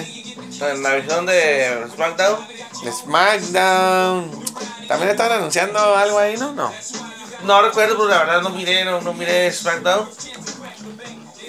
En 0.61 0.83
la 0.83 0.95
visión 0.95 1.27
de 1.27 1.85
SmackDown. 1.95 2.47
De 2.85 2.93
SmackDown. 2.93 4.45
También 4.89 5.11
estaban 5.11 5.39
anunciando 5.39 5.79
algo 5.97 6.19
ahí, 6.19 6.37
¿no? 6.37 6.53
No. 6.53 6.73
No 7.45 7.63
recuerdo, 7.63 7.97
pero 7.97 8.09
la 8.09 8.19
verdad 8.19 8.43
no 8.43 8.51
miré, 8.51 8.85
no, 8.85 9.01
no 9.01 9.13
miré 9.15 9.51
SmackDown. 9.53 10.09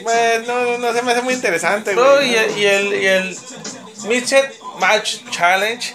Pues 0.04 0.48
no, 0.48 0.78
no, 0.80 0.94
se 0.94 1.02
me 1.02 1.12
hace 1.12 1.22
muy 1.22 1.34
interesante, 1.34 1.94
Bro, 1.94 2.16
güey. 2.16 2.32
y 2.32 2.36
el, 2.36 2.58
y 2.58 2.66
el, 2.66 2.94
y 2.94 3.06
el 3.06 3.38
Midset 4.06 4.60
Match 4.80 5.18
Challenge. 5.30 5.94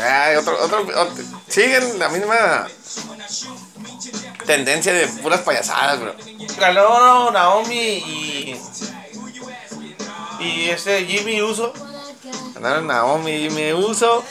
Ay, 0.00 0.36
otro, 0.36 0.56
otro, 0.62 0.80
otro- 0.82 1.24
siguen 1.48 1.98
la 1.98 2.08
misma 2.10 2.68
tendencia 4.50 4.92
de 4.92 5.06
puras 5.06 5.42
payasadas, 5.42 6.00
bro. 6.00 6.14
Ganó 6.58 7.30
Naomi 7.30 7.76
y. 7.76 8.60
Y 10.40 10.70
este 10.70 11.04
Jimmy 11.04 11.40
Uso. 11.40 11.72
Ganaron 12.54 12.88
Naomi 12.88 13.44
y 13.44 13.50
me 13.50 13.74
uso. 13.74 14.24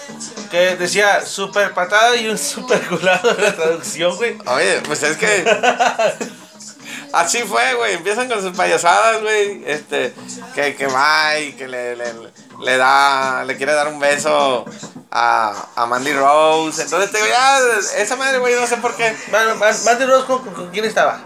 Que 0.52 0.76
decía 0.76 1.26
super 1.26 1.74
patada 1.74 2.18
y 2.18 2.28
un 2.28 2.38
super 2.38 2.86
culado 2.88 3.30
en 3.30 3.42
la 3.44 3.56
traducción, 3.56 4.16
güey. 4.18 4.38
Oye, 4.46 4.82
pues 4.86 5.04
es 5.04 5.16
que. 5.16 5.46
Así 7.14 7.40
fue, 7.40 7.74
güey. 7.76 7.94
Empiezan 7.94 8.28
con 8.28 8.42
sus 8.42 8.56
payasadas, 8.58 9.22
güey. 9.22 9.64
Este, 9.66 10.14
que, 10.54 10.76
que 10.76 10.88
va 10.88 11.40
y 11.40 11.54
que 11.54 11.68
le, 11.68 11.96
le, 11.96 12.14
le 12.62 12.78
da, 12.78 13.46
le 13.46 13.56
quiere 13.56 13.72
dar 13.72 13.88
un 13.88 14.00
beso 14.00 14.66
a, 15.12 15.53
a 15.76 15.86
Mandy 15.86 16.14
Rose. 16.14 16.82
Entonces 16.84 17.12
te 17.12 17.18
digo, 17.18 17.30
ya, 17.30 17.60
esa 17.97 18.16
madre, 18.16 18.38
güey, 18.39 18.55
no 18.55 18.68
sé 18.68 18.78
por 18.78 18.95
qué. 18.95 19.16
Man, 19.32 19.57
man, 19.60 19.76
Mandy 19.86 20.05
Rose, 20.05 20.26
¿con, 20.26 20.43
con- 20.43 20.53
con 20.53 20.70
quién 20.70 20.86
estaba? 20.86 21.22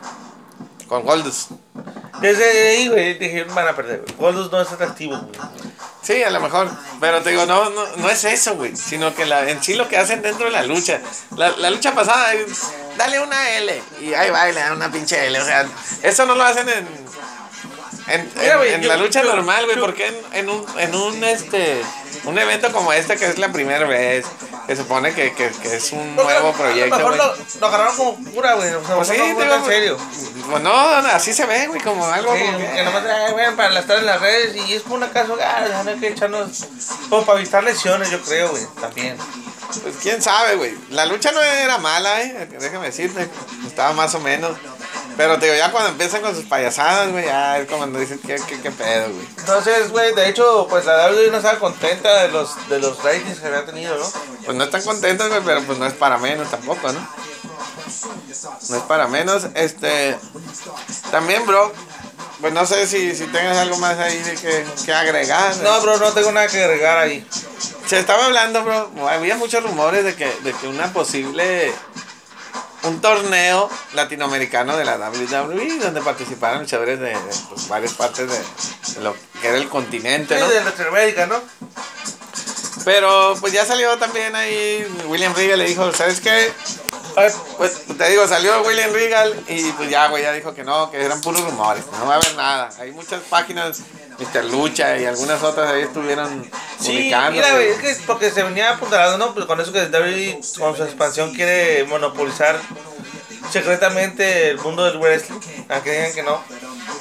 Con 0.87 1.03
Goldust. 1.03 1.51
Desde 2.21 2.69
ahí, 2.69 2.87
güey, 2.87 3.17
dije, 3.17 3.43
van 3.45 3.67
a 3.67 3.75
perder, 3.75 4.01
güey. 4.05 4.15
Goldust 4.17 4.51
no 4.51 4.61
es 4.61 4.71
atractivo, 4.71 5.17
güey. 5.17 5.39
Sí, 6.01 6.21
a 6.21 6.29
lo 6.29 6.39
mejor. 6.41 6.69
Pero 6.99 7.21
te 7.21 7.29
digo, 7.31 7.45
no, 7.45 7.69
no, 7.69 7.85
no 7.97 8.09
es 8.09 8.23
eso, 8.25 8.55
güey. 8.55 8.75
Sino 8.75 9.15
que 9.15 9.25
la, 9.25 9.49
en 9.49 9.63
sí 9.63 9.73
lo 9.73 9.87
que 9.87 9.97
hacen 9.97 10.21
dentro 10.21 10.45
de 10.45 10.51
la 10.51 10.63
lucha. 10.63 10.99
La, 11.37 11.51
la 11.51 11.69
lucha 11.69 11.93
pasada, 11.95 12.33
dale 12.97 13.19
una 13.21 13.49
L. 13.51 13.81
Y 14.01 14.13
ahí 14.13 14.29
va 14.29 14.49
y 14.49 14.53
le 14.53 14.59
dan 14.59 14.73
una 14.73 14.91
pinche 14.91 15.25
L. 15.27 15.39
O 15.41 15.45
sea, 15.45 15.65
eso 16.01 16.25
no 16.25 16.35
lo 16.35 16.43
hacen 16.43 16.67
en. 16.69 16.87
En, 18.07 18.29
Mira, 18.35 18.51
en- 18.53 18.57
güey, 18.57 18.73
en 18.73 18.81
yo- 18.81 18.89
la 18.89 18.97
lucha 18.97 19.23
yo- 19.23 19.33
normal, 19.33 19.65
güey, 19.65 19.79
porque 19.79 20.07
en, 20.07 20.15
en 20.33 20.49
un, 20.49 20.65
en 20.79 20.93
un 20.95 21.23
este 21.23 21.81
un 22.25 22.37
evento 22.37 22.71
como 22.71 22.93
este 22.93 23.17
que 23.17 23.25
es 23.25 23.37
la 23.39 23.51
primera 23.51 23.85
vez, 23.85 24.25
que 24.67 24.75
supone 24.75 25.13
que, 25.13 25.33
que, 25.33 25.49
que 25.61 25.75
es 25.75 25.91
un 25.91 26.15
nuevo 26.15 26.49
A 26.49 26.53
proyecto, 26.53 26.99
güey. 27.01 27.17
lo, 27.17 27.35
lo 27.59 27.67
agarraron 27.67 27.95
como 27.97 28.15
pura, 28.31 28.53
güey. 28.55 28.69
O 28.73 28.85
sea, 28.85 28.95
Pues 28.95 29.07
sí, 29.09 29.17
no, 29.17 29.23
no, 29.25 29.39
digo, 29.41 29.55
en 29.55 29.65
serio. 29.65 29.97
Pues 30.49 30.63
no, 30.63 30.73
así 30.73 31.33
se 31.33 31.45
ve, 31.45 31.67
güey, 31.67 31.81
como 31.81 32.05
algo 32.05 32.33
Sí, 32.35 32.41
como 32.45 32.57
que 32.59 32.71
que- 32.71 32.83
nomás, 32.83 33.03
ay, 33.05 33.31
güey, 33.33 33.55
para 33.55 33.79
estar 33.79 33.97
en 33.97 34.05
las 34.05 34.21
redes 34.21 34.55
y 34.55 34.73
es 34.73 34.83
como 34.83 34.95
una 34.95 35.11
caso, 35.11 35.37
ah, 35.41 35.65
que 35.99 36.07
echarnos, 36.07 36.65
como 37.09 37.25
para 37.25 37.39
evitar 37.39 37.63
lesiones, 37.63 38.09
yo 38.09 38.21
creo, 38.21 38.49
güey, 38.49 38.63
también. 38.79 39.17
Pues 39.81 39.95
quién 40.03 40.21
sabe, 40.21 40.55
güey. 40.55 40.75
La 40.91 41.05
lucha 41.07 41.31
no 41.31 41.41
era 41.41 41.79
mala, 41.79 42.21
eh. 42.21 42.47
Déjame 42.59 42.85
decirte. 42.87 43.27
Estaba 43.65 43.91
más 43.93 44.13
o 44.13 44.19
menos. 44.19 44.55
Pero 45.15 45.37
te 45.37 45.45
digo, 45.45 45.57
ya 45.57 45.71
cuando 45.71 45.89
empiezan 45.89 46.21
con 46.21 46.35
sus 46.35 46.45
payasadas, 46.45 47.11
güey, 47.11 47.25
ya 47.25 47.59
es 47.59 47.67
como 47.67 47.79
cuando 47.79 47.99
dicen 47.99 48.19
qué, 48.25 48.35
qué, 48.47 48.59
qué 48.61 48.71
pedo, 48.71 49.09
güey. 49.13 49.27
Entonces, 49.37 49.91
güey, 49.91 50.13
de 50.15 50.29
hecho, 50.29 50.67
pues 50.69 50.85
la 50.85 51.07
WWE 51.09 51.31
no 51.31 51.37
estaba 51.37 51.59
contenta 51.59 52.23
de 52.23 52.29
los, 52.29 52.69
de 52.69 52.79
los 52.79 53.03
ratings 53.03 53.39
que 53.39 53.47
había 53.47 53.65
tenido, 53.65 53.97
¿no? 53.97 54.05
Pues 54.45 54.57
no 54.57 54.63
están 54.63 54.81
contentos, 54.81 55.29
güey, 55.29 55.41
pero 55.45 55.61
pues 55.63 55.77
no 55.77 55.85
es 55.85 55.93
para 55.93 56.17
menos 56.17 56.49
tampoco, 56.49 56.91
¿no? 56.91 57.07
No 58.69 58.77
es 58.77 58.83
para 58.83 59.07
menos. 59.07 59.47
Este. 59.55 60.17
También, 61.11 61.45
bro. 61.45 61.71
Pues 62.41 62.53
no 62.53 62.65
sé 62.65 62.87
si, 62.87 63.15
si 63.15 63.25
tengas 63.27 63.57
algo 63.57 63.77
más 63.77 63.97
ahí 63.99 64.17
de 64.19 64.35
que, 64.35 64.65
que 64.85 64.93
agregar. 64.93 65.55
No, 65.57 65.79
bro, 65.81 65.97
no 65.97 66.11
tengo 66.11 66.31
nada 66.31 66.47
que 66.47 66.61
agregar 66.61 66.97
ahí. 66.97 67.25
Se 67.85 67.99
estaba 67.99 68.25
hablando, 68.25 68.63
bro. 68.63 68.89
Había 69.07 69.37
muchos 69.37 69.63
rumores 69.63 70.03
de 70.03 70.15
que, 70.15 70.25
de 70.43 70.53
que 70.53 70.67
una 70.67 70.91
posible. 70.91 71.73
Un 72.83 72.99
torneo 72.99 73.69
latinoamericano 73.93 74.75
de 74.75 74.85
la 74.85 74.97
WWE 74.97 75.79
donde 75.79 76.01
participaran 76.01 76.61
luchadores 76.61 76.99
de, 76.99 77.09
de, 77.09 77.35
pues, 77.49 77.67
varias 77.69 77.93
partes 77.93 78.29
de, 78.29 78.37
de 78.95 79.01
lo 79.01 79.15
que 79.41 79.47
era 79.47 79.57
el 79.57 79.69
continente, 79.69 80.37
¿no? 80.37 80.47
Sí, 80.47 80.53
de 80.53 80.63
Latinoamérica, 80.63 81.25
¿no? 81.25 81.41
Pero 82.85 83.35
pues 83.39 83.53
ya 83.53 83.65
salió 83.65 83.97
también 83.97 84.35
ahí. 84.35 84.85
William 85.07 85.33
Regal 85.33 85.59
le 85.59 85.65
dijo, 85.65 85.91
¿sabes 85.93 86.19
qué? 86.19 86.51
Ay, 87.15 87.29
Pues 87.57 87.81
te 87.97 88.09
digo, 88.09 88.27
salió 88.27 88.61
William 88.63 88.91
Regal 88.91 89.43
y 89.47 89.71
pues 89.73 89.89
ya, 89.89 90.07
güey, 90.07 90.23
ya 90.23 90.31
dijo 90.33 90.53
que 90.53 90.63
no, 90.63 90.89
que 90.91 91.03
eran 91.03 91.21
puros 91.21 91.41
rumores, 91.41 91.83
no 91.99 92.05
va 92.07 92.13
a 92.15 92.17
haber 92.17 92.35
nada. 92.35 92.69
Hay 92.79 92.91
muchas 92.91 93.21
páginas, 93.29 93.81
Mr. 94.19 94.45
Lucha 94.45 94.97
y 94.97 95.05
algunas 95.05 95.41
otras 95.43 95.71
ahí 95.71 95.83
estuvieron 95.83 96.49
Sí, 96.79 96.87
publicando. 96.91 97.31
mira, 97.31 97.51
güey. 97.53 97.69
es 97.69 97.77
que 97.79 97.95
porque 98.07 98.31
se 98.31 98.43
venía 98.43 98.71
apuntalando, 98.71 99.17
¿no? 99.17 99.33
Pues 99.33 99.45
con 99.45 99.59
eso 99.61 99.71
que 99.71 99.81
WWE, 99.85 100.39
con 100.59 100.75
su 100.75 100.83
expansión, 100.83 101.33
quiere 101.33 101.83
monopolizar 101.85 102.59
secretamente 103.51 104.49
el 104.49 104.57
mundo 104.59 104.83
del 104.85 104.97
wrestling. 104.97 105.39
Aunque 105.69 105.91
digan 105.91 106.13
que 106.13 106.23
no. 106.23 106.41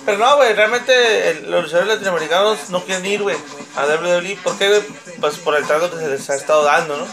Pero 0.04 0.18
no, 0.18 0.36
güey, 0.36 0.52
realmente 0.54 1.30
el- 1.30 1.50
los 1.50 1.64
luchadores 1.64 1.88
latinoamericanos 1.94 2.70
no 2.70 2.84
quieren 2.84 3.06
ir, 3.06 3.22
güey, 3.22 3.36
a 3.76 3.86
WWE. 3.86 4.36
¿Por 4.42 4.58
qué, 4.58 4.68
güey? 4.68 4.82
Pues 5.20 5.36
por 5.36 5.54
el 5.56 5.66
trato 5.66 5.90
que 5.90 5.96
se 5.98 6.08
les 6.08 6.28
ha 6.30 6.34
estado 6.34 6.64
dando, 6.64 6.96
¿no? 6.96 7.06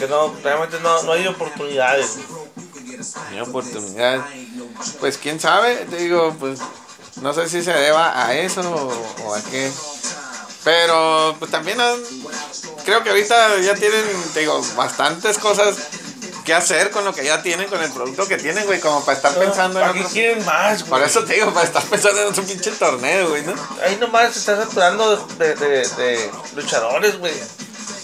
Que 0.00 0.08
no, 0.08 0.34
realmente 0.42 0.80
no, 0.80 1.02
no 1.04 1.12
hay 1.12 1.26
oportunidades. 1.28 2.16
güey. 2.16 2.98
Ni 3.32 3.40
oportunidad. 3.40 4.24
Pues 4.98 5.16
quién 5.18 5.38
sabe, 5.38 5.76
te 5.88 5.96
digo, 5.96 6.34
pues 6.40 6.58
no 7.20 7.32
sé 7.34 7.48
si 7.48 7.62
se 7.62 7.72
deba 7.72 8.26
a 8.26 8.34
eso 8.34 8.60
o, 8.62 9.24
o 9.26 9.34
a 9.34 9.42
qué. 9.42 9.70
Pero 10.64 11.36
pues 11.38 11.50
también 11.50 11.80
han- 11.80 12.00
creo 12.84 13.02
que 13.02 13.10
ahorita 13.10 13.58
ya 13.60 13.74
tienen, 13.74 14.04
te 14.34 14.40
digo, 14.40 14.60
bastantes 14.76 15.38
cosas 15.38 15.76
que 16.44 16.52
hacer 16.54 16.90
con 16.90 17.04
lo 17.04 17.14
que 17.14 17.24
ya 17.24 17.42
tienen, 17.42 17.68
con 17.68 17.82
el 17.82 17.90
producto 17.92 18.26
que 18.26 18.36
tienen, 18.36 18.66
güey, 18.66 18.80
como 18.80 19.02
para 19.04 19.16
estar 19.16 19.34
pensando 19.34 19.78
en 19.80 19.86
¿Para 19.86 19.92
qué 19.94 20.00
otro- 20.00 20.12
quieren 20.12 20.44
más, 20.44 20.80
güey? 20.80 20.90
Por 20.90 21.02
eso 21.02 21.24
te 21.24 21.34
digo, 21.34 21.52
para 21.52 21.66
estar 21.66 21.82
pensando 21.84 22.20
en 22.22 22.28
otro 22.28 22.42
pinche 22.44 22.70
torneo, 22.72 23.30
güey, 23.30 23.42
¿no? 23.44 23.54
Ahí 23.84 23.96
nomás 23.96 24.32
se 24.34 24.38
está 24.40 24.56
saturando 24.56 25.16
de, 25.38 25.54
de, 25.54 25.88
de 25.88 26.30
luchadores, 26.54 27.18
güey. 27.18 27.32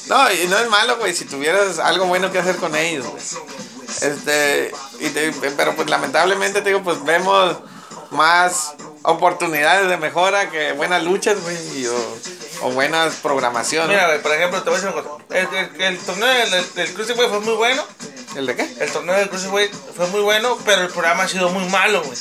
No, 0.08 0.32
y 0.32 0.46
no 0.48 0.58
es 0.58 0.68
malo, 0.68 0.96
güey, 0.98 1.14
si 1.14 1.24
tuvieras 1.24 1.78
algo 1.78 2.06
bueno 2.06 2.30
que 2.30 2.38
hacer 2.38 2.56
con 2.56 2.74
ellos, 2.76 3.06
güey. 3.06 3.22
Este, 4.02 4.72
y 5.00 5.08
te- 5.10 5.32
pero 5.56 5.74
pues 5.74 5.88
lamentablemente, 5.90 6.60
te 6.62 6.68
digo, 6.70 6.82
pues 6.82 7.02
vemos 7.04 7.56
más 8.10 8.74
oportunidades 9.02 9.88
de 9.88 9.96
mejora 9.96 10.50
que 10.50 10.72
buenas 10.72 11.02
luchas, 11.02 11.40
güey. 11.42 11.86
o- 11.86 12.18
o 12.62 12.70
buenas 12.70 13.16
programación. 13.16 13.86
¿no? 13.86 13.92
Mira, 13.92 14.06
güey, 14.06 14.22
por 14.22 14.32
ejemplo, 14.32 14.62
te 14.62 14.70
voy 14.70 14.78
a 14.78 14.82
decir 14.82 14.94
una 14.96 15.02
cosa. 15.02 15.24
El, 15.30 15.46
el, 15.54 15.80
el 15.82 15.98
torneo 15.98 16.26
del, 16.28 16.74
del, 16.74 16.88
fue 17.28 17.40
muy 17.40 17.54
bueno. 17.54 17.84
¿El 18.34 18.46
de 18.46 18.56
qué? 18.56 18.76
El 18.80 18.90
torneo 18.90 19.14
del 19.14 19.28
Cruiserweight 19.28 19.72
fue 19.94 20.06
muy 20.08 20.20
bueno, 20.22 20.56
pero 20.64 20.82
el 20.82 20.88
programa 20.88 21.24
ha 21.24 21.28
sido 21.28 21.50
muy 21.50 21.68
malo, 21.68 22.02
güey. 22.02 22.16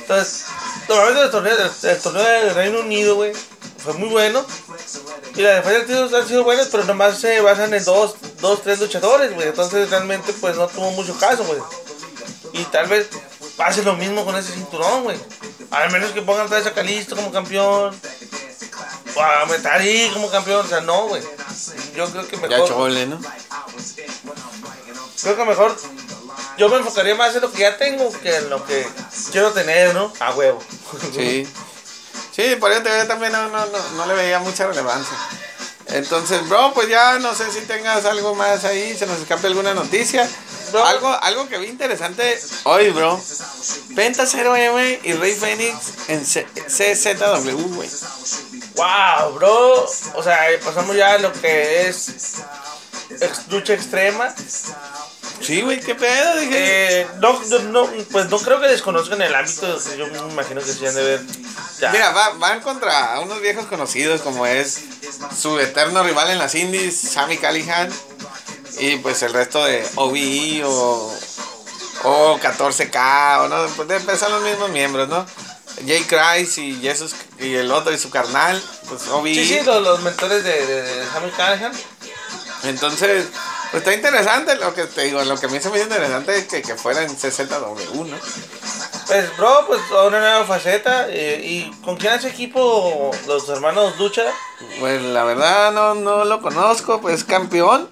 Entonces, 0.00 0.44
normalmente 0.88 1.24
el 1.24 1.30
torneo, 1.30 1.56
el, 1.58 1.90
el 1.90 1.98
torneo 2.00 2.22
del 2.22 2.54
Reino 2.54 2.80
Unido, 2.80 3.16
güey, 3.16 3.32
fue 3.78 3.92
muy 3.94 4.08
bueno. 4.08 4.44
Y 5.36 5.42
las 5.42 5.64
defensas 5.64 6.12
han 6.14 6.26
sido 6.26 6.44
buenas, 6.44 6.68
pero 6.68 6.84
nomás 6.84 7.18
se 7.18 7.40
basan 7.40 7.72
en 7.74 7.84
dos, 7.84 8.14
dos 8.40 8.62
tres 8.62 8.80
luchadores, 8.80 9.34
güey. 9.34 9.48
Entonces, 9.48 9.90
realmente, 9.90 10.32
pues 10.34 10.56
no 10.56 10.66
tuvo 10.66 10.90
mucho 10.92 11.16
caso, 11.18 11.44
güey. 11.44 11.60
Y 12.54 12.64
tal 12.64 12.86
vez 12.88 13.08
pase 13.56 13.82
lo 13.82 13.94
mismo 13.96 14.24
con 14.24 14.34
ese 14.36 14.52
cinturón, 14.52 15.04
güey. 15.04 15.18
Al 15.70 15.90
menos 15.90 16.12
que 16.12 16.22
pongan 16.22 16.46
otra 16.46 16.58
vez 16.58 16.66
a 16.66 16.72
Calisto 16.72 17.16
como 17.16 17.30
campeón. 17.32 17.94
O 19.14 19.20
a 19.22 19.44
Metari 19.46 20.10
como 20.14 20.30
campeón. 20.30 20.64
O 20.64 20.68
sea, 20.68 20.80
no, 20.80 21.08
güey. 21.08 21.22
Yo 21.94 22.06
creo 22.10 22.26
que 22.26 22.36
Ya 22.36 22.48
mejor. 22.48 22.68
chole, 22.68 23.06
¿no? 23.06 23.20
Creo 25.22 25.36
que 25.36 25.44
mejor. 25.44 25.76
Yo 26.56 26.68
me 26.70 26.76
enfocaría 26.76 27.14
más 27.14 27.34
en 27.34 27.42
lo 27.42 27.52
que 27.52 27.58
ya 27.58 27.76
tengo 27.76 28.10
que 28.22 28.36
en 28.36 28.48
lo 28.48 28.64
que 28.64 28.86
quiero 29.32 29.52
tener, 29.52 29.92
¿no? 29.94 30.10
A 30.20 30.32
huevo. 30.34 30.62
Sí. 31.14 31.46
Sí, 32.36 32.54
por 32.60 32.70
eso 32.70 32.82
yo 32.84 33.06
también 33.06 33.32
no, 33.32 33.48
no, 33.48 33.64
no, 33.66 33.78
no 33.96 34.06
le 34.06 34.12
veía 34.14 34.38
mucha 34.40 34.66
relevancia. 34.66 35.16
Entonces, 35.86 36.46
bro, 36.48 36.74
pues 36.74 36.88
ya 36.88 37.18
no 37.18 37.34
sé 37.34 37.50
si 37.50 37.60
tengas 37.60 38.04
algo 38.04 38.34
más 38.34 38.64
ahí, 38.64 38.94
se 38.96 39.06
nos 39.06 39.18
escape 39.20 39.46
alguna 39.46 39.72
noticia. 39.72 40.28
Bro. 40.72 40.84
Algo, 40.84 41.08
algo 41.22 41.48
que 41.48 41.58
vi 41.58 41.68
interesante 41.68 42.38
hoy, 42.64 42.90
bro. 42.90 43.18
Penta 43.94 44.24
0M 44.24 44.98
y 45.04 45.12
Rey 45.12 45.34
Fénix 45.34 45.76
en 46.08 46.26
C- 46.26 46.44
CZW, 46.54 47.74
güey. 47.76 47.88
Wow, 48.74 49.32
bro. 49.34 49.84
O 50.14 50.22
sea, 50.24 50.38
pasamos 50.64 50.96
ya 50.96 51.12
a 51.14 51.18
lo 51.18 51.32
que 51.32 51.88
es 51.88 52.32
lucha 53.48 53.74
extrema. 53.74 54.34
Sí, 55.40 55.60
güey, 55.62 55.80
qué 55.80 55.94
pedo, 55.94 56.36
dije. 56.40 57.00
Eh, 57.02 57.06
no, 57.20 57.38
no, 57.48 57.58
no, 57.60 57.90
pues 58.10 58.28
no 58.30 58.38
creo 58.38 58.60
que 58.60 58.68
desconozcan 58.68 59.20
el 59.22 59.34
ámbito. 59.34 59.78
Yo 59.96 60.06
me 60.08 60.18
imagino 60.32 60.60
que 60.60 60.72
se 60.72 60.88
han 60.88 60.94
de 60.94 61.02
ver. 61.04 61.20
Ya. 61.78 61.90
Mira, 61.92 62.10
va- 62.10 62.32
van 62.38 62.60
contra 62.62 63.20
unos 63.20 63.40
viejos 63.40 63.66
conocidos 63.66 64.22
como 64.22 64.46
es 64.46 64.80
su 65.38 65.58
eterno 65.60 66.02
rival 66.02 66.30
en 66.30 66.38
las 66.38 66.54
indies, 66.54 66.98
Sammy 66.98 67.36
Callihan, 67.36 67.90
y 68.78 68.96
pues 68.96 69.22
el 69.22 69.32
resto 69.34 69.62
de 69.64 69.86
OVE 69.96 70.62
o, 70.64 71.14
o 72.04 72.38
14K, 72.40 73.40
o 73.44 73.48
no, 73.48 73.66
pues 73.76 74.18
son 74.18 74.32
los 74.32 74.42
mismos 74.42 74.70
miembros, 74.70 75.08
¿no? 75.08 75.26
Jay 75.86 76.02
Christ 76.04 76.56
y 76.58 76.80
Jesus 76.80 77.14
y 77.38 77.54
el 77.54 77.70
otro 77.70 77.92
y 77.92 77.98
su 77.98 78.08
carnal, 78.08 78.60
pues 78.88 79.06
OVE. 79.08 79.34
Sí, 79.34 79.46
sí, 79.46 79.60
los, 79.64 79.82
los 79.82 80.00
mentores 80.02 80.42
de, 80.42 80.66
de, 80.66 80.82
de 80.82 81.06
Sammy 81.12 81.30
Callahan. 81.32 81.72
Entonces, 82.64 83.26
pues 83.70 83.82
está 83.82 83.94
interesante 83.94 84.54
lo 84.56 84.72
que 84.74 84.84
te 84.84 85.02
digo, 85.02 85.22
lo 85.24 85.36
que 85.38 85.46
a 85.46 85.48
mí 85.48 85.60
se 85.60 85.68
me 85.70 85.76
hizo 85.76 85.84
interesante 85.84 86.36
es 86.38 86.44
que, 86.46 86.62
que 86.62 86.74
fuera 86.76 87.02
en 87.02 87.14
CZW, 87.14 88.04
¿no? 88.04 88.16
Pues, 89.06 89.36
bro, 89.36 89.64
pues 89.66 89.80
una 89.90 90.18
nueva 90.20 90.44
faceta. 90.44 91.06
eh, 91.08 91.40
¿Y 91.44 91.70
con 91.84 91.96
quién 91.96 92.12
hace 92.14 92.28
equipo 92.28 93.10
los 93.26 93.48
hermanos 93.48 93.98
Lucha? 93.98 94.24
Pues 94.80 95.00
la 95.02 95.24
verdad 95.24 95.72
no, 95.72 95.94
no 95.94 96.24
lo 96.24 96.40
conozco, 96.42 97.00
pues 97.00 97.24
campeón. 97.24 97.90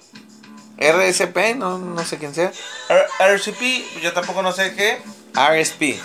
RSP, 0.77 1.55
no, 1.55 1.77
no 1.77 2.03
sé 2.03 2.17
quién 2.17 2.35
sea. 2.35 2.51
R- 2.89 3.05
RCP, 3.35 4.01
yo 4.01 4.11
tampoco 4.11 4.41
no 4.41 4.51
sé 4.51 4.75
qué. 4.75 5.01
RSP. 5.33 5.81
R- 5.81 5.99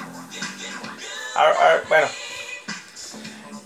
R- 1.37 1.83
bueno. 1.89 2.07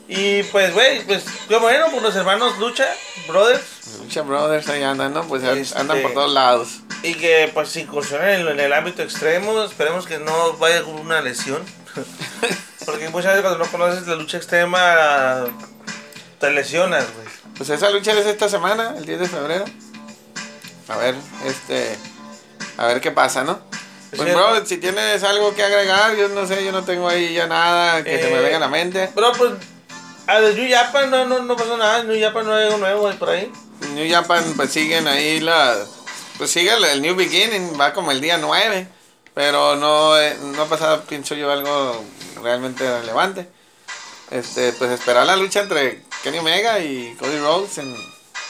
Y 0.08 0.42
pues, 0.44 0.72
güey, 0.72 1.02
pues, 1.04 1.24
yo 1.48 1.60
bueno, 1.60 1.86
pues 1.90 2.02
los 2.02 2.16
hermanos 2.16 2.58
Lucha, 2.58 2.86
brothers, 3.28 3.62
Lucha 4.00 4.22
Brothers 4.22 4.68
ahí 4.68 4.82
andan, 4.82 5.12
¿no? 5.14 5.24
Pues 5.24 5.42
Este- 5.42 5.78
andan 5.78 6.00
por 6.02 6.14
todos 6.14 6.32
lados. 6.32 6.68
y 7.02 7.14
que 7.14 7.50
pues 7.52 7.76
incursionan 7.76 8.28
en, 8.30 8.48
en 8.48 8.60
el 8.60 8.72
ámbito 8.72 9.02
extremo, 9.02 9.62
esperemos 9.62 10.06
que 10.06 10.18
no 10.18 10.54
vaya 10.54 10.82
con 10.82 10.94
una 10.94 11.20
lesión. 11.20 11.62
Porque 12.86 13.08
muchas 13.08 13.32
veces 13.32 13.42
cuando 13.42 13.64
no 13.64 13.70
conoces 13.70 14.06
la 14.06 14.14
lucha 14.16 14.36
extrema, 14.36 15.44
te 16.38 16.50
lesionas, 16.50 17.04
güey. 17.14 17.26
Pues 17.56 17.70
esa 17.70 17.88
lucha 17.90 18.12
es 18.12 18.26
esta 18.26 18.48
semana, 18.48 18.94
el 18.96 19.06
10 19.06 19.20
de 19.20 19.28
febrero. 19.28 19.64
A 20.88 20.96
ver, 20.98 21.14
este. 21.46 21.96
A 22.76 22.86
ver 22.86 23.00
qué 23.00 23.10
pasa, 23.10 23.44
¿no? 23.44 23.60
Pues, 24.14 24.32
bro, 24.32 24.64
si 24.66 24.76
tienes 24.78 25.22
algo 25.24 25.54
que 25.54 25.62
agregar, 25.64 26.14
yo 26.16 26.28
no 26.28 26.46
sé, 26.46 26.64
yo 26.64 26.72
no 26.72 26.84
tengo 26.84 27.08
ahí 27.08 27.32
ya 27.34 27.46
nada 27.46 28.02
que 28.04 28.18
se 28.22 28.30
me 28.30 28.38
Eh, 28.38 28.42
venga 28.42 28.56
a 28.58 28.60
la 28.60 28.68
mente. 28.68 29.10
Pero 29.14 29.32
pues, 29.32 29.52
a 30.26 30.40
de 30.40 30.54
New 30.54 30.70
Japan 30.70 31.10
no, 31.10 31.24
no, 31.24 31.40
no 31.42 31.56
pasó 31.56 31.76
nada, 31.76 32.00
en 32.00 32.08
New 32.08 32.20
Japan 32.20 32.44
no 32.46 32.54
hay 32.54 32.66
algo 32.66 32.78
nuevo 32.78 33.10
por 33.12 33.30
ahí. 33.30 33.50
New 33.92 34.10
Japan, 34.10 34.54
pues 34.56 34.72
siguen 34.72 35.06
ahí 35.08 35.40
la. 35.40 35.76
Pues 36.38 36.50
sigue 36.50 36.72
el, 36.72 37.02
New 37.02 37.14
Beginning, 37.14 37.78
va 37.78 37.92
como 37.92 38.10
el 38.10 38.20
día 38.20 38.38
9. 38.38 38.88
Pero 39.34 39.76
no, 39.76 40.18
eh, 40.18 40.36
no 40.40 40.62
ha 40.62 40.66
pasado, 40.66 41.02
pienso 41.04 41.34
yo, 41.34 41.50
algo 41.50 42.04
realmente 42.42 42.88
relevante. 43.00 43.48
Este, 44.30 44.72
pues 44.72 44.90
esperar 44.90 45.26
la 45.26 45.36
lucha 45.36 45.60
entre 45.60 46.02
Kenny 46.22 46.38
Omega 46.38 46.78
y 46.78 47.14
Cody 47.18 47.38
Rhodes 47.38 47.78
en 47.78 47.94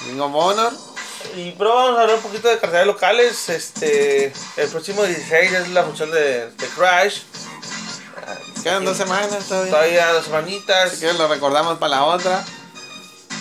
Ring 0.06 0.20
of 0.20 0.34
Honor. 0.34 0.72
Y 1.36 1.52
pero 1.52 1.74
vamos 1.74 1.98
a 1.98 2.02
hablar 2.02 2.16
un 2.16 2.22
poquito 2.22 2.48
de 2.48 2.58
carteles 2.58 2.86
locales. 2.86 3.48
Este, 3.48 4.32
el 4.56 4.68
próximo 4.68 5.04
16 5.04 5.52
es 5.52 5.68
la 5.70 5.84
función 5.84 6.10
de, 6.10 6.50
de 6.50 6.66
Crash. 6.76 7.22
Quedan 8.62 8.84
dos 8.84 8.96
semanas 8.96 9.44
todavía. 9.46 9.70
Todavía 9.70 10.12
dos 10.12 10.24
semanitas. 10.24 10.92
Así 10.92 11.00
que 11.00 11.12
lo 11.14 11.28
recordamos 11.28 11.78
para 11.78 11.96
la 11.96 12.04
otra. 12.04 12.44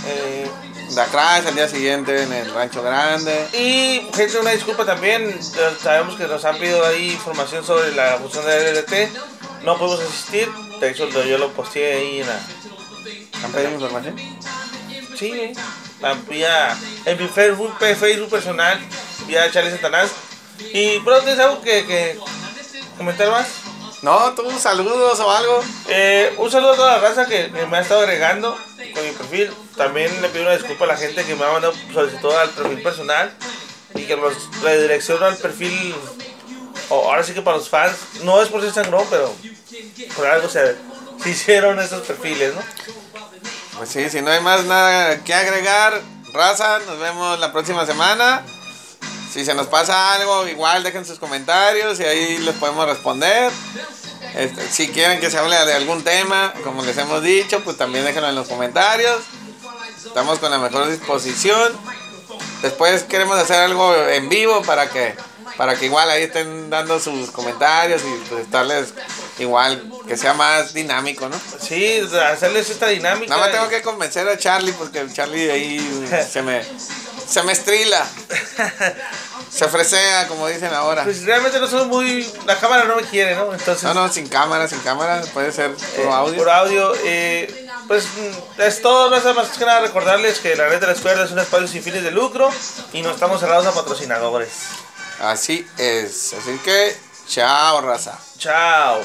Eh, 0.05 0.49
Da 0.95 1.05
Crash 1.07 1.47
al 1.47 1.55
día 1.55 1.67
siguiente 1.67 2.21
en 2.23 2.31
el 2.33 2.53
Rancho 2.53 2.83
Grande. 2.83 3.47
y 3.53 4.07
gente, 4.15 4.37
una 4.39 4.51
disculpa 4.51 4.85
también. 4.85 5.23
eh, 5.29 5.75
Sabemos 5.81 6.15
que 6.15 6.27
nos 6.27 6.45
han 6.45 6.57
pedido 6.57 6.85
ahí 6.85 7.11
información 7.11 7.65
sobre 7.65 7.93
la 7.95 8.17
función 8.19 8.45
de 8.45 8.71
LLT. 8.73 9.09
No 9.63 9.77
podemos 9.77 10.01
asistir. 10.01 10.47
De 10.79 10.89
hecho, 10.91 11.09
yo 11.09 11.37
lo 11.37 11.51
posteé 11.53 11.93
ahí 11.97 12.21
en 12.21 12.27
la. 12.27 12.39
¿Han 13.43 13.51
pedido 13.51 13.71
información? 13.71 14.15
Sí, 15.17 15.31
eh, 15.31 15.53
la- 15.99 16.13
vía, 16.13 16.77
en 17.05 17.17
mi 17.21 17.27
Facebook, 17.27 17.73
Facebook 17.79 18.29
personal, 18.29 18.79
vía 19.25 19.49
Charlie 19.51 19.71
Satanás. 19.71 20.11
Y, 20.73 20.99
bro, 20.99 21.19
¿tienes 21.21 21.39
algo 21.39 21.61
que, 21.61 21.85
que 21.87 22.19
comentar 22.97 23.29
más? 23.31 23.47
No, 24.03 24.33
tú 24.33 24.43
saludos 24.59 25.19
o 25.19 25.31
algo. 25.31 25.63
Eh, 25.87 26.35
un 26.37 26.51
saludo 26.51 26.73
a 26.73 26.75
toda 26.75 26.91
la 26.97 27.07
raza 27.07 27.25
que, 27.25 27.51
que 27.51 27.65
me 27.65 27.77
ha 27.77 27.81
estado 27.81 28.01
agregando 28.01 28.57
con 28.91 29.05
mi 29.05 29.11
perfil. 29.11 29.51
También 29.77 30.21
le 30.21 30.29
pido 30.29 30.43
una 30.43 30.53
disculpa 30.53 30.85
a 30.85 30.89
la 30.89 30.97
gente 30.97 31.23
que 31.23 31.35
me 31.35 31.45
ha 31.45 31.51
mandado 31.51 31.73
solicitud 31.93 32.31
al 32.33 32.49
perfil 32.49 32.81
personal 32.81 33.33
y 33.95 34.03
que 34.03 34.17
nos 34.17 34.33
redireccionó 34.61 35.25
al 35.25 35.37
perfil. 35.37 35.95
o 36.89 37.09
ahora 37.09 37.23
sí 37.23 37.33
que 37.33 37.41
para 37.41 37.57
los 37.57 37.69
fans, 37.69 37.95
no 38.23 38.41
es 38.41 38.49
por 38.49 38.61
ser 38.61 38.73
sangrón, 38.73 39.05
pero 39.09 39.33
por 40.15 40.25
algo 40.25 40.49
se, 40.49 40.75
se 41.21 41.29
hicieron 41.29 41.79
esos 41.79 42.05
perfiles, 42.05 42.53
¿no? 42.53 42.61
Pues 43.77 43.89
sí, 43.89 44.09
si 44.09 44.21
no 44.21 44.29
hay 44.29 44.39
más 44.41 44.63
nada 44.65 45.23
que 45.23 45.33
agregar, 45.33 45.99
raza, 46.33 46.79
nos 46.79 46.99
vemos 46.99 47.39
la 47.39 47.51
próxima 47.51 47.85
semana. 47.85 48.43
Si 49.31 49.43
se 49.43 49.55
nos 49.55 49.65
pasa 49.65 50.13
algo, 50.13 50.47
igual 50.47 50.83
dejen 50.83 51.05
sus 51.05 51.17
comentarios 51.17 51.99
y 51.99 52.03
ahí 52.03 52.37
les 52.37 52.53
podemos 52.55 52.87
responder. 52.87 53.51
Este, 54.35 54.67
si 54.69 54.87
quieren 54.89 55.19
que 55.19 55.29
se 55.29 55.37
hable 55.37 55.55
de 55.65 55.73
algún 55.73 56.03
tema, 56.03 56.53
como 56.63 56.83
les 56.83 56.97
hemos 56.97 57.21
dicho, 57.21 57.63
pues 57.63 57.77
también 57.77 58.05
déjenlo 58.05 58.29
en 58.29 58.35
los 58.35 58.47
comentarios. 58.47 59.21
Estamos 60.05 60.39
con 60.39 60.51
la 60.51 60.57
mejor 60.57 60.89
disposición. 60.89 61.73
Después 62.61 63.03
queremos 63.03 63.37
hacer 63.37 63.57
algo 63.57 63.95
en 64.07 64.29
vivo 64.29 64.61
para 64.63 64.89
que 64.89 65.15
para 65.57 65.75
que 65.75 65.85
igual 65.85 66.09
ahí 66.09 66.23
estén 66.23 66.69
dando 66.69 66.99
sus 66.99 67.29
comentarios 67.31 68.01
y 68.01 68.29
pues 68.29 68.41
estarles 68.45 68.93
igual 69.37 69.91
que 70.07 70.17
sea 70.17 70.33
más 70.33 70.73
dinámico, 70.73 71.29
¿no? 71.29 71.39
Sí, 71.59 72.01
hacerles 72.31 72.69
esta 72.69 72.87
dinámica. 72.87 73.29
Nada 73.29 73.41
más 73.41 73.51
tengo 73.51 73.69
que 73.69 73.81
convencer 73.81 74.27
a 74.27 74.37
Charlie 74.37 74.73
porque 74.73 75.05
Charlie 75.13 75.51
ahí 75.51 76.09
se 76.31 76.41
me 76.41 76.61
se 77.27 77.43
me 77.43 77.51
estrila, 77.53 78.05
se 79.51 79.67
fresea 79.67 80.27
como 80.27 80.47
dicen 80.47 80.73
ahora. 80.73 81.03
Pues 81.03 81.23
realmente 81.23 81.59
no 81.59 81.67
soy 81.67 81.85
muy. 81.87 82.31
La 82.45 82.59
cámara 82.59 82.85
no 82.85 82.95
me 82.95 83.03
quiere, 83.03 83.35
¿no? 83.35 83.53
Entonces. 83.53 83.83
No, 83.83 83.93
no, 83.93 84.11
sin 84.11 84.27
cámara, 84.27 84.67
sin 84.67 84.79
cámara, 84.79 85.21
puede 85.33 85.51
ser 85.51 85.71
eh, 85.71 85.75
puro 85.97 86.13
audio. 86.13 86.37
Por 86.37 86.49
audio. 86.49 86.93
eh, 87.03 87.69
pues 87.87 88.05
mm, 88.05 88.61
es 88.61 88.81
todo. 88.81 89.15
Es 89.15 89.23
más 89.35 89.49
que 89.49 89.65
nada 89.65 89.81
recordarles 89.81 90.39
que 90.39 90.55
la 90.55 90.67
red 90.67 90.79
de 90.79 90.87
la 90.87 90.93
escuela 90.93 91.23
es 91.23 91.31
un 91.31 91.39
espacio 91.39 91.67
sin 91.67 91.83
fines 91.83 92.03
de 92.03 92.11
lucro 92.11 92.49
y 92.93 93.01
no 93.01 93.11
estamos 93.11 93.39
cerrados 93.39 93.65
a 93.65 93.73
patrocinadores. 93.73 94.49
Así 95.19 95.65
es, 95.77 96.33
así 96.33 96.59
que 96.63 96.97
chao, 97.27 97.81
raza. 97.81 98.17
Chao. 98.37 99.01